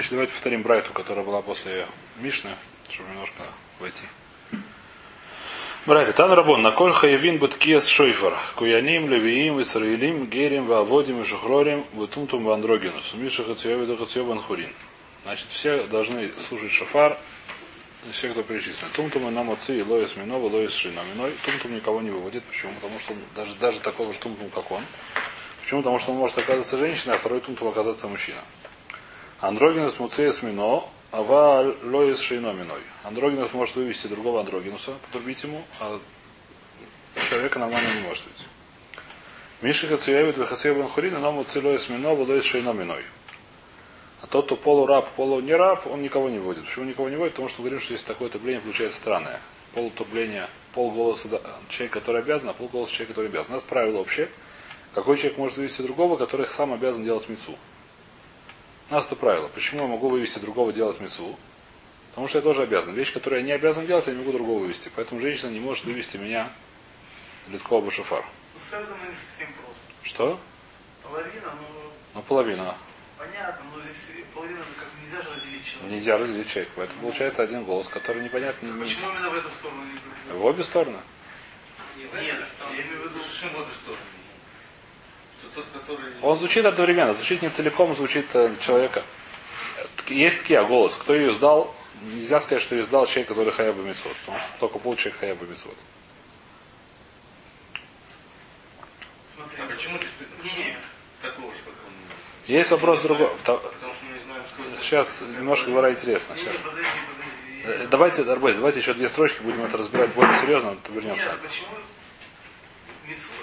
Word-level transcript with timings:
Значит, 0.00 0.12
давайте 0.12 0.32
повторим 0.32 0.62
Брайту, 0.62 0.92
которая 0.94 1.22
была 1.26 1.42
после 1.42 1.86
Мишны, 2.20 2.48
чтобы 2.88 3.10
немножко 3.10 3.42
войти. 3.80 4.04
Брайта, 5.84 6.14
Тан 6.14 6.32
Рабон, 6.32 6.62
на 6.62 6.70
коль 6.70 6.94
хаявин 6.94 7.36
буткиес 7.36 7.86
шойфар, 7.86 8.34
куяним, 8.56 9.10
левиим, 9.10 9.60
исраилим, 9.60 10.24
герим, 10.24 10.64
ваводим 10.64 11.20
и 11.20 11.24
шухрорим, 11.26 11.84
вутумтум 11.92 12.44
вандрогинус, 12.44 13.12
миша 13.12 13.44
хацьёве 13.44 13.84
до 13.84 13.98
хацьёван 13.98 14.40
хурин. 14.40 14.72
Значит, 15.24 15.48
все 15.50 15.82
должны 15.82 16.30
слушать 16.38 16.72
шафар, 16.72 17.18
все, 18.10 18.30
кто 18.30 18.42
перечислен. 18.42 18.88
Тумтум 18.94 19.28
и 19.28 19.30
нам 19.30 19.52
и 19.52 19.82
лоис 19.82 20.16
минова, 20.16 20.48
лоис 20.48 20.72
шиноминой. 20.72 21.32
Тумтум 21.44 21.74
никого 21.74 22.00
не 22.00 22.10
выводит. 22.10 22.42
Почему? 22.44 22.72
Потому 22.80 22.98
что 22.98 23.12
даже, 23.36 23.54
даже 23.56 23.80
такого 23.80 24.14
же 24.14 24.18
тумтум, 24.18 24.48
как 24.48 24.70
он. 24.72 24.82
Почему? 25.60 25.82
Потому 25.82 25.98
что 25.98 26.12
он 26.12 26.16
может 26.16 26.38
оказаться 26.38 26.78
женщиной, 26.78 27.16
а 27.16 27.18
второй 27.18 27.40
тумтум 27.40 27.68
оказаться 27.68 28.08
мужчина. 28.08 28.40
Андрогинус 29.40 29.98
муцеес 29.98 30.42
мино, 30.42 30.84
ава 31.12 31.74
лоис 31.82 32.20
шейноминой. 32.20 32.82
Андрогинус 33.04 33.54
может 33.54 33.74
вывести 33.74 34.06
другого 34.06 34.40
андрогинуса, 34.40 34.92
потрубить 35.06 35.42
ему, 35.44 35.62
а 35.80 35.98
человека 37.30 37.58
нормально 37.58 37.88
не 37.96 38.06
может 38.06 38.24
видеть. 38.26 38.46
Миши 39.62 39.88
хацеевит 39.88 40.36
вехасеев 40.36 40.76
бен 40.76 41.20
но 41.20 41.32
муцей 41.32 41.62
лоис 41.62 41.88
мино, 41.88 42.12
лоис 42.12 42.44
шейноминой. 42.44 43.02
А 44.20 44.26
тот, 44.26 44.44
кто 44.44 44.56
полураб, 44.56 45.08
полу 45.12 45.40
не 45.40 45.54
раб, 45.54 45.86
он 45.86 46.02
никого 46.02 46.28
не 46.28 46.38
вводит. 46.38 46.66
Почему 46.66 46.84
никого 46.84 47.08
не 47.08 47.16
вводит? 47.16 47.32
Потому 47.32 47.48
что 47.48 47.62
говорим, 47.62 47.80
что 47.80 47.92
если 47.94 48.04
такое 48.04 48.28
турбление 48.28 48.60
получается 48.60 48.98
странное. 48.98 49.40
Полутурбление, 49.74 50.48
полголоса 50.74 51.40
человек, 51.70 51.94
который 51.94 52.20
обязан, 52.20 52.50
а 52.50 52.52
полголоса 52.52 52.92
человек, 52.92 53.08
который 53.08 53.30
обязан. 53.30 53.52
У 53.52 53.54
нас 53.54 53.64
правило 53.64 53.98
общее. 53.98 54.28
Какой 54.94 55.16
человек 55.16 55.38
может 55.38 55.56
вывести 55.56 55.80
другого, 55.80 56.16
который 56.16 56.46
сам 56.46 56.74
обязан 56.74 57.04
делать 57.04 57.26
мецу? 57.30 57.56
У 58.90 58.94
нас 58.94 59.06
это 59.06 59.16
правило. 59.16 59.48
Почему 59.48 59.82
я 59.82 59.86
могу 59.88 60.08
вывести 60.08 60.38
другого 60.40 60.72
делать 60.72 60.98
мецу? 61.00 61.36
Потому 62.10 62.26
что 62.26 62.38
я 62.38 62.42
тоже 62.42 62.62
обязан. 62.62 62.92
Вещь, 62.94 63.12
которую 63.12 63.40
я 63.40 63.46
не 63.46 63.52
обязан 63.52 63.86
делать, 63.86 64.06
я 64.08 64.12
не 64.14 64.18
могу 64.18 64.32
другого 64.32 64.60
вывести. 64.60 64.90
Поэтому 64.96 65.20
женщина 65.20 65.50
не 65.50 65.60
может 65.60 65.84
вывести 65.84 66.16
меня 66.16 66.50
Литкова 67.48 67.84
Башафар. 67.84 68.24
Ну, 68.54 68.60
с 68.60 68.72
этого 68.72 68.96
не 69.08 69.14
совсем 69.28 69.48
просто. 69.54 69.82
Что? 70.02 70.40
Половина, 71.04 71.52
ну, 71.60 71.90
Ну, 72.14 72.22
половина. 72.22 72.74
понятно, 73.16 73.64
но 73.76 73.82
здесь 73.82 74.24
половина 74.34 74.58
как 74.76 74.88
нельзя 75.04 75.22
же 75.22 75.30
разделить 75.36 75.64
человека. 75.64 75.94
Нельзя 75.94 76.18
разделить 76.18 76.48
человека. 76.50 76.72
Поэтому 76.76 77.00
получается 77.02 77.42
один 77.44 77.64
голос, 77.64 77.88
который 77.88 78.24
непонятно. 78.24 78.66
не- 78.66 78.78
Почему 78.80 79.10
именно 79.12 79.30
в 79.30 79.34
эту 79.34 79.50
сторону 79.50 79.82
не 79.84 80.32
В 80.32 80.44
обе 80.44 80.64
стороны. 80.64 80.98
Нет, 81.96 82.08
я 82.12 82.20
имею 82.82 83.02
в 83.02 83.04
виду, 83.04 83.20
Совершенно 83.22 83.52
в 83.52 83.60
обе 83.62 83.72
стороны. 83.74 84.02
Что 85.40 85.62
тот, 85.62 85.64
который... 85.72 86.12
Он 86.22 86.36
звучит 86.36 86.64
одновременно. 86.64 87.14
Звучит 87.14 87.42
не 87.42 87.48
целиком, 87.48 87.94
звучит 87.94 88.26
э, 88.34 88.54
человека. 88.60 89.02
Есть 90.08 90.40
такие, 90.40 90.60
а 90.60 90.64
голос. 90.64 90.96
Кто 90.96 91.14
ее 91.14 91.30
издал? 91.30 91.74
Нельзя 92.02 92.40
сказать, 92.40 92.62
что 92.62 92.74
ее 92.74 92.82
издал 92.82 93.06
человек, 93.06 93.28
который 93.28 93.52
хаяба 93.52 93.82
митцвот. 93.82 94.14
Потому 94.20 94.38
что 94.38 94.48
только 94.58 94.78
полчеловек 94.78 95.20
хаяба 95.20 95.44
митцвот. 95.46 95.76
смотри. 99.40 99.62
А 99.62 99.66
почему 99.66 99.98
действительно 99.98 100.76
как 101.22 101.38
он... 101.38 101.44
Есть 102.46 102.70
вопрос 102.70 103.00
другой. 103.00 103.28
Потому 103.28 103.58
что 103.60 103.72
мы 104.08 104.14
не 104.14 104.20
знаем. 104.20 104.78
Сейчас 104.80 105.22
немножко 105.22 105.70
говоря 105.70 105.90
интересно. 105.90 106.36
Сейчас. 106.36 106.56
Э, 107.64 107.86
Давайте, 107.90 108.22
Арбойс, 108.22 108.56
давайте 108.56 108.80
еще 108.80 108.94
две 108.94 109.08
строчки, 109.08 109.42
будем 109.42 109.62
это 109.64 109.76
разбирать 109.76 110.10
более 110.14 110.34
серьезно, 110.38 110.76
то 110.82 110.92
вернемся. 110.92 111.24
Нет, 111.24 111.40
почему? 111.42 111.68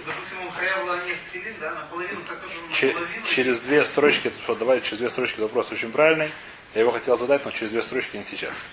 Допустим, 0.05 0.41
он 0.41 0.51
хаяв 0.51 0.99
тфилин, 1.29 1.55
да, 1.59 1.71
наполовину, 1.73 2.21
как 2.27 2.37
это 2.37 2.73
Че- 2.73 2.87
наполовину. 2.87 3.25
через 3.25 3.59
две 3.59 3.83
строчки, 3.85 4.31
давайте 4.59 4.85
через 4.85 4.99
две 4.99 5.09
строчки 5.09 5.39
вопрос 5.39 5.71
очень 5.71 5.91
правильный. 5.91 6.31
Я 6.73 6.81
его 6.81 6.91
хотел 6.91 7.17
задать, 7.17 7.43
но 7.45 7.51
через 7.51 7.71
две 7.71 7.81
строчки 7.81 8.17
не 8.17 8.23
сейчас. 8.23 8.67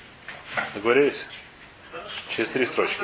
Договорились? 0.74 1.26
Через 2.28 2.50
три 2.50 2.66
строчки. 2.66 3.02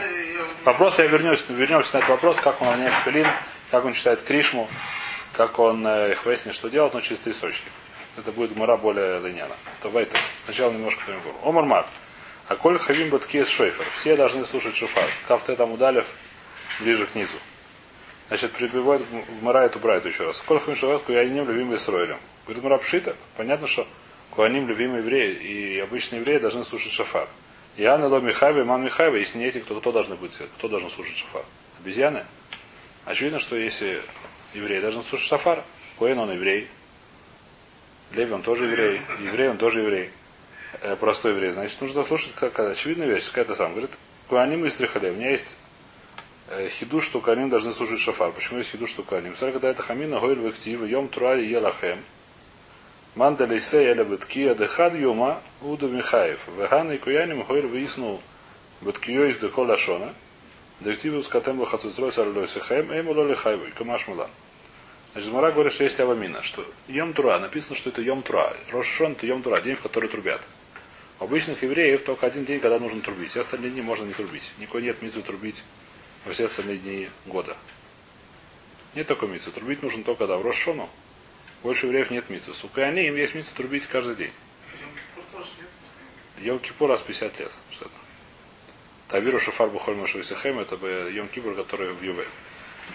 Вопрос, 0.65 0.99
я 0.99 1.07
вернусь, 1.07 1.45
вернемся 1.49 1.95
на 1.95 1.99
этот 1.99 2.11
вопрос, 2.11 2.41
как 2.41 2.61
он 2.63 2.69
ланяет 2.69 2.95
филин, 3.05 3.27
как 3.71 3.85
он 3.85 3.93
читает 3.93 4.21
Кришму, 4.23 4.69
как 5.33 5.59
он 5.59 5.87
э, 5.87 6.13
их 6.13 6.25
выяснит, 6.25 6.55
что 6.55 6.69
делать, 6.69 6.93
но 6.93 7.01
через 7.01 7.21
три 7.21 7.33
строчки. 7.33 7.65
Это 8.17 8.33
будет 8.33 8.57
мара 8.57 8.77
более 8.77 9.21
линяна. 9.21 9.55
В 9.83 9.97
этом. 9.97 10.19
Сначала 10.45 10.73
немножко 10.73 11.05
по 11.07 11.11
Мигуру. 11.11 11.37
Омар 11.45 11.65
Мар. 11.65 11.87
А 12.49 12.57
коль 12.57 12.79
хавим 12.79 13.11
баткес 13.11 13.49
шейфер. 13.49 13.87
Все 13.95 14.17
должны 14.17 14.45
слушать 14.45 14.77
шофар. 14.77 15.09
Кафте 15.29 15.55
там 15.55 15.71
удалев 15.73 16.07
ближе 16.81 17.07
к 17.07 17.15
низу. 17.15 17.37
Значит, 18.31 18.53
прибивает 18.53 19.03
Мара 19.43 19.67
эту 19.67 19.79
брайту 19.79 20.09
еще 20.09 20.25
раз. 20.25 20.41
Коль 20.47 20.59
шофар, 20.75 21.01
куяним 21.01 21.47
любимый 21.47 21.77
Исроилем. 21.77 22.17
Говорит 22.47 22.65
Мара 22.65 22.79
Пшита. 22.79 23.15
Понятно, 23.37 23.67
что 23.67 23.87
куаним 24.31 24.67
любимый 24.67 25.01
евреи 25.01 25.35
и 25.35 25.79
обычные 25.81 26.21
евреи 26.21 26.39
должны 26.39 26.65
слушать 26.65 26.93
шофар. 26.93 27.29
Иоанн 27.77 28.05
Ло 28.05 28.21
Михайва, 28.21 28.63
Иман 28.63 28.83
Михайва, 28.83 29.17
если 29.17 29.37
не 29.37 29.47
эти, 29.47 29.59
кто, 29.59 29.79
кто 29.79 29.93
должны 29.93 30.15
быть? 30.15 30.39
Кто 30.57 30.69
должен 30.69 30.89
слушать 30.89 31.17
шафар? 31.17 31.45
Обезьяны? 31.81 32.25
Очевидно, 33.05 33.39
что 33.39 33.57
если 33.57 34.01
еврей 34.55 34.81
должен 34.81 35.03
слушать 35.03 35.27
шафар, 35.27 35.63
Коэн 35.99 36.19
он 36.19 36.33
еврей, 36.33 36.69
Леви 38.13 38.33
он 38.33 38.43
тоже 38.43 38.65
еврей, 38.65 39.03
еврей 39.21 39.51
он 39.51 39.59
тоже 39.59 39.81
еврей, 39.81 40.11
Э, 40.83 40.97
простой 40.97 41.33
еврей, 41.33 41.51
значит, 41.51 41.81
нужно 41.81 42.03
слушать, 42.05 42.33
как 42.35 42.59
очевидная 42.59 43.09
вещь, 43.09 43.27
какая-то 43.27 43.55
сам. 43.55 43.73
Говорит, 43.73 43.91
Куаним 44.29 44.65
из 44.65 44.77
Трихале, 44.77 45.11
у 45.11 45.15
меня 45.15 45.31
есть 45.31 45.57
хиду, 46.69 47.01
что 47.01 47.21
Куаним 47.21 47.49
должны 47.49 47.73
слушать 47.73 48.01
шафар. 48.01 48.33
Почему 48.33 48.59
есть 48.59 48.71
хиду, 48.71 48.87
что 48.87 49.03
Куаним? 49.03 49.35
Смотри, 49.35 49.53
когда 49.53 49.71
это 49.71 49.83
хамина, 49.83 50.19
гойль 50.19 50.41
вектив, 50.41 50.85
йом 50.85 51.09
труа 51.09 51.37
и 51.37 51.47
елахем, 51.47 52.01
Манда 53.17 53.45
лейсе 53.45 53.85
эля 53.85 54.05
беткия 54.05 54.55
дехад 54.55 54.95
юма 54.95 55.43
уда 55.63 55.87
Михаев. 55.87 56.41
Вегана 56.57 56.93
и 56.93 56.99
куяним 56.99 57.43
гойль 57.43 57.67
выяснул 57.67 58.23
беткио 58.81 59.25
из 59.25 59.39
дехола 59.39 59.77
шона. 59.77 60.15
Дективус 60.81 61.27
катем 61.27 61.59
лохацуцрой 61.59 62.13
сарлой 62.13 62.47
сехем, 62.47 62.91
эйм 62.93 63.09
улоли 63.09 63.35
хайвой, 63.35 63.73
камаш 63.73 64.07
мулан. 64.07 64.31
Значит, 65.13 65.33
Мара 65.33 65.51
говорит, 65.51 65.73
что 65.73 65.83
есть 65.83 65.99
авамина, 65.99 66.41
что 66.43 66.65
Йом 66.87 67.13
Тура, 67.13 67.41
написано, 67.41 67.75
что 67.75 67.91
это 67.91 68.01
Йом 68.01 68.23
Тура. 68.23 68.57
Рошашон 68.71 69.13
это 69.13 69.27
Йом 69.27 69.43
Тура, 69.43 69.61
день, 69.61 69.75
в 69.75 69.83
который 69.83 70.09
трубят. 70.09 70.47
У 71.19 71.25
обычных 71.25 71.65
евреев 71.65 72.05
только 72.05 72.27
один 72.27 72.45
день, 72.45 72.61
когда 72.61 72.79
нужно 72.79 73.01
трубить. 73.01 73.31
Все 73.31 73.41
остальные 73.41 73.73
дни 73.73 73.83
можно 73.83 74.05
не 74.05 74.13
трубить. 74.13 74.53
Никакой 74.59 74.83
нет 74.83 75.03
митцвы 75.03 75.23
трубить 75.23 75.65
во 76.25 76.33
все 76.33 76.47
остальные 76.47 76.79
дни 76.79 77.11
года. 77.27 77.57
Нет 78.95 79.07
такой 79.07 79.29
митцвы. 79.29 79.53
Трубить 79.53 79.83
нужно 79.83 80.03
только 80.03 80.21
когда 80.21 80.37
в 80.37 80.43
Рошашону. 80.43 80.89
Больше 81.63 81.87
евреев 81.87 82.11
нет 82.11 82.29
митцвы. 82.29 82.55
Сука, 82.55 82.83
они 82.85 83.07
им 83.07 83.17
есть 83.17 83.35
митцвы 83.35 83.57
трубить 83.57 83.87
каждый 83.87 84.17
день. 84.17 84.33
Йом 86.39 86.59
Кипур 86.59 86.89
раз 86.89 87.01
в 87.01 87.05
50 87.05 87.39
лет. 87.39 87.53
Что 87.71 87.85
это? 87.85 87.95
Тавиру 89.09 89.39
Шафар 89.39 89.69
Бухоль 89.69 89.97
Машуисахем, 89.97 90.59
это 90.59 90.77
бы 90.77 91.11
Йом 91.13 91.29
Кипур, 91.29 91.55
который 91.55 91.93
в 91.93 92.03
Юве. 92.03 92.27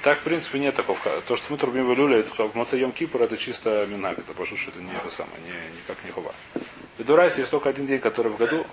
Так, 0.02 0.20
в 0.20 0.24
принципе, 0.24 0.60
нет 0.60 0.76
такого. 0.76 1.00
То, 1.28 1.36
что 1.36 1.52
мы 1.52 1.58
трубим 1.58 1.88
в 1.88 1.94
Илюле, 1.94 2.20
это 2.20 2.48
в 2.48 2.56
Маце 2.56 2.78
Йом 2.78 2.92
Кипур, 2.92 3.22
это 3.22 3.38
чисто 3.38 3.86
минак. 3.88 4.18
Это 4.18 4.34
потому 4.34 4.58
что 4.58 4.72
это 4.72 4.82
не 4.82 4.94
это 4.94 5.10
самое, 5.10 5.38
не, 5.42 5.78
никак 5.78 6.04
не 6.04 6.12
хува. 6.12 6.34
В 6.98 7.04
Дурайсе 7.04 7.42
есть 7.42 7.52
только 7.52 7.70
один 7.70 7.86
день, 7.86 8.00
который 8.00 8.32
в 8.32 8.38
году. 8.38 8.66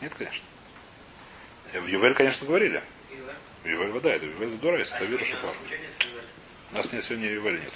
Нет, 0.00 0.14
конечно. 0.14 0.44
Э, 1.72 1.80
В 1.80 1.86
Ювель, 1.86 2.14
конечно, 2.14 2.46
говорили. 2.46 2.82
В 3.62 3.66
Ювель 3.66 3.90
вода, 3.90 4.10
это 4.10 4.26
Ювель 4.26 4.50
Дурайс, 4.58 4.92
это 4.92 5.04
Виру 5.04 5.24
Шафар. 5.24 5.54
Ничего 5.64 5.76
нет, 5.80 5.90
Ювель. 6.04 6.24
У 6.72 6.74
нас 6.76 6.92
нет 6.92 7.04
сегодня 7.04 7.30
Ювеля 7.30 7.58
нет. 7.60 7.72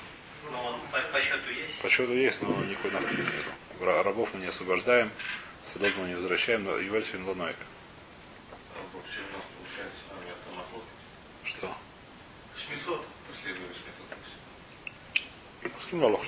Но 0.50 0.64
он 0.66 0.80
по, 0.92 1.00
по 1.12 1.20
счету 1.20 1.50
есть. 1.50 1.78
По 1.80 1.88
счету 1.88 2.12
есть, 2.12 2.42
но 2.42 2.48
никакой 2.64 2.90
нахрен 2.92 3.24
нету. 3.24 3.50
Ра- 3.80 4.02
Рабов 4.02 4.32
мы 4.34 4.40
не 4.40 4.46
освобождаем, 4.46 5.10
садок 5.62 5.92
мы 5.98 6.08
не 6.08 6.14
возвращаем, 6.14 6.64
но 6.64 6.76
Ювель 6.76 7.04
сегодня 7.04 7.26
ланоик. 7.28 7.56
А 8.74 8.78
там 10.50 10.60
охот. 10.60 10.82
Что? 11.44 11.74
Шмитот. 12.56 13.04
Последовательно 13.30 13.74
смехотность. 13.74 15.82
С 15.82 15.86
кем 15.86 16.02
Лолох? 16.02 16.24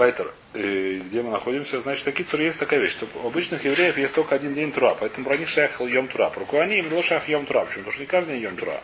Вайтер. 0.00 0.32
Э, 0.54 0.94
Где 0.94 1.20
мы 1.20 1.30
находимся? 1.30 1.78
Значит, 1.78 2.06
такие 2.06 2.24
тур 2.24 2.40
есть 2.40 2.58
такая 2.58 2.80
вещь, 2.80 2.92
что 2.92 3.06
у 3.22 3.26
обычных 3.26 3.66
евреев 3.66 3.98
есть 3.98 4.14
только 4.14 4.34
один 4.34 4.54
день 4.54 4.72
тура, 4.72 4.96
поэтому 4.98 5.26
про 5.26 5.36
них 5.36 5.50
шах 5.50 5.78
йом 5.82 6.08
тура. 6.08 6.30
Про 6.30 6.46
куани 6.46 6.78
им 6.78 6.88
было 6.88 7.02
шах 7.02 7.28
йом 7.28 7.44
тура. 7.44 7.66
Почему? 7.66 7.84
Потому 7.84 7.92
что 7.92 8.00
не 8.00 8.06
каждый 8.06 8.32
день 8.32 8.44
йом 8.44 8.56
тура. 8.56 8.80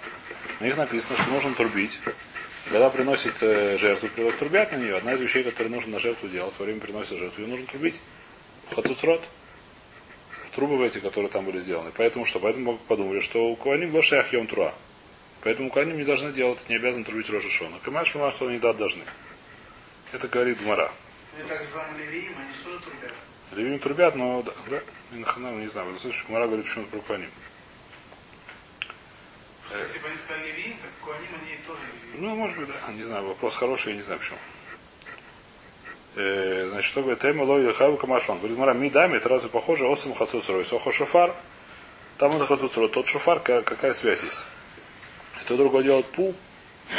На 0.61 0.67
них 0.67 0.77
написано, 0.77 1.17
что 1.17 1.31
нужно 1.31 1.55
турбить. 1.55 1.99
Когда 2.71 2.91
приносит 2.91 3.33
э, 3.41 3.79
жертву, 3.79 4.11
приводят 4.11 4.39
трубят 4.39 4.73
на 4.73 4.77
нее. 4.77 4.95
Одна 4.95 5.15
из 5.15 5.21
вещей, 5.23 5.43
которые 5.43 5.73
нужно 5.73 5.93
на 5.93 6.01
жертву 6.01 6.29
делать, 6.29 6.53
во 6.59 6.67
время 6.67 6.81
приносит 6.81 7.17
жертву, 7.17 7.41
ее 7.41 7.49
нужно 7.49 7.65
трубить. 7.65 7.99
Хацуцрот. 8.75 9.27
Трубы 10.55 10.77
в 10.77 10.83
эти, 10.83 10.99
которые 10.99 11.31
там 11.31 11.47
были 11.47 11.61
сделаны. 11.61 11.93
Поэтому 11.97 12.27
что? 12.27 12.41
Поэтому 12.41 12.77
подумали, 12.89 13.21
что 13.21 13.49
у 13.49 13.57
Куаним 13.57 13.91
был 13.91 14.03
шах 14.03 14.35
йом 14.35 14.47
тура. 14.49 14.75
Поэтому 15.41 15.71
Куаним 15.71 15.97
не 15.97 16.05
должны 16.05 16.35
делать, 16.35 16.67
не 16.69 16.77
обязаны 16.77 17.07
трубить 17.07 17.31
Рошашона. 17.31 17.79
Камаш 17.83 18.09
что 18.09 18.49
они 18.49 18.59
да 18.59 18.75
должны. 18.75 19.05
Это 20.13 20.29
говорит 20.29 20.63
Гмара. 20.63 20.93
Или 21.39 21.47
так 21.47 21.61
называемые 21.61 22.07
левиим, 22.07 22.35
они 22.39 22.53
же 22.55 22.63
тоже 22.65 22.79
трубят. 22.81 23.13
Ревим 23.53 23.79
трубят, 23.79 24.15
но 24.15 24.43
да, 24.43 24.53
да, 24.69 24.81
Минханам, 25.13 25.61
не 25.61 25.69
знаю, 25.69 25.91
вы 25.91 25.99
слышите, 25.99 26.25
Гмара 26.29 26.47
говорит 26.47 26.67
почему-то 26.67 26.91
про 26.91 27.01
Куаним. 27.01 27.31
Просто 29.69 29.83
Если 29.85 29.99
бы 29.99 30.09
они 30.09 30.17
сказали 30.17 30.47
левиим, 30.47 30.77
так 30.79 30.91
куаним 31.03 31.29
они 31.43 31.57
тоже 31.67 31.81
левиим. 32.05 32.25
Ну, 32.25 32.37
может 32.37 32.59
быть, 32.59 32.69
да. 32.69 32.93
Не 32.93 33.03
знаю, 33.03 33.27
вопрос 33.27 33.57
хороший, 33.57 33.91
я 33.91 33.97
не 33.97 34.03
знаю 34.03 34.21
почему. 34.21 34.39
Э, 36.17 36.69
значит, 36.71 36.91
что 36.91 37.03
говорит, 37.03 37.21
Тема 37.21 37.43
лой 37.43 37.73
хаву 37.75 37.97
камашман. 37.97 38.39
Говорит, 38.39 38.57
мара, 38.57 38.73
ми 38.73 38.91
дами, 38.91 39.17
это 39.19 39.29
разве 39.29 39.51
похоже, 39.51 39.87
осам 39.87 40.15
хацуцрой, 40.15 40.65
сохо 40.65 40.93
шофар. 40.93 41.35
Там 42.17 42.35
это 42.37 42.47
хацуцрой, 42.47 42.89
тот 42.89 43.07
шофар, 43.09 43.41
ка- 43.41 43.63
какая 43.63 43.93
связь 43.93 44.23
есть. 44.23 44.47
Кто 45.43 45.57
другой 45.57 45.85
делает 45.85 46.07
пу, 46.07 46.35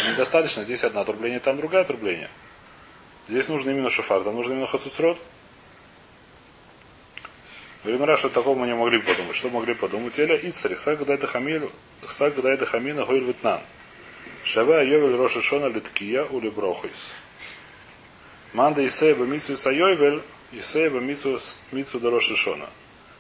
недостаточно, 0.06 0.63
здесь 0.63 0.83
одна 0.83 1.01
отрубление, 1.01 1.40
там 1.40 1.57
другая 1.57 1.81
отрубление. 1.81 2.30
Здесь 3.29 3.47
нужно 3.50 3.71
именно 3.71 3.89
шофар, 3.89 4.24
там 4.24 4.35
нужно 4.35 4.53
именно 4.53 4.68
хацуцрот. 4.68 5.19
Говорит, 7.83 8.19
что 8.19 8.29
такого 8.29 8.57
мы 8.57 8.68
не 8.68 8.75
могли 8.75 9.00
подумать. 9.00 9.35
Что 9.35 9.50
могли 9.50 9.74
подумать? 9.74 10.18
Эля 10.19 10.35
Ицарих, 10.35 10.79
сак 10.79 11.06
дай 11.06 11.15
это 11.15 11.27
хамилю, 11.27 11.71
сак 12.06 12.35
дай 12.41 12.53
это 12.53 12.65
хамина 12.65 13.06
хойль 13.06 13.24
витнан. 13.24 13.62
Шава 14.44 14.81
йовель 14.83 15.15
роша 15.15 15.41
шона 15.41 15.68
литкия 15.68 16.24
ули 16.25 16.50
брохис. 16.50 17.12
Манда 18.53 18.85
Исея 18.85 19.15
бамицу 19.15 19.53
Исайойвель, 19.53 20.21
Исея 20.53 20.89
бамицу 20.89 21.38
мицу 21.71 22.00
до 22.00 22.09
роша 22.09 22.35
шона. 22.35 22.69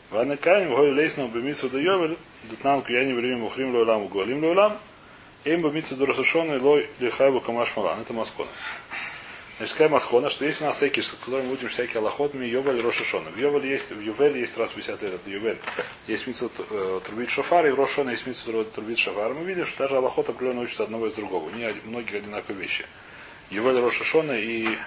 Ваны 0.09 0.37
канем 0.37 0.73
гой 0.73 0.91
лейсну 0.91 1.27
бамицу 1.27 1.69
до 1.69 1.79
йовель, 1.79 2.17
дутнан 2.43 2.81
куяни 2.81 3.13
время 3.13 3.37
мухрим 3.37 3.75
лойлам 3.75 4.03
уголим 4.03 4.43
лойлам, 4.43 4.77
им 5.43 5.61
бамицу 5.61 5.95
до 5.95 6.05
роша 6.05 6.23
шона 6.23 6.61
лой 6.61 6.89
лихайбу 6.99 7.41
камаш 7.41 7.75
малан. 7.75 7.99
Это 8.01 8.13
Маскона. 8.13 8.49
Значит, 9.57 9.73
какая 9.73 9.89
маскона, 9.89 10.29
что 10.29 10.45
есть 10.45 10.61
у 10.61 10.65
нас 10.65 10.77
всякие, 10.77 11.01
с 11.01 11.13
которыми 11.13 11.45
мы 11.45 11.55
будем 11.55 11.69
всякие 11.69 11.97
аллахотами, 11.97 12.45
Йовель 12.45 12.79
Рошишона. 12.79 13.31
В 13.31 13.37
Йовель 13.37 13.65
есть, 13.65 13.91
в 13.91 13.99
Ювель 13.99 14.37
есть 14.37 14.55
раз 14.55 14.69
в 14.71 14.75
50 14.75 15.01
лет, 15.01 15.13
это 15.15 15.29
Ювель. 15.29 15.57
Есть 16.05 16.27
митцва 16.27 16.49
э, 16.69 16.99
трубит 17.03 17.31
шофар, 17.31 17.65
и 17.65 17.71
в 17.71 17.75
Рошона 17.75 18.11
есть 18.11 18.27
митцва 18.27 18.63
трубит 18.65 18.99
шофар. 18.99 19.33
Мы 19.33 19.45
видим, 19.45 19.65
что 19.65 19.79
даже 19.79 19.97
аллахот 19.97 20.29
определенно 20.29 20.61
учится 20.61 20.83
одного 20.83 21.07
из 21.07 21.15
другого. 21.15 21.49
Не 21.49 21.73
многие 21.85 22.17
одинаковые 22.17 22.61
вещи. 22.61 22.85
Ювель 23.49 23.79
Рошишона 23.79 24.33
и 24.33 24.77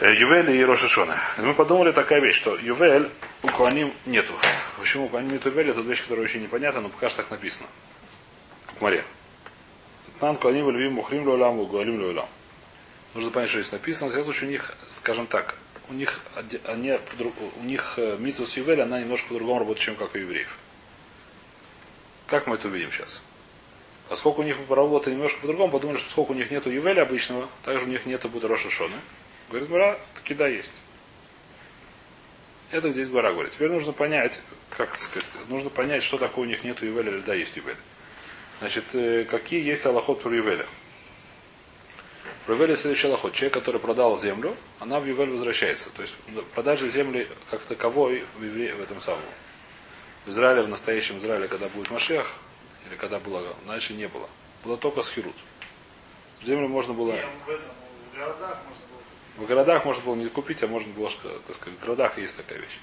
э, 0.00 0.14
Ювель 0.14 0.50
и 0.50 0.62
Рошишона. 0.62 1.16
Мы 1.38 1.54
подумали 1.54 1.92
такая 1.92 2.20
вещь, 2.20 2.36
что 2.36 2.56
Ювель 2.56 3.08
у 3.42 3.48
Куаним 3.48 3.90
нету. 4.04 4.34
Почему 4.78 5.06
у 5.06 5.08
Куаним 5.08 5.30
нет 5.30 5.46
Ювель, 5.46 5.70
это 5.70 5.80
вещь, 5.80 6.02
которая 6.02 6.26
очень 6.26 6.42
непонятна, 6.42 6.82
но 6.82 6.90
пока 6.90 7.08
что 7.08 7.22
так 7.22 7.30
написано. 7.30 7.68
В 8.76 8.82
море. 8.82 9.02
Тан 10.20 10.36
Куаним 10.36 10.70
любим 10.70 10.94
мухрим 10.94 11.28
лулам, 11.28 11.60
уголим 11.60 12.02
лулам. 12.02 12.28
Нужно 13.14 13.30
понять, 13.30 13.50
что 13.50 13.60
здесь 13.60 13.72
написано. 13.72 14.10
Случае, 14.10 14.48
у 14.48 14.52
них, 14.52 14.76
скажем 14.90 15.26
так, 15.26 15.54
у 15.88 15.94
них, 15.94 16.20
они, 16.64 16.98
у 17.60 17.64
них 17.64 17.98
Митсус 18.18 18.56
Ювель, 18.56 18.82
она 18.82 19.00
немножко 19.00 19.28
по-другому 19.28 19.60
работает, 19.60 19.84
чем 19.84 19.94
как 19.94 20.14
у 20.14 20.18
евреев. 20.18 20.58
Как 22.26 22.46
мы 22.46 22.56
это 22.56 22.68
увидим 22.68 22.90
сейчас? 22.90 23.22
Поскольку 24.08 24.42
у 24.42 24.44
них 24.44 24.56
работа 24.68 25.10
немножко 25.10 25.40
по-другому, 25.40 25.70
подумали, 25.70 25.98
что 25.98 26.06
поскольку 26.06 26.32
у 26.32 26.36
них 26.36 26.50
нету 26.50 26.70
Ювеля 26.70 27.02
обычного, 27.02 27.48
также 27.64 27.86
у 27.86 27.88
них 27.88 28.04
нету 28.06 28.28
будет 28.28 28.44
Роша 28.44 28.70
Шона. 28.70 28.96
Говорит, 29.50 29.68
Гора, 29.68 29.98
таки 30.14 30.34
да, 30.34 30.48
есть. 30.48 30.72
Это 32.70 32.90
здесь 32.90 33.08
Гора 33.08 33.32
говорит. 33.32 33.52
Теперь 33.52 33.70
нужно 33.70 33.92
понять, 33.92 34.42
как 34.76 34.96
сказать, 34.98 35.28
нужно 35.48 35.70
понять, 35.70 36.02
что 36.02 36.18
такое 36.18 36.44
у 36.44 36.48
них 36.48 36.64
нету 36.64 36.84
Ювеля 36.84 37.12
или 37.12 37.20
да, 37.20 37.34
есть 37.34 37.56
Ювель. 37.56 37.76
Значит, 38.60 38.94
э, 38.94 39.24
какие 39.24 39.62
есть 39.64 39.86
аллахот 39.86 40.20
про 40.20 40.34
Ювеля? 40.34 40.66
Про 42.44 42.54
Ювеля 42.54 42.76
следующий 42.76 43.06
аллахот. 43.06 43.32
Человек, 43.32 43.54
который 43.54 43.80
продал 43.80 44.18
землю, 44.18 44.56
она 44.80 44.98
в 44.98 45.06
Ювель 45.06 45.30
возвращается. 45.30 45.90
То 45.90 46.02
есть 46.02 46.16
продажа 46.54 46.88
земли 46.88 47.28
как 47.50 47.60
таковой 47.62 48.24
в, 48.38 48.44
евре... 48.44 48.74
в 48.74 48.80
этом 48.80 49.00
самом. 49.00 49.20
В 50.26 50.30
Израиле, 50.30 50.62
в 50.62 50.68
настоящем 50.68 51.18
Израиле, 51.18 51.46
когда 51.46 51.68
будет 51.68 51.90
Машех, 51.90 52.34
или 52.88 52.96
когда 52.96 53.18
было, 53.20 53.54
иначе 53.64 53.94
не 53.94 54.08
было. 54.08 54.28
Было 54.64 54.76
только 54.76 55.02
схирут. 55.02 55.36
Землю 56.42 56.68
можно 56.68 56.94
было... 56.94 57.12
Не, 57.12 57.22
в 57.46 57.48
этом, 57.48 57.64
в 58.12 58.16
городах 58.16 58.58
можно 58.64 58.84
было 58.90 59.44
В 59.44 59.46
городах 59.46 59.84
можно 59.84 60.02
было 60.02 60.14
не 60.16 60.28
купить, 60.28 60.62
а 60.64 60.66
можно 60.66 60.92
было, 60.92 61.08
так 61.46 61.54
сказать, 61.54 61.78
в 61.78 61.82
городах 61.82 62.18
есть 62.18 62.36
такая 62.36 62.58
вещь. 62.58 62.78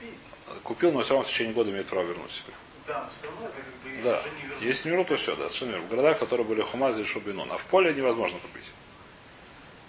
купить. 0.00 0.62
Купил, 0.62 0.92
но 0.92 1.02
все 1.02 1.14
равно 1.14 1.28
в 1.28 1.30
течение 1.30 1.52
года 1.52 1.70
имеет 1.70 1.86
право 1.86 2.04
вернуть 2.04 2.32
себе. 2.32 2.52
Да, 2.88 3.06
все 3.12 3.26
равно 3.26 3.46
это 3.48 3.56
как 3.56 3.74
бы, 3.82 4.64
если 4.64 4.90
Да. 4.96 5.04
то 5.04 5.16
все, 5.18 5.36
да, 5.36 5.48
верно. 5.66 5.86
В 5.86 5.90
городах, 5.90 6.18
которые 6.18 6.46
были 6.46 6.62
Хумаз 6.62 6.98
и 6.98 7.04
Шубинон. 7.04 7.52
А 7.52 7.58
в 7.58 7.64
поле 7.64 7.92
невозможно 7.92 8.38
купить. 8.38 8.64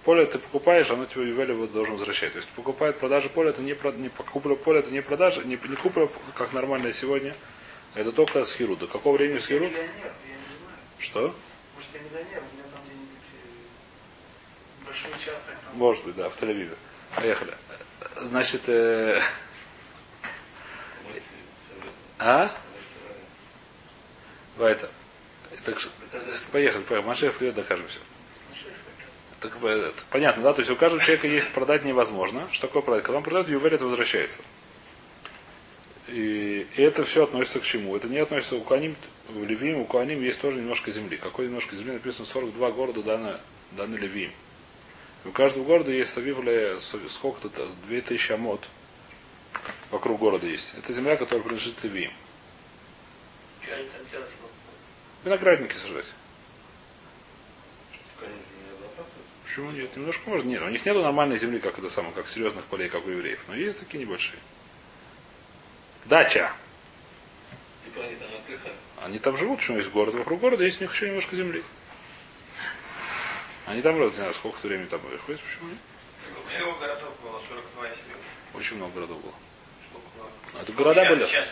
Поле 0.04 0.26
ты 0.26 0.38
покупаешь, 0.38 0.90
оно 0.92 1.06
тебе 1.06 1.30
Ювеля 1.30 1.54
вот 1.56 1.72
должен 1.72 1.94
возвращать. 1.96 2.34
То 2.34 2.40
есть 2.40 2.50
покупает 2.50 2.98
продажа 3.00 3.30
поля, 3.30 3.52
это 3.52 3.62
не, 3.62 3.74
про- 3.74 3.92
не 3.94 4.10
купля 4.10 4.56
поля, 4.56 4.80
это 4.80 4.92
не 4.92 5.02
продажа, 5.02 5.44
не, 5.44 5.58
не 5.64 5.76
купля, 5.78 6.10
как 6.36 6.52
нормально 6.52 6.92
сегодня. 6.92 7.34
Это 7.96 8.12
только 8.12 8.44
с 8.44 8.54
Хиру. 8.54 8.76
До 8.76 8.88
какого 8.88 9.16
времени 9.18 9.40
с 9.40 9.50
Я 9.50 9.58
Хиру? 9.60 9.66
миллионер, 9.70 9.86
я 9.86 10.36
не 10.36 10.58
знаю. 10.62 10.78
Что? 11.00 11.36
Может, 11.76 11.90
я 11.94 12.00
миллионер, 12.02 12.44
у 12.52 12.54
меня 12.56 12.64
там 12.74 12.82
где-нибудь 12.86 13.30
э, 13.34 14.86
большой 14.86 15.12
участок 15.12 15.56
там. 15.66 15.78
Может 15.78 16.04
быть, 16.06 16.16
да, 16.16 16.30
в 16.30 16.42
Тель-Авиве. 16.42 16.76
Поехали. 17.16 17.54
Значит, 18.18 18.68
э, 18.68 19.22
а? 22.20 22.52
Вайта. 24.60 24.90
Так, 25.66 25.80
что- 25.80 25.90
поехали, 26.52 26.84
поехали. 26.84 27.08
Машех 27.08 27.34
придет, 27.36 27.56
докажем 27.56 27.88
все. 27.88 28.00
Так, 29.40 29.54
э, 29.64 29.92
так 29.96 30.06
понятно, 30.10 30.44
да? 30.44 30.54
То 30.54 30.60
есть 30.60 30.70
у 30.70 30.76
каждого 30.76 31.02
человека 31.02 31.28
есть 31.28 31.50
продать 31.54 31.86
невозможно. 31.86 32.48
Что 32.52 32.68
такое 32.68 32.82
продать? 32.82 33.04
Когда 33.04 33.18
он 33.18 33.24
продает, 33.24 33.48
ювель 33.48 33.74
это 33.74 33.86
возвращается. 33.86 34.42
И, 36.10 36.68
и 36.76 36.82
это 36.82 37.06
все 37.06 37.24
относится 37.24 37.62
к 37.62 37.64
чему? 37.64 37.96
Это 37.96 38.10
не 38.10 38.18
относится 38.18 38.58
у 38.58 38.62
Куаним, 38.62 38.96
в 39.30 39.44
Левим, 39.46 39.80
у 39.80 39.86
Куаним 39.86 40.22
есть 40.22 40.42
тоже 40.42 40.58
немножко 40.58 40.92
земли. 40.92 41.18
Какой 41.18 41.46
немножко 41.46 41.76
земли? 41.76 41.94
Написано 41.94 42.26
42 42.26 42.72
города 42.72 43.02
даны, 43.02 43.38
даны 43.72 43.96
Левим. 43.96 44.32
У 45.24 45.32
каждого 45.32 45.64
города 45.64 45.92
есть 45.92 46.12
Савивле, 46.12 46.78
сколько-то, 46.80 47.70
2000 47.88 48.34
амот 48.34 48.68
вокруг 49.92 50.20
города 50.20 50.48
есть. 50.48 50.74
Это 50.78 50.92
земля, 50.92 51.16
которая 51.16 51.44
принадлежит 51.44 51.82
Левиим. 51.84 52.12
Что 53.62 53.76
они 53.76 53.88
там 53.90 54.02
могут? 54.14 54.29
Виноградники 55.24 55.74
сажать. 55.74 56.12
Почему 59.44 59.72
нет? 59.72 59.96
Немножко 59.98 60.30
можно. 60.30 60.48
Нет, 60.48 60.62
у 60.62 60.70
них 60.70 60.86
нет 60.86 60.96
нормальной 60.96 61.38
земли, 61.38 61.60
как 61.60 61.80
это 61.80 61.90
самое, 61.90 62.14
как 62.14 62.28
серьезных 62.28 62.66
полей, 62.66 62.88
как 62.88 63.06
у 63.06 63.10
евреев. 63.10 63.40
Но 63.48 63.56
есть 63.56 63.80
такие 63.80 64.04
небольшие. 64.04 64.40
Дача. 66.06 66.54
Типа 67.84 68.06
они 68.06 68.16
там 68.16 68.28
отдыхают. 68.28 68.78
Они 69.02 69.20
там 69.20 69.38
живут, 69.38 69.60
почему 69.60 69.78
есть 69.78 69.90
город. 69.90 70.16
Вокруг 70.16 70.40
города 70.40 70.64
есть 70.64 70.80
у 70.80 70.84
них 70.84 70.94
еще 70.94 71.08
немножко 71.08 71.36
земли. 71.36 71.64
Они 73.66 73.82
там, 73.82 74.00
не 74.00 74.10
знаю, 74.10 74.34
сколько 74.34 74.66
времени 74.66 74.88
там 74.88 75.00
ходят, 75.02 75.42
почему 75.42 75.70
нет? 75.70 75.78
Сколько 76.32 76.50
всего 76.50 76.72
городов 76.76 77.14
было? 77.22 77.42
42 77.48 77.88
если 77.88 78.04
Очень 78.54 78.78
много 78.78 78.94
городов 78.94 79.22
было. 79.22 79.34
Сколько 79.90 80.08
было? 80.18 80.30
А 80.60 80.62
это 80.64 80.72
города 80.74 81.02
сейчас, 81.02 81.10
были? 81.10 81.26
Сейчас? 81.26 81.48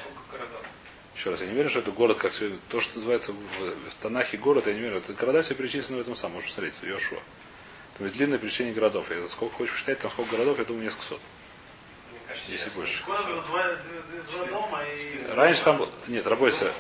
Еще 1.17 1.31
раз, 1.31 1.41
я 1.41 1.47
не 1.47 1.53
верю, 1.53 1.67
что 1.69 1.79
это 1.79 1.91
город, 1.91 2.17
как 2.19 2.31
сегодня. 2.33 2.59
То, 2.69 2.79
что 2.79 2.97
называется 2.97 3.31
в, 3.33 3.35
в 3.35 3.93
Танахе 4.01 4.37
город, 4.37 4.67
я 4.67 4.73
не 4.73 4.81
верю. 4.81 4.97
Это 4.97 5.13
города 5.13 5.41
все 5.41 5.55
перечислены 5.55 5.97
в 5.97 6.01
этом 6.01 6.15
самом. 6.15 6.35
Можно 6.35 6.47
посмотреть, 6.47 6.75
в 6.75 6.83
Йошуа. 6.83 7.19
Там 7.97 8.05
есть 8.05 8.17
длинное 8.17 8.37
перечисление 8.37 8.75
городов. 8.75 9.09
Я 9.09 9.27
сколько 9.27 9.55
хочешь 9.55 9.73
посчитать, 9.73 9.97
там 9.97 10.11
сколько 10.11 10.31
городов, 10.31 10.59
я 10.59 10.65
думаю, 10.65 10.83
несколько 10.83 11.03
сот. 11.05 11.21
Кажется, 12.27 12.51
Если 12.51 12.69
больше. 12.69 13.03
Два, 13.05 13.23
два- 13.23 13.77
дома 14.47 14.83
и... 14.83 15.25
Раньше 15.33 15.63
там. 15.63 15.89
Нет, 16.05 16.27
работайте. 16.27 16.71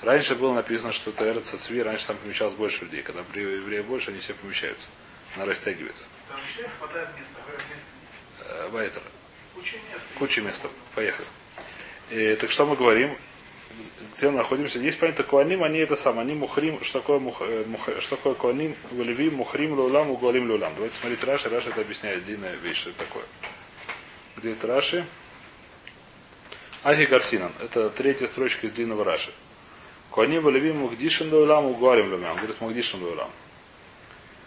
Раньше 0.00 0.34
было 0.34 0.54
написано, 0.54 0.92
что 0.92 1.10
это 1.10 1.30
Эрец 1.30 1.50
Цви, 1.50 1.82
раньше 1.82 2.06
там 2.06 2.16
помещалось 2.16 2.54
больше 2.54 2.84
людей. 2.84 3.02
Когда 3.02 3.20
евреев 3.20 3.84
больше, 3.84 4.12
они 4.12 4.20
все 4.20 4.32
помещаются. 4.32 4.88
Она 5.36 5.44
растягивается. 5.44 6.06
Там 6.28 6.38
вообще 6.40 6.70
хватает 6.78 7.08
места. 7.18 7.40
Э, 8.46 8.68
Вайтер. 8.68 9.02
Куча 9.54 9.76
места. 9.76 10.08
Куча 10.18 10.40
места. 10.40 10.68
Поехали. 10.94 11.26
И, 12.10 12.34
так 12.34 12.50
что 12.50 12.66
мы 12.66 12.76
говорим? 12.76 13.16
Где 14.16 14.30
мы 14.30 14.38
находимся? 14.38 14.78
Есть 14.78 14.98
понятие 14.98 15.24
Куаним, 15.24 15.64
они 15.64 15.78
это 15.78 15.96
самое, 15.96 16.22
они 16.22 16.34
мухрим, 16.34 16.82
что 16.84 17.00
такое, 17.00 17.18
мух, 17.18 17.42
э, 17.42 17.64
мух, 17.66 17.88
что 17.98 18.16
такое 18.16 18.34
Куаним, 18.34 18.76
Валевим, 18.92 19.36
мухрим, 19.36 19.72
лулам, 19.72 20.10
уголим, 20.10 20.48
лулам. 20.48 20.72
Давайте 20.74 20.96
смотреть 20.96 21.24
Раши, 21.24 21.48
Раши 21.48 21.70
это 21.70 21.80
объясняет, 21.80 22.24
длинная 22.24 22.54
вещь, 22.56 22.78
что 22.78 22.90
это 22.90 23.00
такое. 23.00 23.24
Где 24.36 24.52
это 24.52 24.66
Раши? 24.66 25.06
Ахи 26.84 27.06
Гарсинан. 27.06 27.52
Это 27.60 27.90
третья 27.90 28.26
строчка 28.26 28.66
из 28.66 28.72
длинного 28.72 29.04
Раши. 29.04 29.32
Куаним, 30.10 30.42
Валевим, 30.42 30.78
Мухдишин, 30.78 31.32
лулам, 31.32 31.66
уголим, 31.66 32.12
лулам. 32.12 32.36
Говорит, 32.36 32.60
Мухдишин, 32.60 33.02
лулам. 33.02 33.30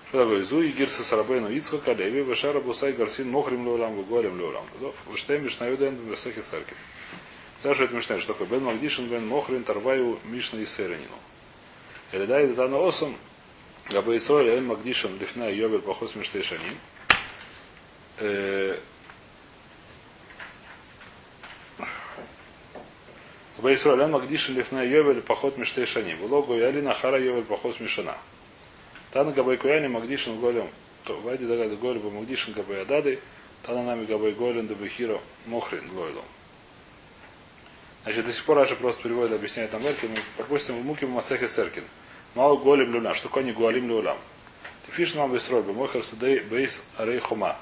Что 0.09 0.23
такое? 0.23 0.43
Зуи 0.45 0.69
Гирса 0.69 1.03
Сарабейну 1.03 1.49
Ицхака, 1.49 1.91
Леви, 1.91 2.21
Вешара 2.21 2.61
Бусай 2.61 2.93
Гарсин, 2.93 3.29
Мохрим 3.29 3.65
Леулам, 3.65 3.95
Гуголем 3.95 4.39
Леулам. 4.39 4.63
Вештем 5.11 5.43
Мишнаюден, 5.43 5.95
Версахи 6.07 6.41
Сарки. 6.41 6.73
Даже 7.63 7.85
это 7.85 7.95
Мишнай, 7.95 8.19
что 8.19 8.33
такое? 8.33 8.47
Бен 8.47 8.63
Магдишин, 8.63 9.07
Бен 9.07 9.27
Мохрин, 9.27 9.63
Тарваю, 9.63 10.19
Мишна 10.25 10.59
и 10.59 10.65
Серенину. 10.65 11.17
Эледай 12.11 12.47
Дана 12.47 12.77
Осам, 12.77 13.15
Габай 13.89 14.17
Исроэль, 14.17 14.57
Эн 14.57 14.65
Магдишин, 14.65 15.17
Лифна 15.17 15.49
и 15.49 15.57
Йобер, 15.57 15.81
Похос 15.81 16.15
Миштей 16.15 16.43
Шаним. 16.43 16.77
Габай 23.57 23.73
Исроэль, 23.73 24.01
Эн 24.01 24.11
Магдишин, 24.11 24.55
Лифна 24.55 24.83
и 24.83 24.89
Йобер, 24.89 25.21
Похот 25.21 25.57
Миштей 25.57 25.85
Шаним. 25.85 26.17
Влогу 26.19 26.53
Ялина, 26.53 26.93
Хара 26.93 27.19
Йобер, 27.19 27.43
Похос 27.43 27.79
Мишана. 27.79 28.17
Тан 29.11 29.33
Габай 29.33 29.57
Куяни, 29.57 29.87
Магдишин, 29.87 30.39
Голем. 30.39 30.69
Вайди 31.07 31.45
Дагада 31.45 31.75
Голь 31.77 31.99
Бамагдишин 31.99 32.53
Габай 32.53 32.81
Адады, 32.81 33.19
Тананами 33.63 34.05
Габай 34.05 34.33
Голен 34.33 34.67
Дабахиро 34.67 35.19
Мохрин 35.45 35.89
Лойлом. 35.95 36.25
Значит, 38.07 38.23
до 38.25 38.31
сих 38.31 38.45
пор 38.45 38.55
Раша 38.55 38.77
просто 38.77 39.03
переводит, 39.03 39.35
объясняет 39.35 39.73
нам 39.73 39.85
Эркин, 39.85 40.11
пропустим 40.37 40.79
в 40.79 40.85
муки 40.85 41.03
Масехе 41.03 41.49
Серкин. 41.49 41.83
Мау 42.35 42.57
Голем 42.57 42.93
Люна, 42.93 43.13
что 43.13 43.27
такое 43.27 43.43
не 43.43 43.51
Гуалим 43.51 43.89
Люлам. 43.89 44.17
Фиш 44.87 45.13
нам 45.15 45.33
бестрой, 45.33 45.61
Мохер 45.61 46.01
Садей 46.05 46.39
Бейс 46.39 46.83
Арей 46.95 47.19
Хома. 47.19 47.57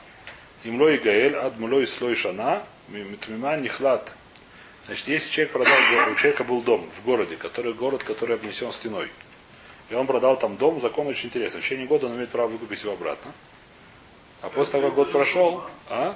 Имлой 0.63 0.99
Гаэль, 0.99 1.35
ад 1.35 1.57
мулой 1.57 1.87
слой 1.87 2.13
шана, 2.13 2.63
митмима 2.89 3.57
нихлат. 3.57 4.13
Значит, 4.85 5.07
если 5.07 5.31
человек 5.31 5.51
продал, 5.51 5.73
у 6.11 6.15
человека 6.15 6.43
был 6.43 6.61
дом 6.61 6.87
в 6.95 7.03
городе, 7.03 7.37
который 7.37 7.73
город, 7.73 8.03
который 8.03 8.35
обнесен 8.35 8.71
стеной. 8.71 9.09
И 9.89 9.95
он 9.95 10.05
продал 10.05 10.37
там 10.37 10.57
дом, 10.57 10.79
закон 10.79 11.07
очень 11.07 11.29
интересный. 11.29 11.61
В 11.61 11.63
течение 11.63 11.87
года 11.87 12.05
он 12.05 12.17
имеет 12.17 12.29
право 12.29 12.49
выкупить 12.49 12.83
его 12.83 12.93
обратно. 12.93 13.31
А 14.43 14.49
после 14.49 14.73
того, 14.73 14.89
как 14.89 14.95
год 14.95 15.11
прошел, 15.11 15.63
а? 15.89 16.15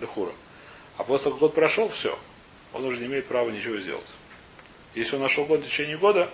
Лехура. 0.00 0.30
А 0.96 1.02
после 1.02 1.24
того, 1.24 1.34
как 1.34 1.40
год 1.40 1.54
прошел, 1.54 1.88
все. 1.88 2.16
Он 2.72 2.84
уже 2.84 2.98
не 2.98 3.06
имеет 3.06 3.26
права 3.26 3.50
ничего 3.50 3.78
сделать. 3.78 4.06
Если 4.94 5.16
он 5.16 5.22
нашел 5.22 5.46
год 5.46 5.60
в 5.60 5.64
течение 5.64 5.96
года, 5.96 6.32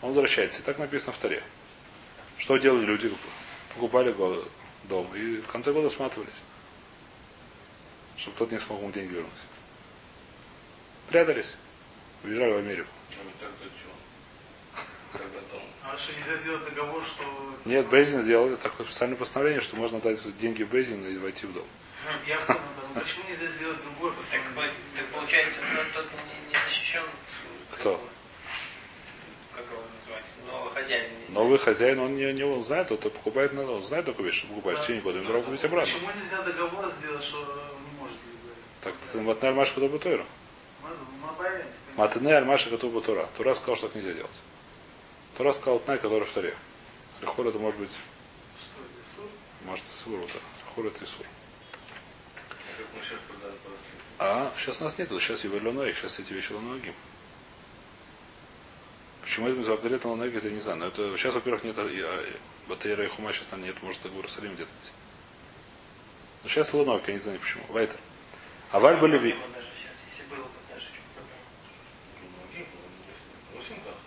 он 0.00 0.10
возвращается. 0.10 0.60
И 0.60 0.64
так 0.64 0.78
написано 0.78 1.12
в 1.12 1.18
таре. 1.18 1.42
Что 2.38 2.56
делали 2.56 2.84
люди? 2.84 3.12
Покупали 3.74 4.14
дом 4.84 5.14
и 5.14 5.36
в 5.36 5.46
конце 5.46 5.72
года 5.72 5.88
сматывались. 5.88 6.34
Чтобы 8.16 8.36
кто-то 8.36 8.54
не 8.54 8.60
смог 8.60 8.80
ему 8.80 8.90
деньги 8.90 9.12
вернуть. 9.12 9.30
Прятались. 11.08 11.52
Уезжали 12.24 12.52
в 12.52 12.56
Америку. 12.58 12.88
А 15.84 15.96
что 15.96 16.12
нельзя 16.16 16.36
сделать 16.36 16.64
договор, 16.64 17.02
что... 17.04 17.24
Нет, 17.64 17.86
Бейзин 17.88 18.22
сделали 18.22 18.54
такое 18.54 18.86
специальное 18.86 19.16
постановление, 19.16 19.60
что 19.60 19.76
можно 19.76 20.00
дать 20.00 20.36
деньги 20.38 20.62
в 20.62 20.68
Бейзин 20.68 21.06
и 21.06 21.18
войти 21.18 21.46
в 21.46 21.52
дом. 21.52 21.66
Я 22.26 22.38
понял, 22.38 22.60
да, 22.80 22.81
но 22.94 23.00
почему 23.00 23.24
нельзя 23.28 23.46
сделать 23.56 23.78
другое 23.82 24.12
Так, 24.12 24.20
постановление? 24.20 24.54
по- 24.54 24.96
так 24.96 25.06
получается, 25.08 25.60
тот, 25.60 25.92
тот 25.94 26.06
не, 26.12 26.48
не 26.48 26.64
защищен. 26.66 27.02
Кто? 27.72 28.00
Как 29.54 29.64
его 29.70 29.82
называть? 29.98 30.24
Новый 30.46 30.72
хозяин. 30.72 31.10
Новый 31.28 31.58
хозяин, 31.58 31.98
он 32.00 32.16
не, 32.16 32.32
не 32.32 32.42
он 32.44 32.62
знает, 32.62 32.88
тот 32.88 33.00
покупает, 33.00 33.52
надо, 33.52 33.72
он 33.72 33.82
знает 33.82 34.04
такую 34.06 34.26
вещь, 34.26 34.38
что 34.38 34.46
покупает 34.48 34.78
в 34.78 34.82
течение 34.82 35.02
года, 35.02 35.18
ему 35.18 35.28
право 35.28 35.42
купить 35.42 35.64
обратно. 35.64 35.92
Почему 35.92 36.10
нельзя 36.20 36.42
договор 36.42 36.92
сделать, 37.00 37.22
что 37.24 37.38
он 37.40 37.82
не 37.84 37.98
может 38.00 38.16
говорить? 38.16 39.38
Так, 39.40 39.44
Альмаша 39.44 39.74
Катуба 39.74 39.98
Тойра. 39.98 40.26
Мабая. 41.20 41.66
Матне 41.96 42.34
Альмаша 42.36 42.70
Катуба 42.70 43.00
Тора. 43.00 43.28
Тура 43.36 43.54
сказал, 43.54 43.76
что 43.76 43.88
так 43.88 43.96
нельзя 43.96 44.12
делать. 44.14 44.40
Тура 45.36 45.52
сказал 45.52 45.78
Тнай, 45.78 45.98
который 45.98 46.24
в 46.26 46.32
Торе. 46.32 46.56
Рехур 47.20 47.46
это 47.46 47.58
может 47.58 47.78
быть, 47.78 47.90
Что 47.90 49.22
может, 49.64 49.84
Сур 49.86 50.18
это. 50.20 50.38
Рехур 50.66 50.86
это 50.86 51.04
и 51.04 51.06
Сур. 51.06 51.24
А 52.34 52.78
как 52.78 52.86
мы 52.94 53.00
сейчас 53.04 53.20
продали 53.28 53.56
просто? 53.64 53.80
А 54.24 54.52
сейчас 54.56 54.78
нас 54.78 54.96
нету, 54.98 55.18
сейчас 55.18 55.42
его 55.42 55.58
Леоной, 55.58 55.92
сейчас 55.94 56.20
эти 56.20 56.32
вещи 56.32 56.52
Леоногим. 56.52 56.94
Почему 59.20 59.48
это 59.48 59.64
запрет 59.64 60.04
на 60.04 60.10
Леоногим, 60.10 60.38
это 60.38 60.48
не 60.48 60.60
знаю. 60.60 60.78
Но 60.78 60.86
это 60.86 61.16
сейчас, 61.16 61.34
во-первых, 61.34 61.64
нет 61.64 61.74
а, 61.76 62.38
Батейра 62.68 63.04
и 63.04 63.08
Хума 63.08 63.32
сейчас 63.32 63.48
там 63.48 63.64
нет, 63.64 63.74
может, 63.82 64.00
в 64.00 64.14
Иерусалиме 64.14 64.54
где-то 64.54 64.70
быть. 64.80 64.92
Но 66.44 66.48
сейчас 66.48 66.72
Леоногим, 66.72 67.02
я 67.08 67.14
не 67.14 67.18
знаю 67.18 67.40
почему. 67.40 67.64
Вайтер. 67.70 67.96
А 68.70 68.78
Валь 68.78 68.96
Болеви. 68.98 69.32
Вот 69.32 69.54
даже 69.54 69.66
сейчас, 69.76 69.98
если 70.06 70.22
было 70.30 70.44
бы 70.44 70.60
даже 70.70 70.86
чуть 70.86 71.10
потом. 71.18 71.42
Многие, 72.22 72.66
ну, 73.50 73.58
в 73.58 73.66
Симках. 73.66 73.98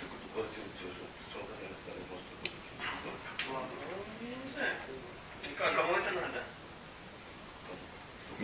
Ты 0.00 0.06
как 0.06 0.32
квартиру 0.32 0.68
тоже, 0.80 1.04
все 1.28 1.38
разные 1.44 1.76
стали, 1.76 2.00
может, 2.08 2.24
быть. 2.40 3.52
Ладно, 3.52 3.68
ну, 3.84 4.28
я 4.28 4.32
не 4.32 4.50
знаю. 4.56 4.76
А 5.60 5.76
кому 5.76 5.92
это 5.92 6.10
надо? 6.12 6.40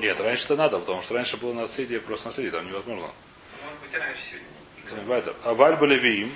Нет, 0.02 0.21
раньше 0.21 0.44
это 0.47 0.56
надо, 0.56 0.80
потому 0.80 1.00
что 1.00 1.14
раньше 1.14 1.37
было 1.37 1.52
наследие, 1.52 2.00
просто 2.00 2.26
наследие, 2.26 2.50
там 2.50 2.66
невозможно. 2.66 3.09
А 5.44 5.54
Вальба 5.54 5.87
Левиим. 5.87 6.28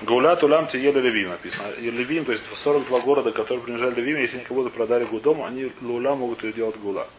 Гаулят 0.00 0.42
улам 0.42 0.66
тиеле 0.66 1.00
Левиим 1.02 1.28
написано. 1.28 1.68
И 1.72 1.90
Левиим, 1.90 2.24
то 2.24 2.32
есть 2.32 2.42
42 2.50 3.00
города, 3.00 3.30
которые 3.30 3.62
принадлежали 3.62 3.96
Левиим, 3.96 4.16
если 4.16 4.38
они 4.38 4.46
кого-то 4.46 4.70
продали 4.70 5.04
гудом, 5.04 5.44
они 5.44 5.70
лула 5.82 6.14
могут 6.16 6.42
ее 6.44 6.54
делать 6.54 6.76
гула. 6.76 7.10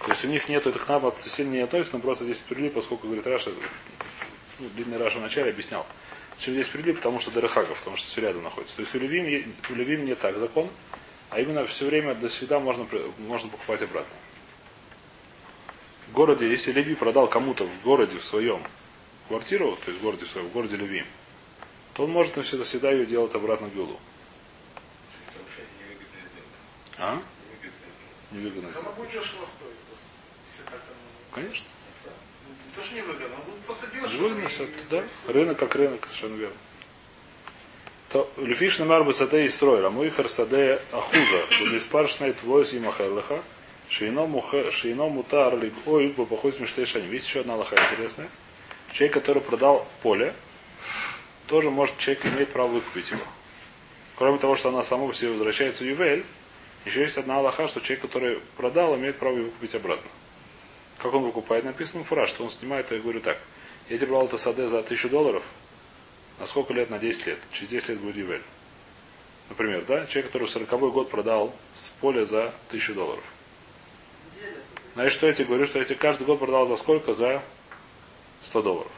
То 0.00 0.10
есть 0.10 0.24
у 0.24 0.28
них 0.28 0.48
нету, 0.48 0.70
это 0.70 0.78
к 0.78 0.88
нам 0.88 1.12
сильно 1.18 1.52
не 1.52 1.58
относится, 1.60 1.96
но 1.96 2.02
просто 2.02 2.24
здесь 2.24 2.40
прилип, 2.40 2.72
поскольку, 2.72 3.06
говорит 3.06 3.26
Раши, 3.26 3.50
ну, 4.58 4.68
длинный 4.74 4.96
Раши 4.96 5.18
вначале 5.18 5.50
объяснял. 5.50 5.86
Зачем 6.38 6.54
здесь 6.54 6.68
прилип? 6.68 6.96
Потому 6.96 7.20
что 7.20 7.30
דרך 7.30 7.54
אגב, 7.54 7.78
потому 7.78 7.98
что 7.98 8.06
все 8.06 8.22
рядом 8.22 8.42
находится. 8.42 8.74
То 8.76 8.80
есть 8.82 8.94
у 8.94 8.98
לויים, 8.98 9.26
е- 9.26 9.44
у 9.68 9.74
לויים 9.74 10.06
не 10.06 10.14
так 10.14 10.38
закон, 10.38 10.70
а 11.34 11.40
именно 11.40 11.66
все 11.66 11.86
время 11.86 12.14
до 12.14 12.28
сюда 12.28 12.60
можно, 12.60 12.86
можно 13.18 13.48
покупать 13.48 13.82
обратно. 13.82 14.14
В 16.06 16.12
городе, 16.12 16.48
если 16.48 16.70
Леви 16.70 16.94
продал 16.94 17.26
кому-то 17.26 17.64
в 17.64 17.82
городе 17.82 18.18
в 18.18 18.24
своем 18.24 18.62
квартиру, 19.26 19.76
то 19.84 19.90
есть 19.90 20.00
в 20.00 20.04
городе 20.04 20.26
своем, 20.26 20.46
в 20.46 20.52
городе 20.52 20.76
לויים, 20.76 21.06
то 21.94 22.04
он 22.04 22.12
может 22.12 22.36
навсегда 22.36 22.62
всегда 22.62 22.92
ее 22.92 23.04
делать 23.04 23.34
обратно 23.34 23.66
в 23.66 23.74
גאולה. 23.74 23.98
А? 26.98 27.20
Невыгодно. 28.30 28.68
Она 28.78 28.90
будет 28.90 29.10
дешево 29.10 29.44
стоить 29.44 29.78
просто. 29.88 30.06
Если 30.46 30.62
так 30.62 30.74
оно... 30.74 31.34
Конечно. 31.42 31.66
Ну, 32.46 32.80
Тоже 32.80 32.94
невыгодно, 32.94 33.34
он 33.34 33.50
будет 33.50 33.60
просто 33.66 33.86
дешево. 33.88 34.28
Невыгодно 34.28 34.46
и- 34.46 34.88
да. 34.88 35.04
Рынок 35.32 35.58
как 35.58 35.74
рынок, 35.74 36.06
совершенно 36.06 36.36
верно. 36.36 36.56
То 38.14 38.30
Люфиш 38.36 38.78
Намар 38.78 39.12
Саде 39.12 39.44
и 39.44 39.48
строил, 39.48 39.86
а 39.86 39.90
мой 39.90 40.12
Саде 40.28 40.80
Ахуза, 40.92 41.46
Беспаршный 41.72 42.32
твой 42.32 42.62
и 42.62 42.78
муха- 42.78 43.50
Шейно 43.88 45.06
Мутар 45.08 45.58
Лиг 45.58 45.74
Ой, 45.84 46.10
по 46.10 46.24
походу 46.24 46.54
смешные 46.54 46.86
шани. 46.86 47.12
Есть 47.12 47.26
еще 47.26 47.40
одна 47.40 47.56
лоха 47.56 47.74
интересная. 47.74 48.28
Человек, 48.92 49.14
который 49.14 49.42
продал 49.42 49.84
поле, 50.00 50.32
тоже 51.48 51.70
может, 51.70 51.98
человек 51.98 52.24
имеет 52.26 52.50
право 52.50 52.68
выкупить 52.68 53.10
его. 53.10 53.24
Кроме 54.14 54.38
того, 54.38 54.54
что 54.54 54.68
она 54.68 54.84
сама 54.84 55.08
по 55.08 55.12
себе 55.12 55.32
возвращается 55.32 55.82
в 55.82 55.88
Ювель, 55.88 56.24
еще 56.84 57.00
есть 57.00 57.18
одна 57.18 57.38
Аллаха, 57.38 57.66
что 57.66 57.80
человек, 57.80 58.02
который 58.02 58.38
продал, 58.56 58.94
имеет 58.94 59.16
право 59.16 59.36
его 59.36 59.50
купить 59.50 59.74
обратно. 59.74 60.08
Как 60.98 61.12
он 61.12 61.24
выкупает? 61.24 61.64
Написано 61.64 62.04
фраз, 62.04 62.28
что 62.30 62.44
он 62.44 62.50
снимает, 62.50 62.92
я 62.92 62.98
говорю 63.00 63.18
так. 63.18 63.38
Я 63.88 63.96
тебе 63.98 64.06
брал 64.06 64.26
это 64.26 64.38
саде 64.38 64.68
за 64.68 64.84
тысячу 64.84 65.08
долларов, 65.08 65.42
на 66.38 66.46
сколько 66.46 66.72
лет? 66.72 66.90
На 66.90 66.98
10 66.98 67.26
лет. 67.26 67.38
Через 67.52 67.70
10 67.70 67.88
лет 67.90 67.98
будет 68.00 68.16
Ювель. 68.16 68.42
Например, 69.48 69.84
да, 69.86 70.06
человек, 70.06 70.32
который 70.32 70.46
в 70.46 70.50
40 70.50 70.68
год 70.92 71.10
продал 71.10 71.54
с 71.74 71.88
поля 72.00 72.24
за 72.24 72.52
тысячу 72.68 72.94
долларов. 72.94 73.24
Знаешь, 74.94 75.12
что 75.12 75.26
я 75.26 75.32
тебе 75.32 75.46
говорю, 75.46 75.66
что 75.66 75.78
я 75.78 75.84
тебе 75.84 75.96
каждый 75.96 76.24
год 76.24 76.38
продал 76.38 76.66
за 76.66 76.76
сколько? 76.76 77.14
За 77.14 77.42
100 78.42 78.62
долларов. 78.62 78.92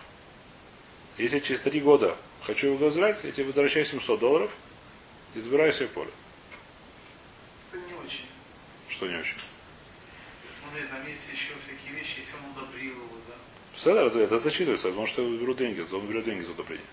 Если 1.19 1.40
через 1.40 1.61
3 1.62 1.81
года 1.81 2.16
хочу 2.43 2.69
его 2.69 2.76
возвращать, 2.76 3.25
я 3.25 3.33
тебе 3.33 3.47
возвращаю 3.47 3.87
700 3.87 4.21
долларов 4.21 4.50
и 5.35 5.40
забираю 5.40 5.73
себе 5.73 5.88
поле. 5.88 6.11
Это 7.73 7.83
не 7.87 7.95
очень. 7.95 8.26
Что 8.88 9.09
не 9.09 9.16
очень. 9.16 9.38
Смотри, 10.61 10.87
там 10.88 11.07
есть 11.09 11.28
еще 11.33 11.52
всякие 11.64 11.99
вещи, 11.99 12.21
если 12.21 12.35
он 12.35 12.50
удобрил 12.52 12.93
его, 12.93 13.16
да. 13.26 13.35
Все 13.75 13.97
это, 13.97 14.21
это 14.21 14.38
зачитывается, 14.38 14.88
потому 14.88 15.07
что 15.07 15.28
берут 15.28 15.57
деньги, 15.57 15.81
он 15.81 16.07
берет 16.07 16.25
деньги 16.25 16.45
за 16.45 16.52
удобрение. 16.52 16.87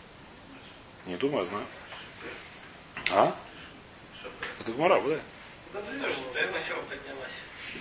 Не 1.05 1.15
думаю, 1.17 1.45
знаю. 1.45 1.65
А? 3.11 3.35
Это 4.61 4.71
гмара, 4.71 5.01
да? 5.01 5.19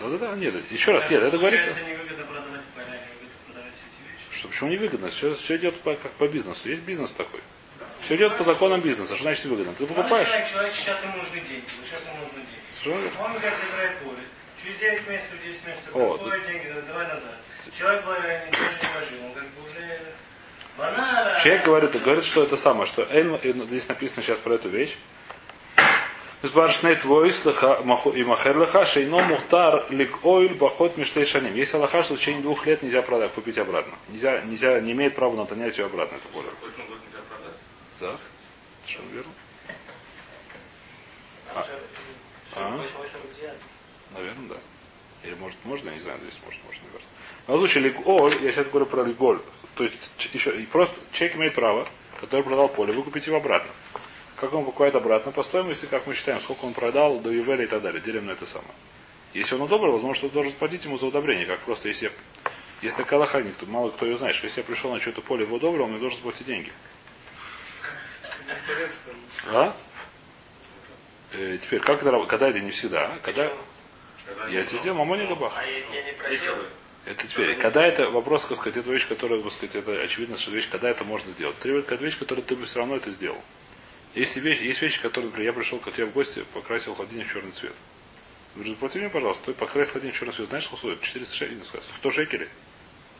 Да-да-да, 0.00 0.34
нет, 0.36 0.54
еще 0.70 0.92
раз, 0.92 1.08
нет, 1.10 1.22
это 1.22 1.38
говорится. 1.38 1.70
Что, 4.30 4.48
почему 4.48 4.70
невыгодно? 4.70 5.10
Все, 5.10 5.34
все 5.36 5.56
идет 5.56 5.78
по, 5.80 5.94
как 5.94 6.10
по 6.12 6.26
бизнесу. 6.26 6.68
Есть 6.68 6.82
бизнес 6.82 7.12
такой. 7.12 7.40
Все 8.00 8.16
идет 8.16 8.36
по 8.36 8.42
законам 8.42 8.80
бизнеса. 8.80 9.14
Что 9.14 9.24
значит 9.24 9.44
выгодно? 9.44 9.74
Ты 9.74 9.86
покупаешь. 9.86 10.26
Человек, 10.26 10.50
человек, 10.50 10.74
сейчас 10.74 11.02
ему 11.04 11.16
нужны 11.18 11.40
деньги, 11.40 11.64
сейчас 11.84 12.00
ему 12.02 12.24
нужны 12.24 12.38
деньги. 12.38 12.72
Совершенно. 12.72 13.24
Он 13.24 13.32
говорит, 13.34 13.52
забирает 13.70 13.98
поле. 13.98 14.22
Через 14.62 14.78
9 14.78 15.08
месяцев, 15.08 15.34
10 15.44 15.66
месяцев, 15.66 15.96
О, 15.96 16.18
приходят 16.18 16.46
деньги, 16.46 16.66
говорит, 16.66 16.86
давай 16.86 17.06
назад. 17.06 17.36
Человек 17.78 18.04
говорит, 18.04 18.40
не 18.50 18.88
вложил, 18.90 19.24
он. 19.26 19.32
Банана. 19.32 19.71
Человек 21.42 21.64
говорит, 21.64 22.00
говорит, 22.00 22.24
что 22.24 22.44
это 22.44 22.56
самое, 22.56 22.86
что 22.86 23.02
Эн- 23.02 23.34
и 23.42 23.52
здесь 23.66 23.88
написано 23.88 24.22
сейчас 24.22 24.38
про 24.38 24.54
эту 24.54 24.68
вещь. 24.68 24.96
Сбаршней 26.42 26.94
твой 26.94 27.30
и 27.30 28.24
махерлаха 28.24 28.84
шейно 28.84 29.24
мухтар 29.24 29.84
лик 29.90 30.24
ойл 30.24 30.54
бахот 30.54 30.96
миштей 30.96 31.24
шаним. 31.24 31.54
Есть 31.56 31.74
аллаха, 31.74 32.04
что 32.04 32.14
в 32.14 32.20
течение 32.20 32.42
двух 32.42 32.64
лет 32.66 32.84
нельзя 32.84 33.02
продать, 33.02 33.32
купить 33.32 33.58
обратно. 33.58 33.92
Нельзя, 34.08 34.40
нельзя, 34.42 34.78
не 34.78 34.92
имеет 34.92 35.16
права 35.16 35.34
натонять 35.34 35.76
ее 35.78 35.86
обратно, 35.86 36.14
нельзя 36.14 36.30
продать? 37.28 37.54
Да? 37.98 38.16
Совершенно 38.84 39.12
верно. 39.12 39.32
А? 41.54 41.66
А? 42.54 42.84
Наверное, 44.14 44.48
да. 44.48 44.56
Или 45.24 45.34
может 45.34 45.58
можно, 45.64 45.88
я 45.88 45.94
не 45.94 46.00
знаю, 46.00 46.20
здесь 46.22 46.40
может, 46.44 46.60
может, 46.64 46.80
наверное. 46.82 47.08
Но 47.48 47.56
в 47.56 47.58
случае 47.58 47.84
лиголь, 47.84 48.38
я 48.42 48.52
сейчас 48.52 48.68
говорю 48.68 48.86
про 48.86 49.02
лиголь. 49.02 49.40
То 49.74 49.84
есть 49.84 49.96
ч- 50.18 50.28
еще 50.32 50.60
и 50.60 50.66
просто 50.66 50.98
человек 51.12 51.36
имеет 51.36 51.54
право, 51.54 51.86
который 52.20 52.42
продал 52.42 52.68
поле, 52.68 52.92
выкупить 52.92 53.26
его 53.26 53.36
обратно. 53.38 53.70
как 54.36 54.52
он 54.52 54.64
покупает 54.64 54.94
обратно 54.96 55.30
по 55.32 55.42
стоимости, 55.42 55.86
как 55.86 56.06
мы 56.06 56.14
считаем, 56.14 56.40
сколько 56.40 56.64
он 56.64 56.74
продал 56.74 57.18
до 57.20 57.30
Ювеля 57.30 57.64
и 57.64 57.66
так 57.68 57.80
далее. 57.82 58.00
Делим 58.00 58.26
на 58.26 58.32
это 58.32 58.44
самое. 58.44 58.72
Если 59.34 59.54
он 59.54 59.62
удобрил, 59.62 59.92
возможно, 59.92 60.14
что 60.16 60.28
должен 60.28 60.52
платить 60.52 60.84
ему 60.84 60.98
за 60.98 61.06
удобрение, 61.06 61.46
как 61.46 61.60
просто 61.60 61.88
если 61.88 62.12
если 62.82 62.96
такая 62.98 63.20
лоха, 63.20 63.40
никто, 63.40 63.64
мало 63.66 63.90
кто 63.92 64.04
ее 64.06 64.16
знает, 64.16 64.34
что 64.34 64.46
если 64.46 64.60
я 64.60 64.66
пришел 64.66 64.92
на 64.92 64.98
что-то 65.00 65.20
поле 65.22 65.44
его 65.44 65.56
удобрил, 65.56 65.84
он 65.84 65.92
мне 65.92 66.00
должен 66.00 66.20
платить 66.20 66.46
деньги. 66.46 66.72
А? 69.48 69.76
Э, 71.32 71.58
теперь, 71.62 71.80
как 71.80 72.00
это 72.02 72.10
работает? 72.10 72.30
Когда 72.30 72.48
это 72.48 72.60
не 72.60 72.72
всегда? 72.72 73.04
а? 73.06 73.18
Когда 73.22 73.50
я 74.50 74.64
тебе 74.64 74.78
сделал 74.80 74.98
мамони 74.98 75.26
габах. 75.26 75.52
А 75.56 75.64
я 75.64 75.80
тебя 75.82 76.02
не 76.02 76.12
просил. 76.12 76.54
Это 77.04 77.26
теперь, 77.26 77.56
когда 77.56 77.84
это 77.84 78.10
вопрос, 78.10 78.46
так 78.46 78.56
сказать, 78.56 78.76
это 78.76 78.90
вещь, 78.90 79.08
которая, 79.08 79.42
так 79.42 79.52
сказать, 79.52 79.74
это 79.74 80.00
очевидно, 80.00 80.36
что 80.36 80.52
вещь, 80.52 80.68
когда 80.70 80.88
это 80.88 81.02
можно 81.04 81.32
сделать. 81.32 81.58
Требует 81.58 81.86
какая 81.86 82.04
вещь, 82.04 82.18
которую 82.18 82.44
ты 82.44 82.54
бы 82.54 82.64
все 82.64 82.78
равно 82.78 82.96
это 82.96 83.10
сделал. 83.10 83.42
Есть 84.14 84.36
вещи, 84.36 84.62
есть 84.62 84.82
вещи, 84.82 85.00
которые, 85.00 85.30
например, 85.30 85.50
я 85.50 85.52
пришел 85.52 85.78
к 85.78 85.90
тебе 85.90 86.06
в 86.06 86.12
гости, 86.12 86.44
покрасил 86.54 86.94
холодильник 86.94 87.26
в 87.26 87.32
черный 87.32 87.50
цвет. 87.50 87.72
Говорю, 88.54 88.70
заплати 88.72 88.98
мне, 89.00 89.08
пожалуйста, 89.08 89.46
ты 89.46 89.52
покрасил 89.54 89.92
холодильник 89.92 90.14
в 90.14 90.18
черный 90.18 90.34
цвет. 90.34 90.48
Знаешь, 90.48 90.64
сколько 90.64 90.80
стоит? 90.80 91.00
400 91.00 91.34
шекелей, 91.34 91.62
100 91.64 92.10
шекелей. 92.10 92.48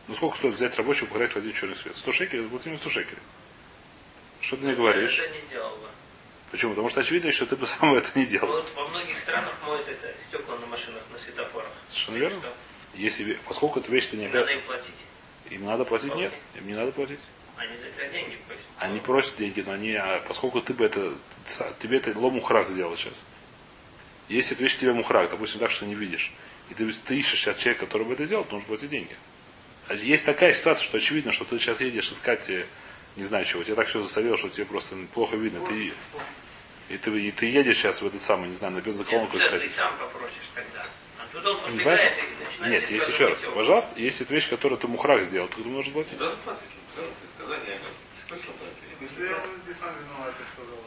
Ну 0.07 0.15
сколько 0.15 0.37
стоит 0.37 0.53
взять 0.53 0.77
рабочего 0.77 1.07
покрасить 1.07 1.33
холодильник 1.33 1.57
в 1.57 1.59
черный 1.59 1.75
цвет? 1.75 1.97
100 1.97 2.11
шекелей, 2.11 2.43
заплати 2.43 2.69
мне 2.69 2.77
100 2.77 2.89
шекелей. 2.89 3.21
Что 4.39 4.55
ты 4.55 4.63
мне 4.63 4.75
говоришь? 4.75 5.17
Я 5.17 5.25
это 5.25 5.33
не 5.33 5.41
сделал 5.47 5.75
бы. 5.77 5.87
Почему? 6.51 6.71
Потому 6.71 6.89
что 6.89 7.01
очевидно, 7.01 7.31
что 7.31 7.47
ты 7.47 7.55
бы 7.55 7.65
сам 7.67 7.95
это 7.95 8.09
не 8.17 8.25
делал. 8.27 8.47
Вот 8.47 8.71
во 8.75 8.87
многих 8.87 9.19
странах 9.19 9.53
моют 9.65 9.87
это 9.89 10.13
стекла 10.25 10.57
на 10.57 10.67
машинах, 10.67 11.01
на 11.11 11.17
светофорах. 11.17 11.71
Совершенно 11.89 12.17
верно. 12.17 12.53
Если, 12.95 13.37
поскольку 13.47 13.79
это 13.79 13.91
вещь, 13.91 14.07
ты 14.07 14.17
не 14.17 14.23
Не 14.23 14.27
надо 14.27 14.39
обязан. 14.41 14.59
им 14.59 14.65
платить. 14.65 14.95
Им 15.49 15.65
надо 15.65 15.85
платить? 15.85 16.15
Нет. 16.15 16.33
Им 16.55 16.67
не 16.67 16.73
надо 16.73 16.91
платить. 16.91 17.19
Они 17.57 17.77
за 17.77 17.85
это 17.87 18.11
деньги 18.11 18.37
просят. 18.47 18.63
Они 18.79 18.99
просят 18.99 19.37
деньги, 19.37 19.61
но 19.61 19.73
они, 19.73 19.93
а 19.93 20.23
поскольку 20.27 20.61
ты 20.61 20.73
бы 20.73 20.85
это, 20.85 21.13
тебе 21.79 21.97
это 21.97 22.17
ломухрак 22.17 22.69
сделал 22.69 22.95
сейчас. 22.95 23.25
Если 24.29 24.55
это 24.55 24.63
вещь 24.63 24.77
тебе 24.77 24.93
мухрак, 24.93 25.29
допустим, 25.29 25.59
так, 25.59 25.69
что 25.69 25.85
не 25.85 25.95
видишь, 25.95 26.31
и 26.69 26.73
ты, 26.73 26.91
ты 26.91 27.19
ищешь 27.19 27.39
сейчас 27.39 27.57
человека, 27.57 27.85
который 27.85 28.07
бы 28.07 28.13
это 28.13 28.25
делал, 28.25 28.43
то 28.43 28.53
нужно 28.53 28.67
платить 28.67 28.89
деньги. 28.89 29.15
А 29.87 29.95
есть 29.95 30.25
такая 30.25 30.53
ситуация, 30.53 30.83
что 30.85 30.97
очевидно, 30.97 31.31
что 31.31 31.45
ты 31.45 31.59
сейчас 31.59 31.81
едешь 31.81 32.09
искать, 32.11 32.49
э, 32.49 32.65
не 33.17 33.23
знаю 33.23 33.45
чего, 33.45 33.63
тебе 33.63 33.75
так 33.75 33.87
все 33.87 34.01
засорило, 34.01 34.37
что 34.37 34.49
тебе 34.49 34.65
просто 34.65 34.95
плохо 35.13 35.35
видно. 35.35 35.65
Ты, 35.65 35.93
и, 36.89 36.97
ты, 36.97 37.19
и 37.19 37.31
ты 37.31 37.45
едешь 37.47 37.77
сейчас 37.77 38.01
в 38.01 38.07
этот 38.07 38.21
самый, 38.21 38.49
не 38.49 38.55
знаю, 38.55 38.73
на 38.73 38.79
бензоколонку 38.79 39.37
Нет, 39.37 39.49
ты 39.51 39.69
сам 39.69 39.97
попросишь 39.97 40.49
тогда. 40.55 40.85
Нет, 42.67 42.89
есть 42.89 43.09
еще 43.09 43.27
раз. 43.27 43.39
Пожалуйста, 43.53 43.99
если 43.99 44.25
это 44.25 44.33
вещь, 44.33 44.49
которую 44.49 44.79
ты 44.79 44.87
мухрак 44.87 45.23
сделал, 45.23 45.47
ты 45.47 45.61
можешь 45.63 45.91
платить. 45.91 46.19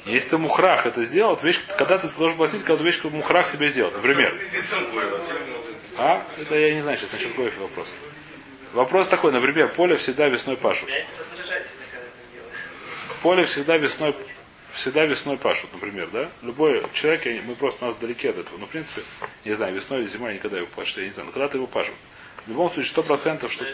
Если 0.05 0.29
ты 0.29 0.39
мухрах 0.39 0.87
это 0.87 1.05
сделал, 1.05 1.35
это 1.35 1.47
вещь, 1.47 1.61
когда 1.77 1.99
ты 1.99 2.09
должен 2.09 2.37
платить, 2.37 2.65
когда 2.65 2.85
вещь 2.85 3.03
мухрах 3.05 3.53
тебе 3.53 3.69
сделал. 3.71 3.91
Например, 3.91 4.39
а? 5.99 6.25
Это 6.39 6.57
я 6.57 6.75
не 6.75 6.83
знаю 6.83 6.97
сейчас 6.97 7.13
насчет 7.13 7.35
кофе 7.35 7.59
вопрос. 7.59 7.93
Вопрос 8.73 9.09
такой, 9.09 9.33
например, 9.33 9.69
поле 9.69 9.97
всегда 9.97 10.29
весной 10.29 10.57
пашут. 10.57 10.89
Поле 13.23 13.45
всегда 13.45 13.79
весной 13.79 14.15
всегда 14.77 15.05
весной 15.05 15.39
пашут, 15.39 15.73
например, 15.73 16.09
да? 16.13 16.31
Любой 16.43 16.83
человек, 16.93 17.27
я 17.27 17.43
мы 17.43 17.55
просто 17.55 17.85
у 17.85 17.89
нас 17.89 17.97
далеки 17.97 18.29
от 18.29 18.37
этого. 18.39 18.59
Ну, 18.59 18.67
в 18.67 18.69
принципе, 18.69 19.03
не 19.45 19.55
знаю, 19.55 19.75
весной 19.75 20.01
или 20.01 20.07
зимой 20.07 20.35
никогда 20.35 20.59
его 20.59 20.69
пашут, 20.69 20.99
я 20.99 21.05
не 21.05 21.11
знаю. 21.11 21.27
Но 21.27 21.33
когда 21.33 21.49
ты 21.49 21.59
его 21.59 21.67
пашут. 21.67 21.95
В 22.45 22.51
любом 22.51 22.71
случае, 22.71 22.91
сто 22.91 23.03
процентов, 23.03 23.53
что. 23.53 23.65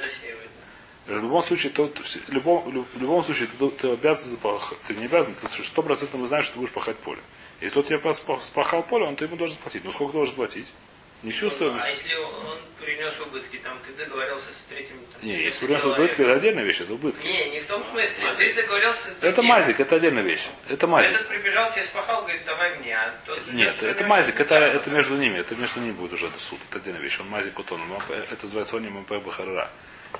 В 1.07 1.11
любом 1.11 1.43
случае, 1.43 1.73
то, 1.73 1.89
в 1.89 2.33
любом, 2.33 2.87
в 2.95 3.01
любом 3.01 3.23
случае, 3.25 3.49
ты, 3.59 3.71
ты 3.71 3.89
обязан 3.91 4.33
запах- 4.33 4.77
ты 4.87 4.95
не 4.95 5.07
обязан, 5.07 5.35
ты 5.35 5.49
сто 5.49 5.83
процентов 5.83 6.25
знаешь, 6.27 6.45
что 6.45 6.55
ты 6.55 6.61
будешь 6.61 6.73
пахать 6.73 6.97
поле. 6.97 7.21
И 7.61 7.69
тот 7.69 7.87
тебе 7.87 8.01
спахал 8.41 8.83
поле, 8.85 9.05
он 9.05 9.17
ты 9.17 9.25
ему 9.25 9.37
должен 9.37 9.57
заплатить. 9.57 9.85
Ну 9.85 9.91
сколько 9.91 10.13
должен 10.13 10.35
платить? 10.37 10.73
Не 11.23 11.33
стоимость. 11.33 11.85
А 11.85 11.88
если 11.88 12.14
он 12.14 12.59
принес 12.81 13.12
убытки, 13.21 13.57
там 13.59 13.79
ты 13.87 13.92
договорился 14.05 14.47
с 14.53 14.64
третьим. 14.68 14.97
там, 15.12 15.29
Не, 15.29 15.42
если 15.42 15.66
принес 15.66 15.85
убытки, 15.85 16.20
это 16.20 16.35
отдельная 16.35 16.64
вещь, 16.64 16.81
это 16.81 16.94
убытки. 16.94 17.27
Не, 17.27 17.51
не 17.51 17.61
в 17.61 17.66
том 17.66 17.85
смысле. 17.85 18.33
Ты 18.37 18.55
договорился 18.55 19.09
с 19.09 19.16
Это 19.18 19.33
другим. 19.37 19.44
мазик, 19.51 19.81
это 19.81 19.97
отдельная 19.97 20.23
вещь. 20.23 20.49
Это 20.68 20.87
мазик. 20.88 21.14
Этот 21.14 21.29
прибежал, 21.29 21.70
тебе 21.73 21.85
спахал, 21.85 22.23
говорит, 22.23 22.44
давай 22.44 22.77
мне. 22.79 22.97
А 22.97 23.14
тот 23.25 23.53
Нет, 23.53 23.81
это 23.83 23.99
что 23.99 24.07
мазик, 24.09 24.40
это, 24.40 24.59
вернешь, 24.59 24.75
это 24.75 24.90
между 24.90 25.16
ними, 25.16 25.38
это 25.38 25.55
между 25.55 25.81
ними 25.81 25.92
будет 25.92 26.12
уже 26.14 26.29
суд, 26.38 26.59
это 26.68 26.79
отдельная 26.79 27.01
вещь. 27.01 27.20
Он 27.20 27.29
мазик 27.29 27.57
вот 27.57 27.70
он, 27.70 27.81
это 28.11 28.42
называется 28.42 28.77
он 28.77 28.83
МП 28.83 29.12
Бахарара. 29.25 29.70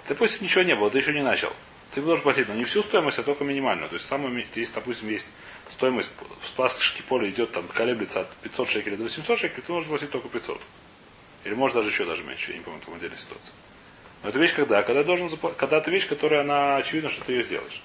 Ты 0.07 0.15
пусть 0.15 0.41
ничего 0.41 0.63
не 0.63 0.77
было, 0.77 0.89
ты 0.91 0.99
еще 0.99 1.13
не 1.13 1.23
начал. 1.23 1.53
Ты 1.95 2.01
должен 2.01 2.23
платить, 2.23 2.49
но 2.49 2.55
не 2.55 2.65
всю 2.65 2.83
стоимость, 2.83 3.19
а 3.19 3.23
только 3.23 3.45
минимальную. 3.45 3.89
То 3.89 3.97
есть 3.97 4.07
самую, 4.07 4.47
если, 4.55 4.75
допустим, 4.75 5.11
есть 5.11 5.27
стоимость 5.69 6.13
в 6.41 6.53
пластышке 6.53 7.03
поля 7.03 7.29
идет 7.29 7.53
там 7.53 7.69
колеблется 7.69 8.21
от 8.21 8.35
500 8.37 8.69
шекелей 8.69 8.97
до 8.97 9.03
800 9.03 9.39
шекелей, 9.39 9.63
ты 9.67 9.73
можешь 9.73 9.89
платить 9.89 10.11
только 10.11 10.29
500. 10.29 10.61
Или 11.45 11.55
может 11.55 11.77
даже 11.77 11.89
еще 11.89 12.05
даже 12.05 12.23
меньше, 12.23 12.53
я 12.53 12.59
не 12.59 12.65
помню, 12.65 12.81
в 12.81 12.85
каком 12.85 13.01
деле 13.01 13.17
ситуация. 13.17 13.55
Но 14.23 14.29
это 14.29 14.39
вещь 14.39 14.55
когда? 14.55 14.83
Когда 14.83 15.03
должен 15.03 15.27
запла- 15.27 15.55
когда 15.55 15.79
это 15.79 15.91
вещь, 15.91 16.07
которая 16.09 16.43
она 16.43 16.77
очевидно, 16.77 17.11
что 17.11 17.25
ты 17.25 17.33
ее 17.33 17.43
сделаешь. 17.43 17.83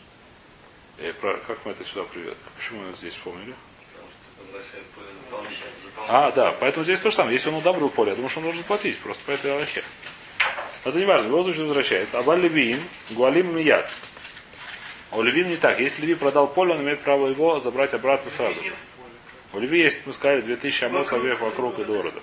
Э, 0.99 1.13
про- 1.13 1.37
как 1.37 1.65
мы 1.65 1.71
это 1.71 1.83
сюда 1.85 2.03
привели? 2.03 2.33
Почему 2.55 2.81
мы 2.81 2.89
это 2.89 2.97
здесь 2.97 3.13
вспомнили? 3.13 3.53
А, 6.07 6.31
да, 6.31 6.51
поэтому 6.59 6.83
здесь 6.85 6.99
то 6.99 7.09
же 7.09 7.15
самое. 7.15 7.35
Если 7.35 7.49
он 7.49 7.55
удобрил 7.55 7.89
поле, 7.89 8.11
я 8.11 8.15
думаю, 8.15 8.29
что 8.29 8.39
он 8.39 8.45
должен 8.45 8.63
платить, 8.63 8.97
просто 8.99 9.23
по 9.25 9.31
этой 9.31 9.51
Аллахе. 9.51 9.83
Но 10.85 10.91
это 10.91 10.99
не 10.99 11.05
важно, 11.05 11.27
в 11.27 11.31
любом 11.31 11.43
случае 11.43 11.65
возвращает. 11.65 12.09
А 12.13 12.35
левиим, 12.35 12.79
гуалим 13.11 13.55
мияд. 13.57 13.89
А 15.11 15.17
у 15.17 15.21
левиим 15.21 15.49
не 15.49 15.57
так. 15.57 15.79
Если 15.79 16.01
леви 16.03 16.15
продал 16.15 16.47
поле, 16.47 16.73
он 16.73 16.81
имеет 16.81 17.01
право 17.01 17.27
его 17.27 17.59
забрать 17.59 17.93
обратно 17.93 18.29
сразу 18.29 18.63
же. 18.63 18.73
У 19.53 19.59
леви 19.59 19.79
есть, 19.79 20.05
мы 20.05 20.13
сказали, 20.13 20.41
2000 20.41 20.85
амот 20.85 21.07
вокруг 21.41 21.79
и 21.79 21.83
до 21.83 21.93
города. 21.93 22.19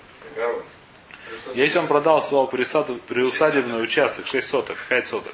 Если 1.53 1.77
он 1.77 1.87
продал 1.87 2.21
свой 2.21 2.47
приусадебный 2.47 3.81
участок 3.81 4.27
6 4.27 4.47
соток, 4.49 4.77
5 4.89 5.07
соток, 5.07 5.33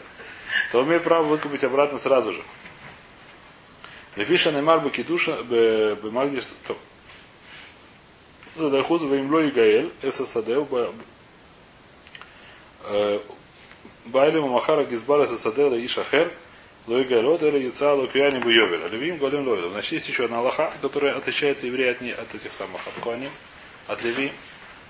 то 0.72 0.84
имеет 0.84 1.04
право 1.04 1.24
выкупить 1.24 1.64
обратно 1.64 1.98
сразу 1.98 2.34
же. 2.34 2.44
Лефиша 4.16 4.52
неймар 4.52 4.82
бекидуша 4.82 5.42
бемагдиш 5.44 6.50
то. 6.68 6.78
Задахуз 8.56 9.04
ваимло 9.04 9.40
и 9.40 9.52
гаэль 9.52 9.92
эсэсадеу 10.02 10.68
байлему 14.06 14.50
махара 14.50 14.84
гизбара 14.84 15.24
эсэсадеу 15.24 15.76
и 15.76 15.88
шахер 15.88 16.34
лой 16.88 17.06
гаэлот 17.06 17.44
или 17.44 17.60
яца 17.60 17.94
локуяни 17.94 18.40
буйовер. 18.40 18.92
Левим 18.92 19.18
голем 19.18 19.48
лойдом. 19.48 19.70
Значит, 19.72 19.94
есть 19.94 20.10
еще 20.10 20.26
одна 20.26 20.40
Аллаха, 20.40 20.74
которая 20.82 21.16
отличается 21.16 21.68
евреи 21.68 21.92
от, 21.92 22.02
не- 22.02 22.12
от 22.12 22.34
этих 22.36 22.52
самых, 22.52 22.86
от 22.88 22.94
Куаним, 22.96 23.32
от 23.88 24.04
Леви. 24.04 24.32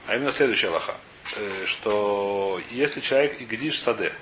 А 0.07 0.15
именно 0.15 0.31
следующая 0.31 0.69
Аллаха. 0.69 0.95
Э, 1.35 1.65
Что 1.65 2.61
если 2.71 2.99
человек 2.99 3.39
и 3.41 3.45
гдиш 3.45 3.79
саде, 3.79 4.13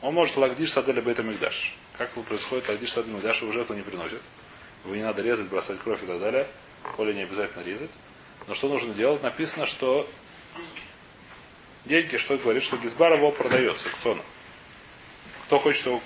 он 0.00 0.14
может 0.14 0.36
лагдиш 0.36 0.72
саде 0.72 0.92
либо 0.92 1.10
это 1.10 1.22
мигдаш. 1.22 1.74
Как 1.96 2.10
происходит 2.10 2.68
лагдиш 2.68 2.92
саде 2.92 3.10
мигдаш, 3.10 3.42
его 3.42 3.52
жертву 3.52 3.74
не 3.74 3.82
приносит. 3.82 4.20
Его 4.84 4.96
не 4.96 5.02
надо 5.02 5.22
резать, 5.22 5.48
бросать 5.48 5.78
кровь 5.80 6.02
и 6.02 6.06
так 6.06 6.18
далее. 6.18 6.48
Поле 6.96 7.14
не 7.14 7.22
обязательно 7.22 7.62
резать. 7.62 7.90
Но 8.48 8.54
что 8.54 8.68
нужно 8.68 8.92
делать? 8.94 9.22
Написано, 9.22 9.66
что 9.66 10.08
деньги, 11.84 12.16
что 12.16 12.36
говорит, 12.36 12.64
что 12.64 12.76
Гизбар 12.76 13.12
его 13.14 13.30
продается 13.30 13.88
к 13.88 13.96
цону. 13.98 14.24
Кто 15.46 15.60
хочет 15.60 15.86
его 15.86 16.00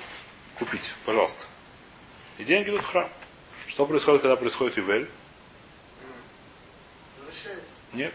купить, 0.59 0.93
пожалуйста. 1.07 1.45
И 2.37 2.45
деньги 2.45 2.69
идут 2.69 2.83
в 2.83 2.87
храм. 2.87 3.09
Что 3.67 3.87
происходит, 3.87 4.21
когда 4.23 4.37
происходит? 4.37 4.77
Возвращается. 4.77 5.09
Нет. 7.95 8.13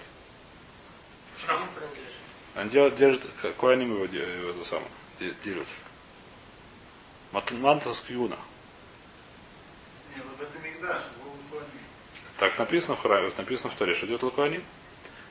Он 2.56 2.70
делает, 2.70 2.96
держит, 2.96 3.24
они 3.44 3.86
его, 3.86 4.06
его 4.06 4.50
это 4.52 4.66
самое, 4.66 4.88
де- 5.20 5.34
делят. 5.44 5.68
Мат- 7.32 7.52
Мантас 7.52 8.02
Кьюна. 8.02 8.38
Куаним. 11.50 11.68
Так 12.38 12.58
написано 12.60 12.96
в 12.96 13.02
храме, 13.02 13.32
написано 13.38 13.70
в 13.72 13.76
Торе, 13.76 13.94
что 13.94 14.06
идет 14.06 14.24
Лукуаним. 14.24 14.64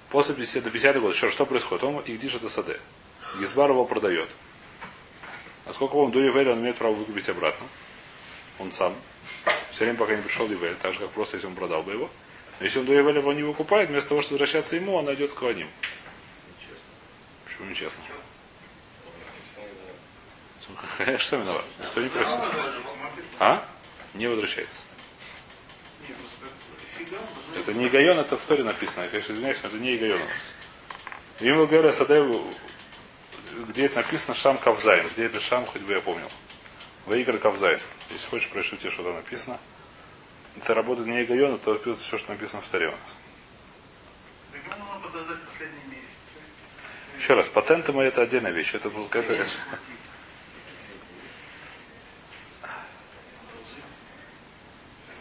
После 0.09 0.35
50 0.35 0.64
до 0.64 0.70
50 0.70 1.01
года, 1.01 1.14
что, 1.14 1.31
что 1.31 1.44
происходит? 1.46 1.85
Он 1.85 2.03
Игдиш 2.07 2.35
это 2.35 2.49
саде. 2.49 2.81
Гизбар 3.38 3.70
его 3.70 3.85
продает. 3.85 4.29
А 5.66 5.73
сколько 5.73 5.96
он 5.96 6.11
до 6.11 6.27
Ивеля, 6.27 6.53
он 6.53 6.61
имеет 6.61 6.77
право 6.77 6.94
выкупить 6.94 7.29
обратно. 7.29 7.66
Он 8.59 8.73
сам. 8.73 8.94
Все 9.70 9.85
время, 9.85 9.99
пока 9.99 10.16
не 10.16 10.23
пришел 10.23 10.46
Ивель, 10.49 10.75
так 10.77 10.94
же, 10.94 11.01
как 11.01 11.11
просто, 11.11 11.37
если 11.37 11.46
он 11.46 11.55
продал 11.55 11.83
бы 11.83 11.92
его. 11.92 12.11
Но 12.59 12.64
если 12.64 12.81
он 12.81 12.87
до 12.87 12.94
Ивеля 12.94 13.20
его 13.20 13.33
не 13.33 13.42
выкупает, 13.42 13.88
вместо 13.88 14.11
того, 14.11 14.23
чтобы 14.23 14.35
возвращаться 14.38 14.77
ему, 14.77 14.94
он 14.94 15.05
найдет 15.05 15.33
Куаним. 15.33 15.68
Почему 17.61 17.70
нечестно? 17.70 18.03
Сам 21.25 21.42
виноват. 21.42 21.64
Никто 21.79 22.01
не 22.01 22.09
просит. 22.09 22.40
А? 23.38 23.68
Не 24.14 24.29
возвращается. 24.29 24.83
Это 27.55 27.75
не 27.75 27.88
Игайон, 27.88 28.18
это 28.18 28.38
в 28.38 28.40
Торе 28.42 28.64
написано. 28.64 29.05
Я, 29.05 29.11
конечно, 29.11 29.33
извиняюсь, 29.33 29.59
но 29.62 29.68
это 29.68 29.79
не 29.79 29.94
Игайон 29.94 30.23
у 30.23 30.25
нас. 30.25 30.55
Ему 31.40 31.66
говорят, 31.66 31.94
Садею, 31.94 32.42
где 33.68 33.87
это 33.87 33.96
написано 33.96 34.35
Шам 34.35 34.57
Кавзайн. 34.57 35.07
Где 35.09 35.27
это 35.27 35.38
Шам, 35.38 35.66
хоть 35.66 35.83
бы 35.83 35.92
я 35.92 36.01
помнил. 36.01 36.31
Ваикр 37.05 37.38
Кавзай. 37.38 37.79
Если 38.09 38.27
хочешь, 38.29 38.49
прочту 38.49 38.77
тебе, 38.77 38.90
что 38.90 39.03
там 39.03 39.16
написано. 39.16 39.59
Это 40.57 40.73
работает 40.73 41.09
не 41.09 41.25
Игайона, 41.25 41.59
то 41.59 41.75
пишется 41.75 42.05
все, 42.05 42.18
что 42.18 42.33
написано 42.33 42.62
в 42.62 42.68
Таре 42.68 42.88
у 42.88 42.92
нас. 42.92 43.01
Ребенку 44.55 44.87
надо 44.94 45.09
подождать 45.09 45.42
последние 45.42 45.85
месяцы. 45.85 45.89
Еще 47.20 47.35
раз, 47.35 47.50
патенты 47.50 47.92
мои 47.92 48.09
это 48.09 48.22
отдельная 48.22 48.50
вещь. 48.50 48.72
Это 48.74 48.88
был 48.88 49.04
это, 49.09 49.18
это- 49.18 49.46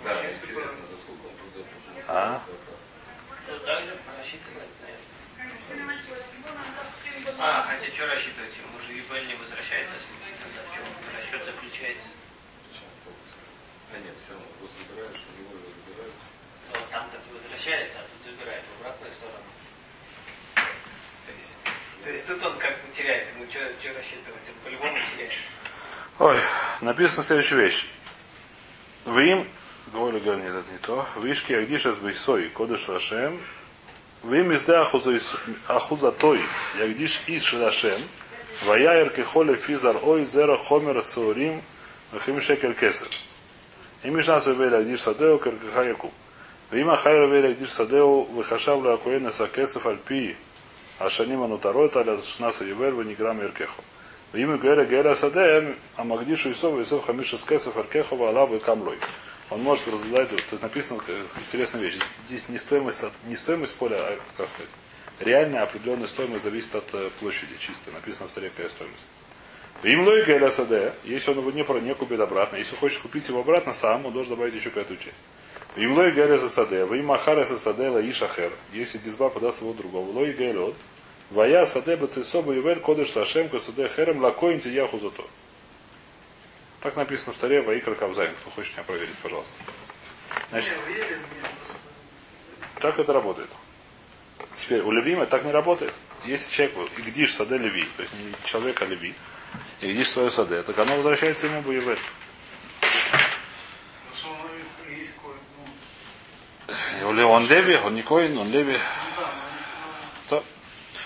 Да, 0.05 0.31
интересно, 0.31 0.79
за 0.89 0.95
сколько 0.95 1.27
он 1.27 1.33
продает. 1.35 1.67
А? 2.07 2.41
А, 7.38 7.63
хотя 7.63 7.93
что 7.93 8.07
рассчитывать? 8.07 8.55
Ему 8.55 8.79
же 8.79 8.93
не 9.27 9.35
возвращается 9.35 9.95
с 9.99 10.07
ним. 10.07 10.23
Тогда 10.39 10.71
в 10.71 10.73
чем 10.73 10.85
расчет 11.19 11.45
заключается? 11.45 12.07
А 13.91 13.99
нет, 13.99 14.15
все 14.23 14.31
равно 14.31 14.47
просто 14.57 14.88
забираешь, 14.88 15.19
у 15.19 15.41
него 15.41 15.51
его 15.51 15.67
забирают. 15.83 16.13
Вот 16.71 16.89
там 16.91 17.09
так 17.12 17.19
и 17.27 17.35
возвращается, 17.35 17.99
а 17.99 18.03
тут 18.07 18.31
забирает 18.31 18.63
в 18.63 18.79
обратную 18.79 19.12
сторону. 19.19 19.43
То 22.04 22.11
есть, 22.11 22.26
то 22.26 22.33
есть 22.33 22.42
тут 22.42 22.52
он 22.52 22.59
как 22.59 22.70
бы 22.70 22.92
теряет, 22.94 23.28
ему 23.35 23.46
что 23.50 23.61
рассчитывать? 23.61 24.42
Он 24.48 24.54
по-любому 24.64 24.96
теряет. 25.16 25.33
Ой, 26.18 26.38
написана 26.80 27.22
следующая 27.22 27.57
вещь. 27.57 27.87
В 29.04 29.18
им, 29.18 29.48
говорю, 29.92 30.20
говорю, 30.20 30.42
нет, 30.42 30.54
это 30.54 30.72
не 30.72 30.78
то. 30.78 31.07
Вишки 31.16 31.52
Агдишас 31.52 31.96
Бейсой, 31.96 32.48
Кодыш 32.50 32.88
Рашем. 32.88 33.40
В 34.22 34.33
им 34.33 34.54
изда 34.54 34.83
Ахузатой, 35.68 36.40
Ягдиш 36.78 37.22
Иш 37.26 37.54
Рашем. 37.54 38.00
Ваяер 38.62 39.11
Кехоле 39.11 39.57
Физар 39.57 39.96
Ой 40.02 40.24
Зера 40.24 40.57
Хомер 40.57 41.02
Саурим. 41.02 41.62
Вахим 42.12 42.40
Шекер 42.40 42.74
Кесер. 42.74 43.09
אם 44.04 44.18
משנה 44.18 44.40
סבל 44.40 44.68
להקדיש 44.68 45.00
שדהו 45.00 45.40
כרכך 45.40 45.80
יקום. 45.90 46.11
ואם 46.72 46.90
החי 46.90 47.11
רבי 47.11 47.42
להקדיש 47.42 47.70
שדהו 47.70 48.37
וחשב 48.38 48.76
לכהן 48.85 49.26
נשא 49.26 49.46
כסף 49.54 49.87
על 49.87 49.96
פי 50.04 50.33
а 50.99 51.05
Ашанима 51.05 51.47
нутарой 51.47 51.89
таля 51.89 52.21
шнаса 52.21 52.65
ювель 52.65 52.91
ваниграм 52.91 53.41
иркеху. 53.41 53.81
В 54.31 54.38
имя 54.38 54.57
Гера 54.57 54.85
Гера 54.85 55.15
Саде 55.15 55.75
Амагдишу 55.95 56.51
Исова 56.51 56.83
Исов 56.83 57.05
Хамиша 57.05 57.38
Скесов 57.38 57.77
Аркехова 57.77 58.29
Алаву 58.29 58.57
и 58.57 58.59
Камлой. 58.59 58.97
Он 59.49 59.62
может 59.62 59.88
разгадать, 59.88 60.29
то 60.29 60.35
есть 60.35 60.62
написано 60.62 61.01
интересная 61.38 61.81
вещь. 61.81 61.97
Здесь 62.27 62.49
не 62.49 62.59
стоимость, 62.59 63.05
не 63.25 63.35
стоимость 63.35 63.73
поля, 63.75 63.95
а 63.97 64.19
как 64.38 64.47
сказать, 64.47 64.69
реальная 65.21 65.63
определенная 65.63 66.05
стоимость 66.05 66.43
зависит 66.43 66.75
от 66.75 66.93
э, 66.93 67.09
площади 67.19 67.57
чистой. 67.57 67.91
Написано 67.91 68.27
в 68.27 68.31
таре 68.31 68.51
какая 68.55 68.69
стоимость. 68.69 69.05
Им 69.81 70.05
логика 70.05 70.35
или 70.35 70.49
СД, 70.49 70.93
если 71.05 71.31
он 71.31 71.38
его 71.38 71.51
не, 71.51 71.81
не 71.81 71.95
купит 71.95 72.19
обратно, 72.19 72.57
если 72.57 72.75
хочет 72.75 72.99
купить 72.99 73.27
его 73.29 73.39
обратно 73.39 73.71
сам, 73.71 74.05
он 74.05 74.12
должен 74.12 74.35
добавить 74.35 74.53
еще 74.53 74.69
какую-то 74.69 75.01
часть. 75.01 75.21
Им 75.77 75.93
логика 75.93 76.25
или 76.25 76.35
СД, 76.35 76.89
вы 76.89 76.99
им 76.99 77.12
ахар 77.12 77.45
ССД, 77.45 77.79
лаиш 77.79 78.21
ахер, 78.21 78.51
если 78.73 78.97
дисба 78.97 79.29
подаст 79.29 79.62
его 79.62 79.71
другого, 79.73 80.12
логика 80.12 80.43
или 80.43 80.73
вая 81.31 81.65
саде 81.65 81.95
бацисоба 81.95 82.53
ювель 82.53 82.79
кодыш 82.79 83.15
лашем 83.15 83.49
саде 83.59 83.89
херем 83.95 84.21
лакоин 84.21 84.59
яху 84.65 84.99
зато. 84.99 85.27
Так 86.81 86.95
написано 86.95 87.33
в 87.33 87.37
таре 87.37 87.61
Ваикра 87.61 87.93
Кавзайн. 87.93 88.33
Кто 88.35 88.49
хочет 88.51 88.73
меня 88.73 88.83
проверить, 88.83 89.17
пожалуйста. 89.21 89.53
Значит, 90.49 90.73
так 92.79 92.97
это 92.97 93.11
работает. 93.11 93.49
Теперь 94.55 94.81
у 94.81 94.91
Левима 94.91 95.25
так 95.25 95.43
не 95.43 95.51
работает. 95.51 95.93
Если 96.25 96.51
человек, 96.53 96.75
и 96.97 97.01
гдиш 97.01 97.33
саде 97.33 97.57
Леви, 97.57 97.85
то 97.97 98.03
есть 98.03 98.13
не 98.23 98.33
человек, 98.45 98.81
а 98.81 98.85
Леви, 98.85 99.13
и 99.81 99.91
гдиш 99.91 100.09
свое 100.09 100.29
саде, 100.29 100.63
так 100.63 100.77
оно 100.79 100.95
возвращается 100.95 101.47
ему 101.47 101.61
кое 101.63 101.81
ну, 107.01 107.13
Или 107.13 107.23
Он 107.23 107.47
Леви, 107.47 107.75
он 107.77 107.95
не 107.95 108.01
Коин, 108.01 108.37
он 108.37 108.51
Леви. 108.51 108.73
ну 108.73 108.77
да, 109.17 109.31
но 109.31 110.23
Кто? 110.25 110.43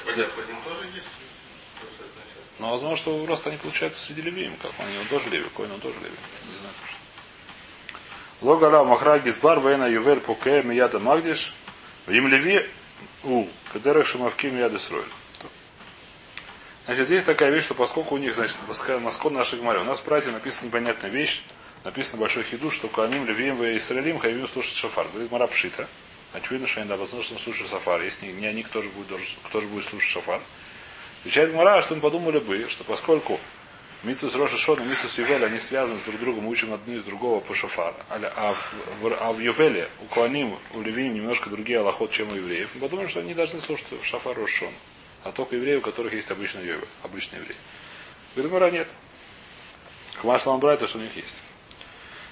Ним 0.05 0.57
тоже 0.65 0.85
есть. 0.93 1.07
Но 2.59 2.71
возможно, 2.71 2.97
что 2.97 3.25
просто 3.25 3.49
они 3.49 3.57
получаются 3.57 4.05
среди 4.05 4.21
Левиим, 4.21 4.55
как 4.61 4.71
он, 4.79 4.85
он 4.99 5.07
тоже 5.07 5.29
Леви, 5.29 5.45
Коин, 5.55 5.71
он 5.71 5.79
тоже 5.79 5.99
Леви. 5.99 6.15
Не 6.49 6.57
знаю 6.59 6.73
точно. 6.81 6.97
Логала 8.41 8.83
Махра 8.83 9.19
Гизбар 9.19 9.59
Вейна 9.59 9.89
Ювель 9.89 10.19
Пуке 10.19 10.61
Мияда 10.63 10.99
Магдиш 10.99 11.53
им 12.07 12.27
Леви 12.27 12.65
у 13.23 13.47
Кадерах 13.71 14.05
Шамавки 14.05 14.47
Мияда 14.47 14.77
Сройль. 14.79 15.05
Значит, 16.85 17.07
здесь 17.07 17.23
такая 17.23 17.49
вещь, 17.49 17.63
что 17.63 17.75
поскольку 17.75 18.15
у 18.15 18.17
них, 18.17 18.35
значит, 18.35 18.57
Москва 18.67 19.31
нашей 19.31 19.59
Гмаре, 19.59 19.79
у 19.79 19.85
нас 19.85 19.99
в 19.99 20.03
прате 20.03 20.31
написана 20.31 20.67
непонятная 20.67 21.09
вещь, 21.09 21.43
написано 21.85 22.19
большой 22.19 22.43
хиду, 22.43 22.71
что 22.71 22.89
Куаним, 22.89 23.25
Левиим 23.25 23.63
и 23.63 23.77
Исраилим 23.77 24.19
хайвим 24.19 24.47
слушать 24.49 24.75
шафар. 24.75 25.07
Говорит 25.13 25.31
Мара 25.31 25.47
Пшита. 25.47 25.87
Очевидно, 26.33 26.67
что 26.67 26.81
они 26.81 26.89
возможно, 26.89 27.21
что 27.23 27.33
он 27.35 27.39
слушает 27.39 27.69
шафар. 27.69 28.01
Если 28.01 28.31
не, 28.31 28.47
они, 28.47 28.63
кто 28.63 28.81
же 28.81 28.89
будет, 28.89 29.19
кто 29.43 29.61
же 29.61 29.67
будет 29.67 29.85
слушать 29.85 30.09
шафар? 30.09 30.41
Отвечает 31.21 31.53
Мара, 31.53 31.81
что 31.81 31.95
мы 31.95 32.01
подумали 32.01 32.39
бы, 32.39 32.67
что 32.67 32.83
поскольку 32.83 33.39
Митсус 34.03 34.35
Роша 34.35 34.73
и 34.73 34.85
Митсус 34.85 35.17
Ювель, 35.17 35.45
они 35.45 35.59
связаны 35.59 35.97
с 35.97 36.03
друг 36.03 36.19
другом, 36.19 36.43
мы 36.43 36.49
учим 36.49 36.73
одну 36.73 36.95
из 36.95 37.03
другого 37.03 37.39
по 37.39 37.53
шафар. 37.53 37.93
А, 38.09 38.19
а 38.35 38.53
в, 38.53 38.73
в- 39.01 39.17
а 39.21 39.31
в 39.31 39.39
Ювеле 39.39 39.87
у 40.01 40.05
Куаним, 40.05 40.57
у 40.73 40.81
Левиим 40.81 41.13
немножко 41.13 41.49
другие 41.49 41.79
аллахот, 41.79 42.11
чем 42.11 42.29
у 42.31 42.35
евреев. 42.35 42.69
Мы 42.73 42.81
подумали, 42.81 43.07
что 43.07 43.21
они 43.21 43.33
должны 43.33 43.61
слушать 43.61 43.85
шафар 44.01 44.35
Рошон. 44.37 44.73
А 45.23 45.31
только 45.31 45.55
евреи, 45.55 45.77
у 45.77 45.81
которых 45.81 46.13
есть 46.13 46.29
обычный 46.31 46.65
Ювель, 46.65 46.83
обычный 47.03 47.39
еврей. 47.39 47.55
Говорит, 48.35 48.73
нет. 48.73 48.87
Хмаш 50.15 50.45
Ламбрайта, 50.45 50.87
что 50.87 50.97
у 50.97 51.01
них 51.01 51.15
есть. 51.15 51.35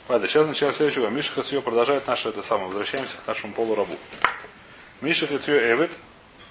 Ладно, 0.09 0.27
сейчас 0.27 0.47
начинаем 0.47 0.73
следующего. 0.73 1.07
Миша 1.07 1.31
Хацьё 1.31 1.61
продолжает 1.61 2.07
наше 2.07 2.29
это 2.29 2.41
самое. 2.41 2.67
Возвращаемся 2.67 3.17
к 3.17 3.27
нашему 3.27 3.53
полурабу. 3.53 3.95
Миша 4.99 5.27
Хацьё 5.27 5.57
Эвет, 5.73 5.91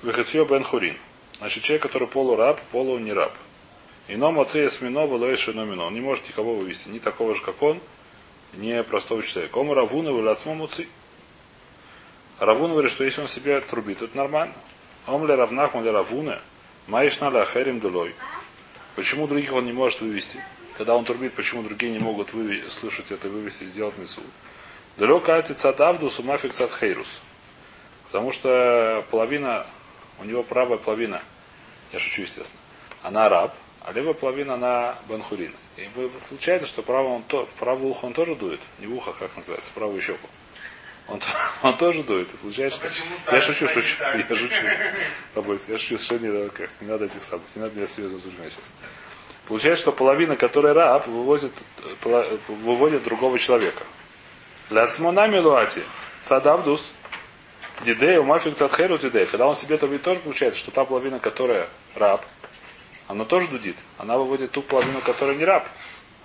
Вехацьё 0.02 0.44
Бен 0.44 0.64
Хурин. 0.64 0.96
Значит, 1.38 1.64
человек, 1.64 1.82
который 1.82 2.08
полураб, 2.08 2.60
полу 2.72 2.98
не 2.98 3.12
раб. 3.12 3.32
Ином 4.08 4.40
отце 4.40 4.68
смино 4.70 5.06
было 5.06 5.36
шиномино. 5.36 5.84
Он 5.84 5.94
не 5.94 6.00
может 6.00 6.26
никого 6.28 6.54
вывести. 6.54 6.88
Ни 6.88 6.98
такого 6.98 7.34
же, 7.34 7.42
как 7.42 7.62
он, 7.62 7.80
ни 8.54 8.80
простого 8.82 9.22
человека. 9.22 9.58
Ому 9.58 9.74
Равуна 9.74 10.12
вылацмо 10.12 10.54
муци. 10.54 10.88
Равун 12.38 12.72
говорит, 12.72 12.90
что 12.90 13.04
если 13.04 13.20
он 13.20 13.28
себя 13.28 13.60
трубит, 13.60 14.02
это 14.02 14.16
нормально. 14.16 14.54
Ом 15.06 15.26
ле 15.26 15.34
равнахму 15.34 15.82
ле 15.82 15.90
равуна, 15.90 16.40
маишна 16.86 17.30
ле 17.30 17.40
ахерим 17.40 17.80
дулой. 17.80 18.14
Почему 18.96 19.26
других 19.26 19.52
он 19.52 19.66
не 19.66 19.72
может 19.72 20.00
вывести? 20.00 20.42
Когда 20.80 20.96
он 20.96 21.04
трубит, 21.04 21.34
почему 21.34 21.62
другие 21.62 21.92
не 21.92 21.98
могут 21.98 22.30
выве- 22.30 22.66
слышать 22.70 23.10
это, 23.10 23.28
вывести, 23.28 23.64
сделать 23.64 23.98
мису? 23.98 24.22
Далек 24.96 25.28
ати 25.28 25.52
цатавду 25.52 26.08
сумафик 26.08 26.54
цат 26.54 26.72
хейрус. 26.72 27.20
Потому 28.06 28.32
что 28.32 29.04
половина, 29.10 29.66
у 30.20 30.24
него 30.24 30.42
правая 30.42 30.78
половина, 30.78 31.20
я 31.92 31.98
шучу, 31.98 32.22
естественно, 32.22 32.58
она 33.02 33.28
раб, 33.28 33.54
а 33.82 33.92
левая 33.92 34.14
половина 34.14 34.54
она 34.54 34.96
бенхурин. 35.06 35.54
И 35.76 35.86
получается, 36.30 36.66
что 36.66 36.82
правое 36.82 37.16
он 37.16 37.24
то, 37.24 37.46
ухо 37.60 38.06
он 38.06 38.14
тоже 38.14 38.34
дует, 38.34 38.60
не 38.78 38.86
в 38.86 38.94
ухо, 38.94 39.12
как 39.12 39.36
называется, 39.36 39.70
правую 39.74 40.00
щеку. 40.00 40.30
Он, 41.08 41.20
он 41.62 41.76
тоже 41.76 42.04
дует. 42.04 42.32
И 42.32 42.38
получается, 42.38 42.78
что... 42.78 42.88
почему 42.88 43.16
Я 43.26 43.32
так, 43.32 43.42
шучу, 43.42 43.66
а 43.66 43.68
шучу. 43.68 43.98
так? 43.98 44.16
Я 44.16 44.34
шучу. 44.34 44.64
Я 45.72 45.78
шучу, 45.78 45.98
совершенно 45.98 46.26
не 46.26 46.38
надо, 46.38 46.48
как, 46.48 46.70
не 46.80 46.88
надо 46.88 47.04
этих 47.04 47.22
самых, 47.22 47.44
не 47.54 47.60
надо 47.60 47.76
меня 47.76 47.86
серьезно 47.86 48.18
занимать 48.18 48.54
сейчас. 48.54 48.72
Получается, 49.50 49.82
что 49.82 49.90
половина, 49.92 50.36
которая 50.36 50.72
раб, 50.74 51.08
вывозит, 51.08 51.50
э, 51.78 51.94
пола- 52.02 52.38
выводит 52.46 53.02
другого 53.02 53.36
человека. 53.36 53.82
Ляцмонами 54.70 55.38
луати. 55.38 55.82
Цадавдус. 56.22 56.92
Дидей, 57.80 58.16
умафик 58.18 58.54
цадхеру 58.54 58.96
дидей. 58.96 59.26
Когда 59.26 59.48
он 59.48 59.56
себе 59.56 59.76
трубит, 59.76 60.02
тоже 60.02 60.20
получается, 60.20 60.60
что 60.60 60.70
та 60.70 60.84
половина, 60.84 61.18
которая 61.18 61.68
раб, 61.96 62.24
она 63.08 63.24
тоже 63.24 63.48
дудит. 63.48 63.74
Она 63.98 64.18
выводит 64.18 64.52
ту 64.52 64.62
половину, 64.62 65.00
которая 65.00 65.34
не 65.34 65.44
раб. 65.44 65.66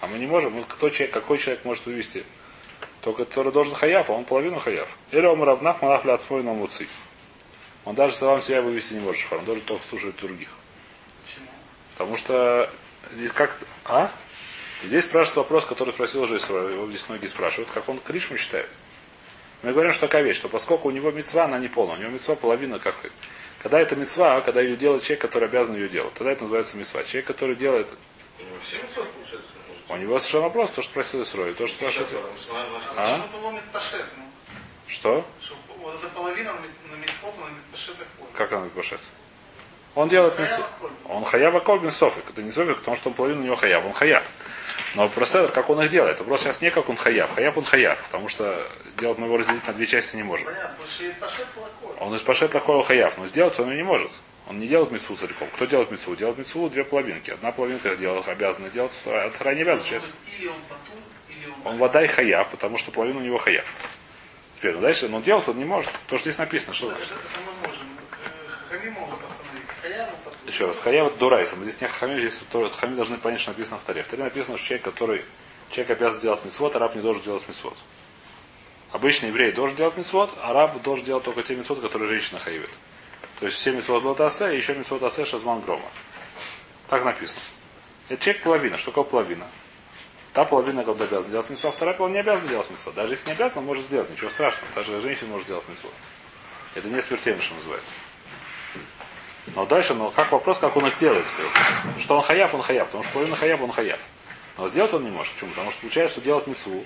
А 0.01 0.05
мы 0.05 0.19
не 0.19 0.27
можем. 0.27 0.53
Мы- 0.53 0.61
Кто 0.61 0.91
человек, 0.91 1.11
какой 1.11 1.39
человек 1.39 1.65
может 1.65 1.87
вывести? 1.87 2.23
Только 3.01 3.25
который 3.25 3.51
должен 3.51 3.73
хаяв, 3.73 4.07
а 4.11 4.13
он 4.13 4.25
половину 4.25 4.59
хаяв. 4.59 4.87
Или 5.09 5.25
он 5.25 5.41
равнах 5.41 5.81
малах 5.81 6.05
ляцмой 6.05 6.43
на 6.43 6.53
муци. 6.53 6.87
Он 7.85 7.95
даже 7.95 8.13
сам 8.13 8.39
себя 8.39 8.61
вывести 8.61 8.93
не 8.93 8.99
может. 8.99 9.33
Он 9.33 9.43
должен 9.45 9.63
только 9.65 9.83
слушать 9.83 10.15
других. 10.17 10.49
Потому 11.93 12.17
что 12.17 12.69
здесь 13.13 13.31
как 13.31 13.57
А? 13.85 14.11
Здесь 14.83 15.05
спрашивается 15.05 15.39
вопрос, 15.39 15.65
который 15.65 15.93
спросил 15.93 16.23
уже 16.23 16.37
Исроил. 16.37 16.69
Его 16.69 16.87
здесь 16.87 17.07
многие 17.09 17.27
спрашивают, 17.27 17.69
как 17.71 17.87
он 17.89 17.99
Кришму 17.99 18.37
считает. 18.37 18.69
Мы 19.63 19.71
говорим, 19.71 19.91
что 19.93 20.01
такая 20.01 20.21
вещь, 20.21 20.35
что 20.35 20.49
поскольку 20.49 20.89
у 20.89 20.91
него 20.91 21.11
мецва, 21.11 21.45
она 21.45 21.57
не 21.57 21.67
полная. 21.67 21.95
У 21.95 21.99
него 21.99 22.11
мецва 22.11 22.35
половина, 22.35 22.77
как 22.77 22.93
сказать. 22.93 23.13
Когда 23.63 23.79
это 23.79 23.95
мецва, 23.95 24.41
когда 24.41 24.61
ее 24.61 24.75
делает 24.75 25.01
человек, 25.01 25.21
который 25.21 25.47
обязан 25.47 25.75
ее 25.75 25.89
делать, 25.89 26.13
тогда 26.13 26.31
это 26.31 26.43
называется 26.43 26.77
мецва. 26.77 27.03
Человек, 27.03 27.25
который 27.25 27.55
делает, 27.55 27.87
У 29.87 29.95
него 29.97 30.19
совершенно 30.19 30.43
вопрос, 30.43 30.71
то, 30.71 30.81
что 30.81 30.91
спросил 30.91 31.21
Исроил. 31.23 31.53
То, 31.55 31.67
что 31.67 31.77
спрашивает... 31.77 32.09
А? 32.95 33.17
Что-то 33.17 33.37
ломит 33.45 33.63
пашет, 33.71 34.05
ну. 34.17 34.23
Что? 34.87 35.25
Вот 35.79 35.95
эта 35.95 36.09
половина 36.09 36.53
на 36.53 36.59
мит- 36.59 36.91
на 36.91 36.95
митцвот, 36.95 37.33
на. 37.39 38.37
Как 38.37 38.51
она 38.51 38.67
башет? 38.75 39.01
Он 39.95 40.09
делает 40.09 40.33
коль. 40.35 40.47
Он 41.07 41.23
хаява 41.23 41.59
колбин 41.59 41.91
софик. 41.91 42.23
Это 42.29 42.43
не 42.43 42.51
софик, 42.51 42.77
потому 42.77 42.97
что 42.97 43.09
он 43.09 43.15
половину 43.15 43.41
у 43.41 43.43
него 43.45 43.55
хаяв. 43.55 43.85
Он 43.85 43.93
хаяв. 43.93 44.23
Но 44.95 45.07
просто 45.07 45.47
как 45.47 45.69
он 45.69 45.81
их 45.81 45.89
делает. 45.89 46.19
Вопрос 46.19 46.41
сейчас 46.41 46.61
не 46.61 46.69
как 46.69 46.89
он 46.89 46.97
хаяв. 46.97 47.33
Хаяв 47.33 47.57
он 47.57 47.63
хаяв, 47.63 47.97
потому 48.05 48.27
что 48.27 48.67
делать 48.97 49.17
мы 49.17 49.27
его 49.27 49.37
разделить 49.37 49.65
на 49.65 49.73
две 49.73 49.85
части 49.85 50.15
не 50.15 50.23
можем. 50.23 50.47
Он 51.99 52.13
из 52.13 52.21
пашет 52.21 52.51
такого 52.51 52.83
хаяв, 52.83 53.17
но 53.17 53.27
сделать 53.27 53.57
он 53.59 53.71
и 53.71 53.75
не 53.75 53.83
может. 53.83 54.11
Он 54.47 54.59
не 54.59 54.67
делает 54.67 54.91
мецву 54.91 55.15
целиком. 55.15 55.47
Кто 55.55 55.65
делает 55.65 55.91
мецву? 55.91 56.15
Делает 56.15 56.37
мецву 56.37 56.69
две 56.69 56.83
половинки. 56.83 57.31
Одна 57.31 57.51
половинка 57.51 57.95
делает, 57.95 58.27
обязана 58.27 58.69
делать, 58.69 58.91
а 59.05 59.31
вторая 59.33 59.55
не 59.55 59.61
обязана. 59.61 59.87
Сейчас 59.87 60.13
он 61.63 61.77
вода 61.77 62.03
и 62.03 62.07
хаяв, 62.07 62.49
потому 62.49 62.77
что 62.77 62.91
половина 62.91 63.19
у 63.19 63.23
него 63.23 63.37
хаяв. 63.37 63.65
Теперь, 64.55 64.73
ну 64.75 64.81
дальше, 64.81 65.09
но 65.09 65.19
делать 65.19 65.47
он 65.47 65.57
не 65.57 65.65
может. 65.65 65.91
То, 66.07 66.17
что 66.17 66.29
здесь 66.29 66.37
написано, 66.37 66.73
что... 66.73 66.91
Это 66.91 67.01
Еще 70.47 70.67
раз, 70.67 70.79
хаяв 70.79 71.07
это 71.07 71.17
дурайса. 71.17 71.55
Мы 71.55 71.63
здесь 71.65 71.81
не 71.81 71.87
хахами, 71.87 72.19
здесь 72.19 72.41
хахами 72.51 72.95
должны 72.95 73.17
понять, 73.17 73.39
что 73.39 73.51
написано 73.51 73.79
в 73.79 73.83
таре. 73.83 74.03
В 74.03 74.07
таре 74.07 74.23
написано, 74.23 74.57
что 74.57 74.67
человек, 74.67 74.85
который 74.85 75.25
человек 75.71 75.97
обязан 75.97 76.21
делать 76.21 76.45
мецвод, 76.45 76.75
а 76.75 76.79
раб 76.79 76.95
не 76.95 77.01
должен 77.01 77.23
делать 77.23 77.47
мецвод. 77.47 77.75
Обычный 78.91 79.29
еврей 79.29 79.51
должен 79.51 79.75
делать 79.75 79.97
мецвод, 79.97 80.31
а 80.43 80.53
раб 80.53 80.79
должен 80.83 81.03
делать 81.03 81.23
только 81.23 81.41
те 81.41 81.55
мецводы, 81.55 81.81
которые 81.81 82.09
женщина 82.09 82.39
хаивит. 82.39 82.69
То 83.39 83.47
есть 83.47 83.57
все 83.57 83.71
мецвод 83.71 84.03
лотасе 84.03 84.53
и 84.53 84.57
еще 84.57 84.75
мецвод 84.75 85.01
асе 85.03 85.25
шазман 85.25 85.61
грома. 85.61 85.89
Так 86.89 87.03
написано. 87.03 87.41
Это 88.09 88.23
человек 88.23 88.43
половина. 88.43 88.77
Что 88.77 88.91
такое 88.91 89.03
половина? 89.03 89.47
Та 90.33 90.45
половина, 90.45 90.83
когда 90.83 91.05
обязан 91.05 91.31
делать 91.31 91.49
мецвод, 91.49 91.73
а 91.73 91.75
вторая 91.75 91.95
половина 91.95 92.17
не 92.17 92.21
обязан 92.21 92.47
делать 92.47 92.69
мецвод. 92.69 92.93
Даже 92.93 93.13
если 93.13 93.27
не 93.27 93.33
обязан, 93.33 93.59
он 93.59 93.65
может 93.65 93.85
сделать. 93.85 94.11
Ничего 94.11 94.29
страшного. 94.29 94.71
Даже 94.75 95.01
женщина 95.01 95.31
может 95.31 95.47
делать 95.47 95.67
мецвод. 95.67 95.93
Это 96.75 96.87
не 96.87 97.01
смертельно, 97.01 97.41
что 97.41 97.55
называется. 97.55 97.95
Но 99.53 99.65
дальше, 99.65 99.93
ну 99.93 100.11
как 100.11 100.31
вопрос, 100.31 100.57
как 100.57 100.75
он 100.75 100.87
их 100.87 100.97
делает 100.97 101.25
теперь? 101.25 102.01
Что 102.01 102.17
он 102.17 102.23
хаяв, 102.23 102.53
он 102.53 102.61
хаяв. 102.61 102.87
Потому 102.87 103.03
что 103.03 103.13
половина 103.13 103.35
хаяв, 103.35 103.61
он 103.61 103.71
хаяв. 103.71 103.99
Но 104.57 104.67
сделать 104.69 104.93
он 104.93 105.03
не 105.03 105.11
может. 105.11 105.33
Почему? 105.33 105.51
Потому 105.51 105.71
что 105.71 105.81
получается, 105.81 106.13
что 106.15 106.21
делать 106.21 106.47
мецву. 106.47 106.83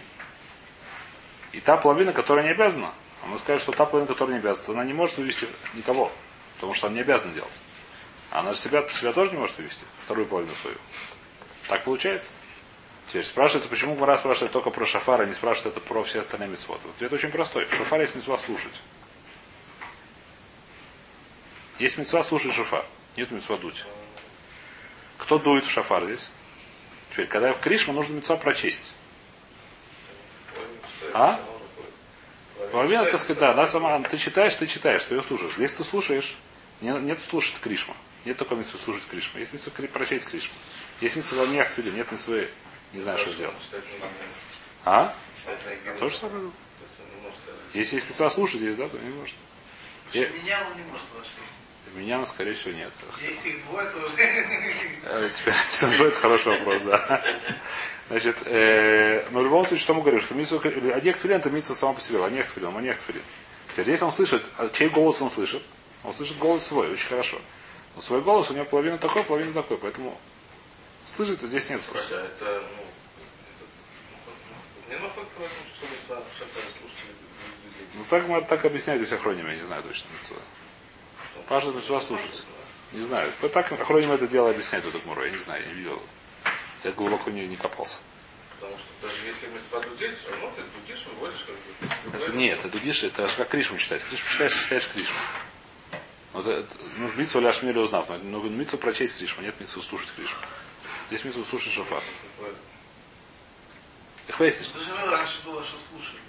И 1.52 1.62
та 1.62 1.78
половина, 1.78 2.12
которая 2.12 2.44
не 2.46 2.52
обязана, 2.52 2.92
а 3.24 3.28
мы 3.28 3.38
что 3.38 3.72
та 3.72 3.86
половина, 3.86 4.12
которая 4.12 4.36
не 4.36 4.40
обязана, 4.40 4.80
она 4.80 4.86
не 4.86 4.94
может 4.94 5.18
вывести 5.18 5.48
никого. 5.74 6.12
Потому 6.56 6.74
что 6.74 6.88
она 6.88 6.96
не 6.96 7.02
обязана 7.02 7.34
делать. 7.34 7.60
Она 8.32 8.54
же 8.54 8.60
себя, 8.60 8.88
себя 8.88 9.14
тоже 9.14 9.32
не 9.32 9.38
может 9.38 9.58
вывести. 9.58 9.84
Вторую 10.04 10.28
половину 10.28 10.54
свою. 10.56 10.78
Так 11.68 11.84
получается. 11.84 12.32
Теперь 13.08 13.24
спрашивается, 13.24 13.70
почему 13.70 13.96
Мара 13.96 14.18
спрашивает 14.18 14.52
только 14.52 14.70
про 14.70 14.86
шафар, 14.86 15.22
а 15.22 15.26
не 15.26 15.34
спрашивает 15.34 15.78
это 15.78 15.86
про 15.86 16.04
все 16.04 16.20
остальные 16.20 16.50
мецвод. 16.50 16.80
Ответ 16.96 17.12
очень 17.12 17.32
простой. 17.32 17.66
В 17.66 17.74
шафаре 17.74 18.04
есть 18.04 18.16
мецва 18.16 18.38
слушать. 18.38 18.74
Есть 21.80 21.98
мецва 21.98 22.22
слушать 22.24 22.54
шафар. 22.54 22.86
Нет 23.16 23.32
мецва 23.32 23.58
дуть. 23.58 23.86
Кто 25.18 25.40
дует 25.40 25.66
в 25.66 25.72
шафар 25.72 26.06
здесь? 26.06 26.30
Теперь, 27.12 27.28
когда 27.28 27.54
в 27.54 27.60
Кришма, 27.60 27.94
нужно 27.94 28.14
мецва 28.14 28.38
прочесть. 28.38 28.94
А? 31.14 31.40
Половина, 32.72 33.06
так 33.06 33.20
сказать, 33.20 33.40
да, 33.40 33.52
она 33.52 33.66
сама, 33.66 34.00
ты 34.02 34.18
читаешь, 34.18 34.54
ты 34.54 34.68
читаешь, 34.68 35.04
ты 35.04 35.16
ее 35.16 35.22
слушаешь. 35.24 35.54
Если 35.58 35.78
ты 35.78 35.84
слушаешь, 35.84 36.36
не, 36.82 36.90
нет 36.92 37.20
слушать 37.30 37.56
Кришма. 37.60 37.96
Нет 38.26 38.38
такой 38.38 38.58
митцвы 38.58 38.78
слушать 38.78 39.08
Кришма. 39.08 39.40
Есть 39.40 39.54
митцва 39.54 39.72
кри- 39.76 39.88
прочесть 39.88 40.28
Кришма. 40.28 40.54
Есть 41.02 41.16
митцва 41.16 41.40
ламьях 41.40 41.74
твили, 41.74 41.90
нет 41.90 42.12
митцвы, 42.12 42.50
не 42.94 43.00
знаю, 43.00 43.18
что 43.18 43.32
сделать. 43.32 43.58
А? 44.86 45.14
То 46.00 46.10
же 46.10 46.16
самое. 46.16 46.52
Если 47.74 47.96
есть 47.96 48.10
митцва 48.10 48.30
слушать, 48.30 48.62
есть, 48.62 48.78
да, 48.78 48.88
то 48.90 48.98
не 48.98 49.10
может. 49.10 49.36
Я- 50.12 50.26
что 50.26 50.34
Меня 50.38 50.68
он 50.70 50.78
не 50.78 50.84
может. 50.84 51.02
Меня, 51.96 52.24
скорее 52.26 52.54
всего, 52.54 52.74
нет. 52.76 52.92
Если 53.22 53.50
их 53.50 53.66
двое, 53.66 53.90
то 53.90 53.98
уже... 53.98 54.22
Э, 55.04 55.30
Теперь 55.34 55.54
это 56.08 56.18
хороший 56.18 56.58
вопрос, 56.58 56.84
да. 56.84 57.22
Значит, 58.10 58.38
э, 58.46 59.28
но 59.32 59.42
в 59.42 59.44
любом 59.44 59.66
случае, 59.66 59.84
что 59.84 59.94
мы 59.94 60.02
говорим, 60.02 60.22
что 60.22 60.34
митцва, 60.36 60.60
одех 60.94 61.18
тфилин, 61.18 61.38
это 61.38 61.50
митцва 61.50 61.76
сама 61.76 61.94
по 61.94 62.02
себе, 62.02 62.20
ланех 62.20 62.48
тфилин, 62.48 62.72
манех 62.72 62.98
тфилин. 62.98 63.22
Теперь 63.72 63.86
здесь 63.86 64.02
он 64.02 64.12
слышит, 64.12 64.44
а 64.58 64.70
чей 64.70 64.90
голос 64.90 65.22
он 65.22 65.30
слышит? 65.30 65.62
Он 66.04 66.14
слышит 66.14 66.38
голос 66.38 66.66
свой, 66.66 66.90
очень 66.90 67.08
хорошо. 67.08 67.40
Но 67.96 68.02
свой 68.02 68.22
голос 68.22 68.50
у 68.52 68.54
него 68.54 68.66
половина 68.66 68.98
такой, 68.98 69.24
половина 69.24 69.54
такой, 69.54 69.78
поэтому 69.78 70.18
слышит, 71.04 71.44
а 71.44 71.48
здесь 71.48 71.70
нет. 71.70 71.82
Хотя 71.92 72.16
это, 72.16 72.64
ну, 72.78 72.84
слушали 76.80 77.12
людей. 77.64 77.88
Ну 77.96 78.06
так 78.10 78.48
так 78.48 78.66
объясняют 78.66 79.02
здесь 79.02 79.14
охрониме, 79.14 79.52
я 79.52 79.56
не 79.58 79.64
знаю 79.64 79.84
точно. 79.84 80.08
Паша 81.50 81.72
митцва 81.72 82.00
слушать. 82.00 82.46
Не 82.92 83.02
знаю. 83.02 83.32
Вот 83.42 83.52
так 83.52 83.72
охроним 83.72 84.12
это 84.12 84.28
дело 84.28 84.52
объясняет 84.52 84.86
этот 84.86 85.04
Муро, 85.08 85.26
я 85.26 85.32
не 85.32 85.40
знаю, 85.40 85.64
я 85.64 85.68
не 85.68 85.74
видел. 85.74 86.02
Я 86.84 86.92
глубоко 86.92 87.32
не, 87.32 87.48
не 87.48 87.56
копался. 87.56 88.02
Потому 88.60 88.78
что 88.78 89.08
даже 89.08 89.26
если 89.26 89.48
мы 89.48 89.60
сподудить, 89.60 90.18
все 90.20 90.30
равно 90.30 90.52
ты 90.56 90.62
дудишь, 90.62 91.06
выводишь 91.08 91.46
как 91.46 92.14
бы. 92.14 92.24
Это 92.24 92.38
нет, 92.38 92.60
это 92.60 92.70
дудиш, 92.70 93.04
это 93.04 93.28
как 93.36 93.50
Кришму 93.50 93.78
читать. 93.80 94.04
Кришму 94.04 94.30
читаешь, 94.30 94.54
читаешь 94.54 94.88
Кришму. 94.90 95.18
Вот 96.34 96.46
это, 96.46 96.68
ну, 96.98 97.12
митцу 97.16 97.40
ляж 97.40 97.64
мире 97.64 97.80
узнав, 97.80 98.10
но 98.10 98.18
но 98.18 98.42
митцу 98.44 98.78
прочесть 98.78 99.18
Кришму, 99.18 99.42
нет 99.42 99.60
митцу 99.60 99.82
слушать 99.82 100.12
Кришму. 100.16 100.38
Здесь 101.08 101.26
митцу 101.26 101.44
слушать 101.44 101.74
шафар. 101.74 102.04
Их 104.28 104.40
выяснишь, 104.40 104.70
Даже 104.70 105.10
раньше 105.10 105.40
было, 105.44 105.64
что 105.64 105.78
слушали. 105.90 106.20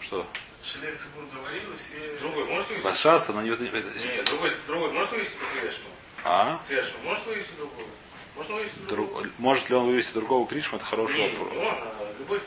что 0.00 0.26
Шелех 0.64 0.94
Цибур 0.98 1.24
говорил, 1.34 1.62
все... 1.78 2.18
Другой, 2.20 2.44
может 2.44 2.68
вывести? 2.68 2.84
Башаста, 2.84 3.32
но 3.32 3.42
не 3.42 3.50
Нет, 3.50 4.24
другой, 4.26 4.52
другой, 4.66 4.92
может 4.92 5.10
вывести 5.12 5.36
Крешму? 5.60 5.88
А? 6.24 6.60
Крешму, 6.68 6.98
может 7.04 7.26
вывести 7.26 7.52
другого? 7.56 7.88
Можно 8.36 8.54
вывести 8.56 8.78
другого? 8.80 9.22
Друг, 9.22 9.34
может 9.38 9.70
ли 9.70 9.76
он 9.76 9.86
вывести 9.86 10.12
другого 10.12 10.46
Кришму, 10.46 10.76
это 10.76 10.86
хороший 10.86 11.18
Не, 11.18 11.28
вопрос. 11.28 11.48
ну, 11.54 11.68
а, 11.68 12.12
любой... 12.18 12.40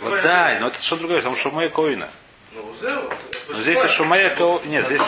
Вот 0.00 0.22
да, 0.22 0.58
но 0.60 0.68
это 0.68 0.80
что 0.82 0.96
другое, 0.96 1.18
потому 1.18 1.36
что 1.36 1.50
Шумея 1.50 1.68
Коина. 1.68 2.08
Ну, 2.52 2.74
Зеу, 2.80 3.08
Но 3.48 3.56
здесь 3.58 3.84
и 3.84 3.88
Шумея 3.88 4.30
Коина. 4.34 4.60
Нет, 4.66 4.86
здесь 4.86 5.00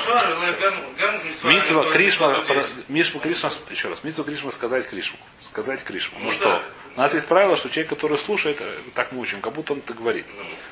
ну, 1.42 1.50
Митцва 1.50 1.90
Кришма, 1.90 2.44
Мишма 2.88 3.20
Кришма, 3.20 3.50
еще 3.70 3.88
раз, 3.88 4.04
Митцва 4.04 4.24
Кришма 4.24 4.50
сказать 4.50 4.88
Кришму. 4.88 5.18
Сказать 5.40 5.82
Кришму. 5.82 6.18
Ну 6.20 6.26
Ну 6.26 6.32
что? 6.32 6.44
да. 6.44 6.62
У 6.94 7.00
нас 7.00 7.14
есть 7.14 7.26
правило, 7.26 7.56
что 7.56 7.68
человек, 7.70 7.88
который 7.90 8.18
слушает, 8.18 8.58
э, 8.60 8.78
так 8.94 9.12
мы 9.12 9.20
учим, 9.20 9.40
как 9.40 9.52
будто 9.54 9.72
он 9.72 9.78
это 9.80 9.94
говорит. 9.94 10.26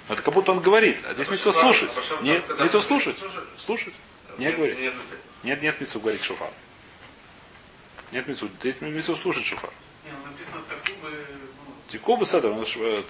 Но 0.09 0.15
это 0.15 0.23
как 0.23 0.35
будто 0.35 0.53
он 0.53 0.61
говорит. 0.61 0.99
А 1.07 1.15
здесь 1.15 1.29
Митцва 1.31 1.53
слушать. 1.53 1.91
Нет, 2.23 2.45
Митцва 2.61 2.81
слушать? 2.81 3.17
слушать. 3.57 3.95
Не 4.39 4.51
говорить. 4.53 4.79
Нет, 4.79 4.95
Нет, 5.43 5.63
нет 5.63 5.81
Митцва 5.81 6.01
говорить 6.01 6.23
шофар. 6.23 6.51
Нет 8.13 8.27
Митцва. 8.29 8.49
Здесь 8.61 8.81
Митцва 8.81 9.15
слушать 9.15 9.45
шофар. 9.45 9.71
Ну 10.05 10.11
ну, 10.31 11.75
Тикуба 11.89 12.25
с 12.25 12.35
этого, 12.35 12.55
тоже 12.65 13.03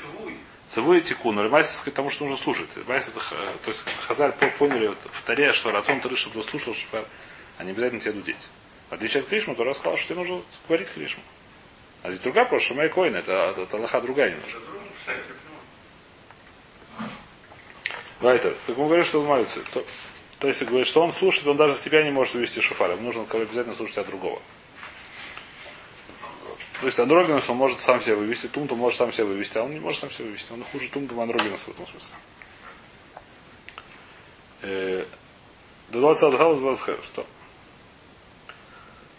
цивуй. 0.00 0.36
Цевой 0.66 1.00
тику, 1.00 1.32
но 1.32 1.48
Майса 1.48 1.74
сказать 1.76 1.94
тому, 1.94 2.10
что 2.10 2.24
нужно 2.24 2.36
слушать. 2.36 2.68
Майса 2.88 3.10
это, 3.10 3.20
х- 3.20 3.36
то 3.64 3.70
есть 3.70 3.84
Хазаль 4.06 4.32
по- 4.32 4.48
поняли 4.48 4.88
вот, 4.88 4.98
Таре, 5.24 5.52
что 5.52 5.70
Ратон 5.70 6.00
Тары, 6.00 6.16
чтобы 6.16 6.40
ты 6.42 6.48
слушал, 6.48 6.74
шофар, 6.74 7.04
а 7.58 7.64
не 7.64 7.70
обязательно 7.70 8.00
тебе 8.00 8.12
дудеть. 8.14 8.48
В 8.90 8.92
отличие 8.94 9.22
от 9.22 9.28
Кришмы, 9.28 9.54
то 9.54 9.62
рассказал, 9.64 9.96
что 9.96 10.08
тебе 10.08 10.16
нужно 10.16 10.42
говорить 10.68 10.90
Кришму. 10.92 11.22
А 12.02 12.10
здесь 12.10 12.20
другая 12.20 12.44
просто, 12.44 12.68
Шамай 12.68 12.88
Коин, 12.88 13.14
это, 13.16 13.32
это, 13.32 13.62
это 13.62 13.76
Аллаха 13.76 14.00
другая 14.00 14.30
немножко. 14.30 14.60
Вайтер, 18.20 18.56
так 18.66 18.76
мы 18.76 18.86
говорим, 18.86 19.04
что 19.04 19.20
он 19.20 19.26
молится. 19.26 19.60
То, 19.72 19.84
то 20.38 20.48
есть 20.48 20.62
говорит, 20.62 20.86
что 20.86 21.02
он 21.02 21.12
слушает, 21.12 21.46
он 21.48 21.56
даже 21.56 21.74
себя 21.74 22.02
не 22.02 22.10
может 22.10 22.34
увести 22.34 22.60
шофар. 22.60 22.92
Ему 22.92 23.02
нужно 23.02 23.26
обязательно 23.30 23.74
слушать 23.74 23.98
от 23.98 24.06
другого. 24.06 24.40
То 26.80 26.86
есть 26.86 26.98
андрогинус 26.98 27.48
он 27.48 27.56
может 27.56 27.78
сам 27.78 28.00
себя 28.00 28.16
вывести, 28.16 28.48
тумту 28.48 28.76
может 28.76 28.98
сам 28.98 29.12
себя 29.12 29.24
вывести, 29.24 29.56
а 29.56 29.62
он 29.62 29.72
не 29.72 29.80
может 29.80 30.00
сам 30.00 30.10
себя 30.10 30.26
вывести. 30.26 30.52
Он 30.52 30.62
хуже 30.64 30.88
тумту 30.90 31.18
андрогинус 31.20 31.62
в 31.62 31.68
этом 31.68 31.86
смысле. 31.86 32.14
Э, 34.62 35.06
До 35.90 36.00
20 36.00 36.34
градусов 36.34 36.60
20 36.60 37.04
что? 37.04 37.26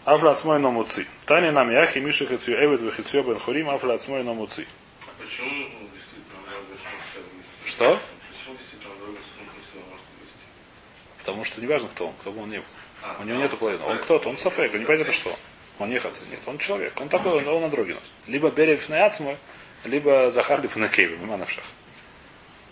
Афла 0.08 0.30
ацмой 0.30 0.58
но 0.58 0.70
муци. 0.70 1.06
Тани 1.26 1.50
нам 1.50 1.70
яхи 1.70 1.98
миши 1.98 2.26
хацию 2.26 2.56
эвид 2.64 2.80
вихицию 2.80 3.24
бен 3.24 3.38
хорим 3.38 3.68
афла 3.68 3.92
ацмой 3.92 4.24
но 4.24 4.32
муци. 4.32 4.66
Что? 7.66 8.00
Потому 11.18 11.44
что 11.44 11.60
неважно, 11.60 11.90
кто 11.90 12.06
он, 12.06 12.14
кто 12.22 12.32
бы 12.32 12.40
он 12.40 12.48
ни 12.48 12.56
был. 12.56 12.64
А, 13.02 13.18
У 13.20 13.24
него 13.24 13.36
нету 13.36 13.58
половины. 13.58 13.84
Он 13.84 13.98
кто-то, 13.98 14.30
он 14.30 14.38
сафек, 14.38 14.72
он 14.72 14.80
непонятно 14.80 15.12
что. 15.12 15.38
Он 15.78 15.90
не 15.90 15.98
хаци, 15.98 16.22
нет, 16.30 16.40
он 16.46 16.56
человек. 16.56 16.98
Он 16.98 17.10
такой, 17.10 17.32
он, 17.32 17.46
он 17.46 17.64
андрогинус. 17.64 18.10
Либо 18.26 18.50
берев 18.50 18.88
на 18.88 19.04
ацмой, 19.04 19.36
либо 19.84 20.30
захар 20.30 20.62
на 20.62 20.88
мимо 20.96 21.36
навшах. 21.36 21.64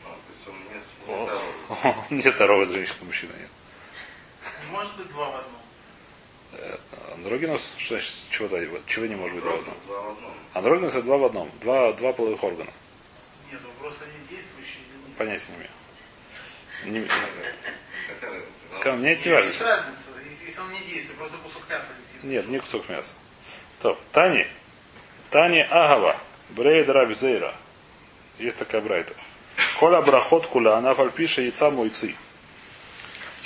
А, 0.07 0.09
то 0.09 0.33
есть 0.33 0.49
он 0.49 2.17
не 2.17 2.23
не 2.23 2.31
второго 2.31 2.65
женщины, 2.73 3.05
мужчина 3.05 3.33
нет. 3.39 3.51
Не 4.65 4.73
может 4.73 4.97
быть 4.97 5.09
два 5.09 5.27
в 5.27 5.35
одном. 5.35 5.66
Андрогинус, 7.15 7.75
что 7.79 7.95
значит, 7.95 8.15
чего, 8.31 8.49
да, 8.49 8.59
чего 8.87 9.07
не 9.07 9.15
может 9.17 9.35
быть 9.37 9.45
два 9.45 9.57
в 9.57 9.61
одном? 9.61 9.75
Два 9.87 10.01
в 10.01 10.11
одном. 10.13 10.35
Андрогинус 10.55 10.93
это 10.93 11.03
два 11.03 11.17
в 11.19 11.25
одном. 11.25 11.51
Два, 11.61 11.93
два 11.93 12.13
половых 12.13 12.43
органа. 12.45 12.71
Нет, 13.51 13.61
вопрос, 13.63 13.95
они 14.03 14.27
действующие 14.37 14.81
или 14.89 15.09
нет. 15.09 15.17
Понятия 15.17 15.53
не 16.85 16.97
имею. 16.97 17.05
Не-? 17.05 17.09
Ну, 18.73 18.81
Ка- 18.81 18.93
Мне 18.93 19.13
это 19.13 19.29
не 19.29 19.35
важно 19.35 19.53
сейчас. 19.53 19.87
если, 20.47 20.61
он 20.61 20.73
не 20.73 20.81
действует, 20.81 21.19
просто 21.19 21.37
кусок 21.39 21.63
мяса 21.69 21.87
висит. 22.01 22.25
Нет, 22.25 22.49
не 22.49 22.59
кусок 22.59 22.89
мяса. 22.89 23.15
То, 23.81 23.99
Тани. 24.13 24.47
Тани 25.31 25.61
Агава. 25.61 26.17
Брейд 26.51 26.89
Рабизейра. 26.89 27.55
Есть 28.39 28.59
такая 28.59 28.81
брайта. 28.81 29.15
Коля 29.79 30.01
брахот 30.03 30.47
кула, 30.47 30.77
она 30.79 30.95
фальпиша 30.95 31.41
яйца 31.43 31.71
мойцы. 31.71 32.15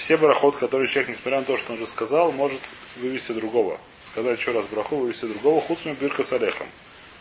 Все 0.00 0.16
брахот, 0.16 0.56
которые 0.56 0.88
человек, 0.88 1.10
несмотря 1.10 1.40
на 1.40 1.44
то, 1.44 1.58
что 1.58 1.74
он 1.74 1.78
уже 1.78 1.86
сказал, 1.86 2.32
может 2.32 2.58
вывести 2.96 3.32
другого. 3.32 3.78
Сказать 4.00 4.38
еще 4.38 4.52
раз 4.52 4.66
браху, 4.66 4.96
вывести 4.96 5.26
другого, 5.26 5.60
хуцми 5.60 5.94
бирка 6.00 6.24
с 6.24 6.32
орехом. 6.32 6.66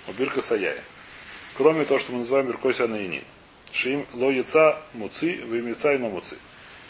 У 0.08 0.14
бирка 0.14 0.40
саяя. 0.42 0.82
Кроме 1.58 1.84
того, 1.84 2.00
что 2.00 2.14
мы 2.14 2.20
называем 2.20 2.48
биркой 2.48 2.74
наини. 2.88 3.26
Шим 3.74 4.08
ло 4.14 4.32
яйца 4.32 4.82
муци, 4.94 5.42
вы 5.46 5.58
яйца 5.58 5.94
и 5.94 5.98
на 5.98 6.08
муци. 6.08 6.38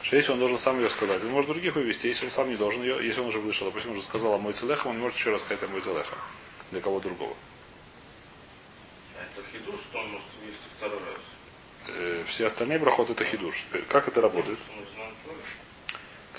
Что 0.03 0.15
если 0.15 0.31
он 0.31 0.37
должен 0.37 0.59
сам 0.59 0.79
ее 0.79 0.89
сказать, 0.89 1.23
он 1.23 1.31
может 1.31 1.49
других 1.49 1.73
вывести, 1.73 2.05
если 2.05 2.25
он 2.25 2.31
сам 2.31 2.51
не 2.51 2.55
должен 2.55 2.83
ее, 2.83 3.03
если 3.03 3.21
он 3.21 3.29
уже 3.29 3.39
вышел, 3.39 3.65
допустим, 3.65 3.89
он 3.89 3.97
уже 3.97 4.05
сказал 4.05 4.35
о 4.35 4.37
мой 4.37 4.53
целехам, 4.53 4.91
он 4.91 4.97
не 4.97 5.01
может 5.01 5.17
еще 5.17 5.31
раз 5.31 5.41
сказать 5.41 5.63
о 5.63 5.69
мой 5.69 5.81
целехам 5.81 6.19
для 6.69 6.81
кого 6.81 6.99
другого. 6.99 7.35
Это 9.17 9.43
хидуш, 9.51 9.79
что 9.89 9.97
он 9.97 10.11
может 10.11 10.27
вывести 10.39 10.65
второй 10.77 10.99
раз. 10.99 11.21
Э, 11.87 12.23
все 12.27 12.45
остальные 12.45 12.77
брахоты 12.77 13.13
это 13.13 13.23
хидуш. 13.23 13.65
Как 13.89 14.07
это 14.07 14.21
работает? 14.21 14.59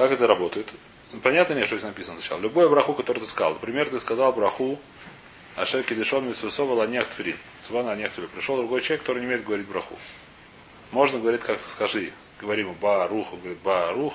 Как 0.00 0.12
это 0.12 0.26
работает? 0.26 0.72
Ну, 1.12 1.20
Понятно 1.20 1.52
нет, 1.52 1.66
что 1.66 1.76
здесь 1.76 1.86
написано 1.86 2.18
сначала. 2.18 2.40
Любой 2.40 2.70
браху, 2.70 2.94
который 2.94 3.18
ты 3.18 3.26
сказал. 3.26 3.52
Например, 3.52 3.86
ты 3.86 4.00
сказал 4.00 4.32
браху 4.32 4.78
Ашер 5.56 5.82
Кидишон 5.82 6.26
Митсусова 6.26 6.72
Ланех 6.72 7.06
Тфилин. 7.08 7.36
Свана 7.64 7.94
Тфилин. 8.08 8.30
Пришел 8.30 8.56
другой 8.56 8.80
человек, 8.80 9.02
который 9.02 9.18
не 9.18 9.26
умеет 9.26 9.44
говорить 9.44 9.66
браху. 9.66 9.98
Можно 10.90 11.18
говорить, 11.18 11.42
как 11.42 11.60
скажи. 11.66 12.14
Говорим 12.40 12.72
ба 12.80 13.06
рух, 13.08 13.34
он 13.34 13.40
говорит 13.40 13.58
ба 13.58 13.92
рух. 13.92 14.14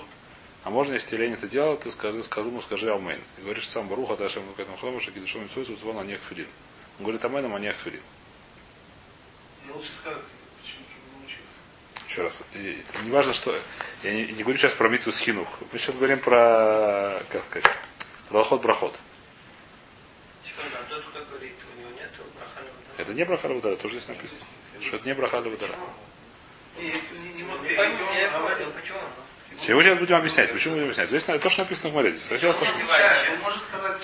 А 0.63 0.71
можно, 0.71 0.93
если 0.93 1.17
лень 1.17 1.33
это 1.33 1.47
делать, 1.47 1.81
ты 1.81 1.91
скажи, 1.91 2.23
скажи 2.23 2.49
ему, 2.49 2.61
скажи 2.63 2.91
Амен. 2.91 3.19
И 3.37 3.41
говоришь 3.43 3.69
сам 3.69 3.87
Барух, 3.87 4.09
а 4.09 4.17
дальше 4.17 4.39
ему 4.39 4.53
к 4.53 4.59
этому 4.59 4.77
хлому, 4.77 4.99
что 4.99 5.11
Кидишон 5.11 5.43
Митсусова 5.43 6.03
Тфилин. 6.03 6.47
Он 6.97 7.03
говорит 7.03 7.23
Аменом, 7.23 7.51
а 7.51 7.53
Ланех 7.57 7.77
Тфилин. 7.77 8.01
Я 9.67 9.75
лучше 9.75 9.89
сказать. 10.01 10.23
Еще 12.15 12.23
раз. 12.23 12.43
И, 12.53 12.81
не 13.03 13.11
важно, 13.11 13.33
что. 13.33 13.59
Я 14.01 14.13
не, 14.13 14.27
не 14.27 14.43
говорю 14.43 14.57
сейчас 14.57 14.73
про 14.73 14.87
митсу 14.87 15.11
с 15.11 15.17
хинух. 15.19 15.49
Мы 15.73 15.77
сейчас 15.77 15.97
говорим 15.97 16.17
про, 16.17 17.21
как 17.29 17.43
сказать, 17.43 17.69
про 18.29 18.37
лохот 18.37 18.61
брахот. 18.61 18.97
Секунду, 20.45 20.77
а 22.97 23.01
Это 23.01 23.13
не 23.13 23.25
браха 23.25 23.47
Лавудара, 23.47 23.75
тоже 23.75 23.95
здесь 23.95 24.07
написано. 24.07 24.39
Что 24.79 24.95
это 24.95 25.05
не 25.05 25.13
браха 25.13 25.39
говорил, 28.39 28.71
почему? 28.71 28.99
Чего 29.63 29.81
сейчас 29.81 29.97
будем 29.97 30.15
объяснять? 30.17 30.51
Почему 30.51 30.73
будем 30.73 30.85
объяснять? 30.85 31.09
Здесь 31.09 31.27
на- 31.27 31.39
то, 31.39 31.49
что 31.49 31.61
написано 31.61 31.89
в 31.89 31.93
Море. 31.93 32.11
Здесь 32.11 32.23
Сначала 32.23 32.53
то, 32.53 32.65
что... 32.65 32.75
он 32.75 33.41
может 33.41 33.63
сказать 33.63 34.01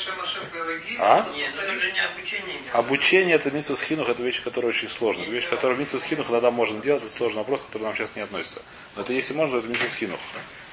А? 0.99 1.27
Нет, 1.35 1.51
ну 1.55 1.61
тут 1.71 1.81
же 1.81 1.91
не 1.91 1.99
обучение 1.99 2.55
идет. 2.55 2.75
Обучение 2.75 3.35
это 3.35 3.51
митсу 3.51 3.75
с 3.75 3.81
хинух, 3.81 4.09
это 4.09 4.23
вещь, 4.23 4.41
которая 4.43 4.69
очень 4.69 4.89
сложная. 4.89 5.25
Это 5.25 5.33
вещь, 5.33 5.49
которую 5.49 5.79
митсу 5.79 5.99
с 5.99 6.03
хинух 6.03 6.29
иногда 6.29 6.51
можно 6.51 6.79
делать, 6.81 7.03
это 7.03 7.11
сложный 7.11 7.39
вопрос, 7.39 7.63
который 7.63 7.83
нам 7.83 7.95
сейчас 7.95 8.15
не 8.15 8.21
относится. 8.21 8.61
Но 8.95 9.01
это 9.01 9.13
если 9.13 9.33
можно, 9.33 9.57
это 9.57 9.67
митсу 9.67 9.89
с 9.89 9.95
хинух. 9.95 10.19